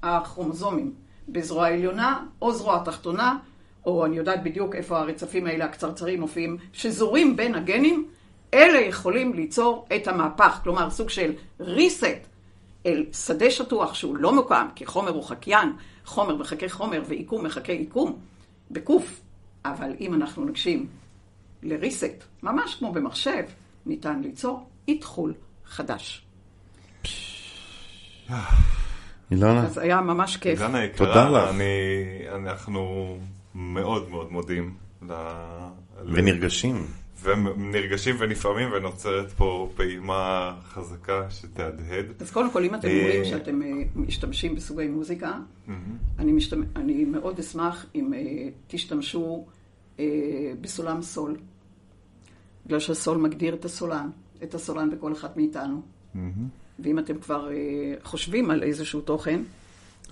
הכרומוזומים, 0.02 0.92
בזרוע 1.28 1.66
העליונה 1.66 2.24
או 2.42 2.52
זרוע 2.52 2.76
התחתונה, 2.76 3.38
או 3.86 4.06
אני 4.06 4.16
יודעת 4.16 4.42
בדיוק 4.42 4.74
איפה 4.74 4.98
הרצפים 4.98 5.46
האלה 5.46 5.64
הקצרצרים 5.64 6.20
מופיעים, 6.20 6.56
שזורים 6.72 7.36
בין 7.36 7.54
הגנים, 7.54 8.06
אלה 8.54 8.78
יכולים 8.80 9.32
ליצור 9.34 9.86
את 9.96 10.08
המהפך, 10.08 10.60
כלומר 10.62 10.90
סוג 10.90 11.10
של 11.10 11.32
reset 11.60 12.26
אל 12.86 13.04
שדה 13.12 13.50
שטוח 13.50 13.94
שהוא 13.94 14.16
לא 14.16 14.34
מוקם, 14.34 14.66
כי 14.74 14.86
חומר 14.86 15.10
הוא 15.10 15.24
חקיין, 15.24 15.72
חומר 16.04 16.36
מחכה 16.36 16.68
חומר 16.68 17.02
ועיקום 17.08 17.44
מחכה 17.46 17.72
עיקום, 17.72 18.18
בקוף. 18.70 19.20
אבל 19.64 19.90
אם 20.00 20.14
אנחנו 20.14 20.44
נגשים 20.44 20.86
לריסט, 21.62 22.04
ממש 22.42 22.74
כמו 22.74 22.92
במחשב, 22.92 23.42
ניתן 23.86 24.20
ליצור 24.22 24.68
איתחול 24.88 25.34
חדש. 25.66 26.22
אילנה. 29.30 29.62
אז 29.66 29.78
היה 29.78 30.00
ממש 30.00 30.36
כיף. 30.36 30.60
אילנה 30.60 30.78
תודה 30.96 31.10
לך. 31.30 31.36
יקרה, 31.38 31.50
אני- 31.50 31.64
אנחנו 32.34 33.16
מאוד 33.54 34.10
מאוד 34.10 34.32
מודים. 34.32 34.74
ל- 35.08 35.12
ונרגשים. 36.04 36.86
ונרגשים 37.22 38.16
ונפעמים 38.18 38.68
ונוצרת 38.72 39.32
פה 39.32 39.70
פעימה 39.76 40.54
חזקה 40.68 41.30
שתהדהד. 41.30 42.06
אז 42.20 42.30
קודם 42.30 42.50
כל, 42.50 42.64
אם 42.64 42.74
אתם 42.74 42.88
אה, 42.88 43.00
אומרים 43.00 43.24
שאתם 43.24 43.62
אה, 43.62 43.68
משתמשים 43.94 44.54
בסוגי 44.54 44.88
מוזיקה, 44.88 45.38
אני, 46.18 46.32
משתמ... 46.32 46.62
אני 46.76 47.04
מאוד 47.04 47.38
אשמח 47.38 47.86
אם 47.94 48.14
אה, 48.14 48.48
תשתמשו 48.66 49.46
בסולם 50.60 51.02
סול. 51.02 51.36
בגלל 52.66 52.80
שהסול 52.80 53.18
מגדיר 53.18 53.54
את 53.54 53.64
הסולן, 53.64 54.10
את 54.42 54.54
הסולן 54.54 54.90
בכל 54.90 55.12
אחד 55.12 55.28
מאיתנו. 55.36 55.82
ואם 56.78 56.98
אתם 56.98 57.18
כבר 57.18 57.48
חושבים 58.02 58.50
על 58.50 58.62
איזשהו 58.62 59.00
תוכן, 59.00 59.40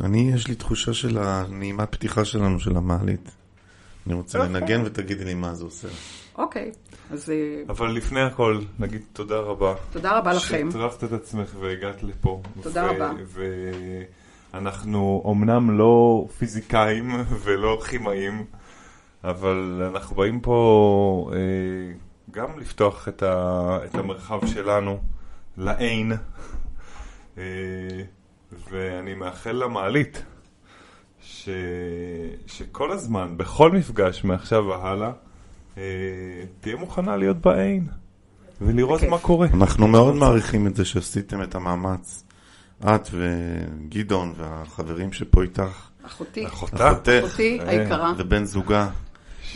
אני, 0.00 0.32
יש 0.34 0.48
לי 0.48 0.54
תחושה 0.54 0.94
של 0.94 1.18
הנעימת 1.18 1.92
פתיחה 1.92 2.24
שלנו, 2.24 2.60
של 2.60 2.76
המעלית. 2.76 3.30
אני 4.06 4.14
רוצה 4.14 4.38
יפה. 4.38 4.46
לנגן 4.48 4.82
ותגידי 4.84 5.24
לי 5.24 5.34
מה 5.34 5.54
זה 5.54 5.64
עושה. 5.64 5.88
אוקיי, 6.38 6.72
אז 7.10 7.30
אה, 7.30 7.62
אבל 7.68 7.90
לפני 7.90 8.20
הכל, 8.20 8.60
נגיד 8.78 9.02
תודה 9.12 9.38
רבה. 9.38 9.74
תודה 9.92 10.18
רבה 10.18 10.32
לכם. 10.32 10.70
שהטרפת 10.70 11.04
את 11.04 11.12
עצמך 11.12 11.56
והגעת 11.60 12.02
לפה. 12.02 12.42
תודה 12.62 12.86
רבה. 12.86 13.12
ואנחנו 14.52 15.22
אומנם 15.24 15.78
לא 15.78 16.26
פיזיקאים 16.38 17.10
ולא 17.42 17.80
כימאים, 17.88 18.44
אבל 19.24 19.82
אנחנו 19.90 20.16
באים 20.16 20.40
פה 20.40 21.30
אה, 21.32 21.38
גם 22.30 22.58
לפתוח 22.58 23.08
את, 23.08 23.22
ה, 23.22 23.78
את 23.84 23.94
המרחב 23.94 24.46
שלנו 24.46 24.98
לעין, 25.56 26.12
אה, 27.38 27.42
ואני 28.70 29.14
מאחל 29.14 29.52
למעלית 29.52 30.24
ש, 31.20 31.48
שכל 32.46 32.92
הזמן, 32.92 33.36
בכל 33.36 33.70
מפגש 33.70 34.24
מעכשיו 34.24 34.66
והלאה, 34.66 35.06
אה, 35.08 35.12
תהיה 36.60 36.76
מוכנה 36.78 37.16
להיות 37.16 37.36
בעין 37.36 37.86
ולראות. 38.60 39.02
מה 39.02 39.18
קורה. 39.18 39.46
אנחנו 39.54 39.88
מאוד 39.88 40.14
מעריכים 40.14 40.66
את 40.66 40.76
זה 40.76 40.84
שעשיתם 40.84 41.42
את 41.42 41.54
המאמץ. 41.54 42.24
את 42.84 43.08
וגדעון 43.12 44.32
והחברים 44.36 45.12
שפה 45.12 45.42
איתך, 45.42 45.88
אחותי, 46.06 46.46
אחותך 46.46 46.84
אחותי 47.24 47.60
אה, 47.60 47.70
היקרה, 47.70 48.12
ובן 48.18 48.44
זוגה, 48.44 48.88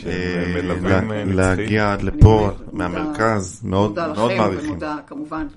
אה, 0.05 0.11
אה. 0.11 1.23
להגיע 1.25 1.93
עד 1.93 2.01
לפה 2.01 2.49
מודה- 2.53 2.63
מהמרכז, 2.71 3.61
מאוד 3.63 3.89
מודה 3.89 4.07
מאוד 4.13 4.31
לכם 4.31 4.41
מעריכים. 4.41 4.69
ומודה 4.69 4.97
כמובן 5.07 5.47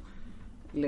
לכל 0.74 0.86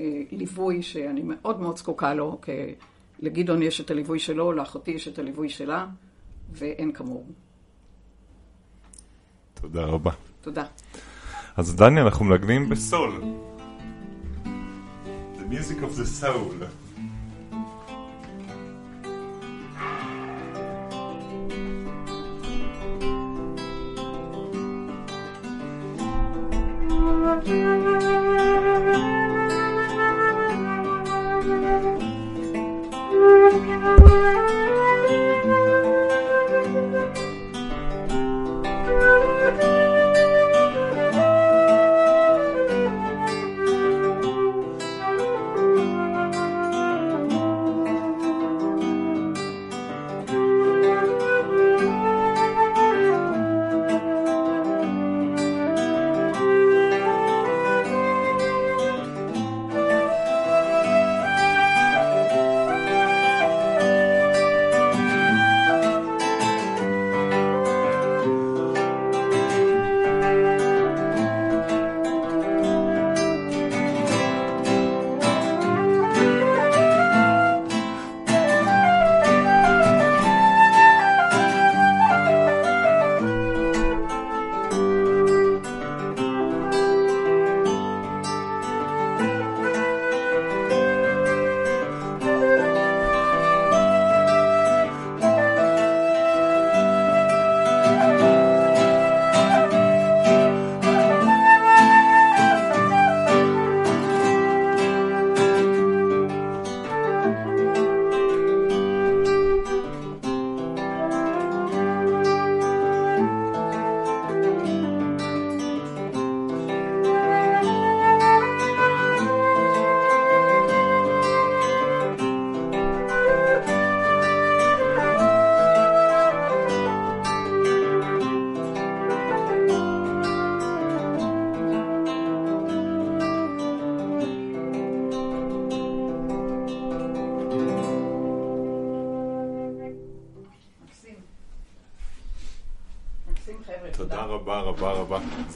אה, 0.00 0.06
ליווי 0.32 0.82
שאני 0.82 1.22
מאוד 1.24 1.60
מאוד 1.60 1.76
זקוקה 1.78 2.14
לו, 2.14 2.38
כי 2.42 2.52
לגדעון 3.20 3.62
יש 3.62 3.80
את 3.80 3.90
הליווי 3.90 4.18
שלו, 4.18 4.52
לאחותי 4.52 4.90
יש 4.90 5.08
את 5.08 5.18
הליווי 5.18 5.48
שלה, 5.48 5.86
ואין 6.52 6.92
כמוהו. 6.92 7.24
תודה 9.60 9.84
רבה. 9.84 10.10
תודה. 10.40 10.64
אז 11.56 11.76
דני, 11.76 12.02
אנחנו 12.02 12.24
מנגנים 12.24 12.68
בסול. 12.68 13.22
The 15.36 15.52
music 15.52 15.82
of 15.82 15.96
the 15.96 16.22
soul. 16.22 16.64
Thank 35.08 35.27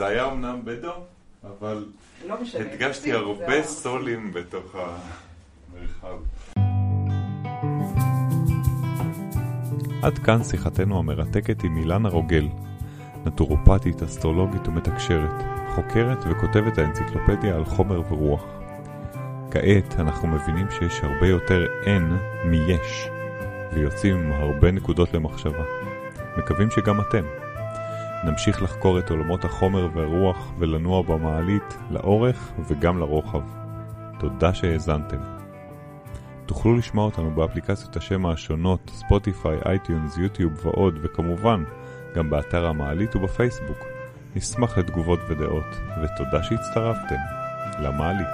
זה 0.02 0.06
היה 0.06 0.32
אמנם 0.32 0.60
בדו, 0.64 0.92
אבל 1.44 1.84
לא. 2.28 2.36
הדגשתי 2.60 3.10
זה 3.10 3.16
הרבה 3.16 3.62
סולים 3.62 4.32
בתוך 4.32 4.74
המרחב. 4.74 6.16
עד 10.02 10.18
כאן 10.18 10.44
שיחתנו 10.44 10.98
המרתקת 10.98 11.64
עם 11.64 11.76
אילנה 11.76 12.08
רוגל, 12.08 12.48
נטורופטית, 13.24 14.02
אסטרולוגית 14.02 14.68
ומתקשרת, 14.68 15.42
חוקרת 15.74 16.18
וכותבת 16.30 16.78
האנציקלופדיה 16.78 17.56
על 17.56 17.64
חומר 17.64 18.12
ורוח. 18.12 18.44
כעת 19.50 19.94
אנחנו 20.00 20.28
מבינים 20.28 20.66
שיש 20.70 21.00
הרבה 21.02 21.26
יותר 21.26 21.66
אין 21.86 22.16
מיש, 22.44 23.08
ויוצאים 23.72 24.16
עם 24.16 24.32
הרבה 24.32 24.70
נקודות 24.70 25.14
למחשבה. 25.14 25.64
מקווים 26.38 26.70
שגם 26.70 27.00
אתם. 27.00 27.41
נמשיך 28.24 28.62
לחקור 28.62 28.98
את 28.98 29.10
עולמות 29.10 29.44
החומר 29.44 29.88
והרוח 29.94 30.52
ולנוע 30.58 31.02
במעלית 31.02 31.78
לאורך 31.90 32.52
וגם 32.68 32.98
לרוחב. 32.98 33.42
תודה 34.18 34.54
שהאזנתם. 34.54 35.16
תוכלו 36.46 36.76
לשמוע 36.76 37.04
אותנו 37.04 37.30
באפליקציות 37.34 37.96
השמע 37.96 38.26
השונות, 38.26 38.90
ספוטיפיי, 38.94 39.58
iTunes, 39.66 40.18
יוטיוב 40.18 40.66
ועוד, 40.66 40.98
וכמובן, 41.02 41.64
גם 42.14 42.30
באתר 42.30 42.66
המעלית 42.66 43.16
ובפייסבוק. 43.16 43.78
נשמח 44.36 44.78
לתגובות 44.78 45.20
ודעות, 45.28 45.80
ותודה 46.02 46.42
שהצטרפתם 46.42 47.16
למעלית. 47.78 48.26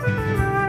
thank 0.00 0.62
you 0.62 0.67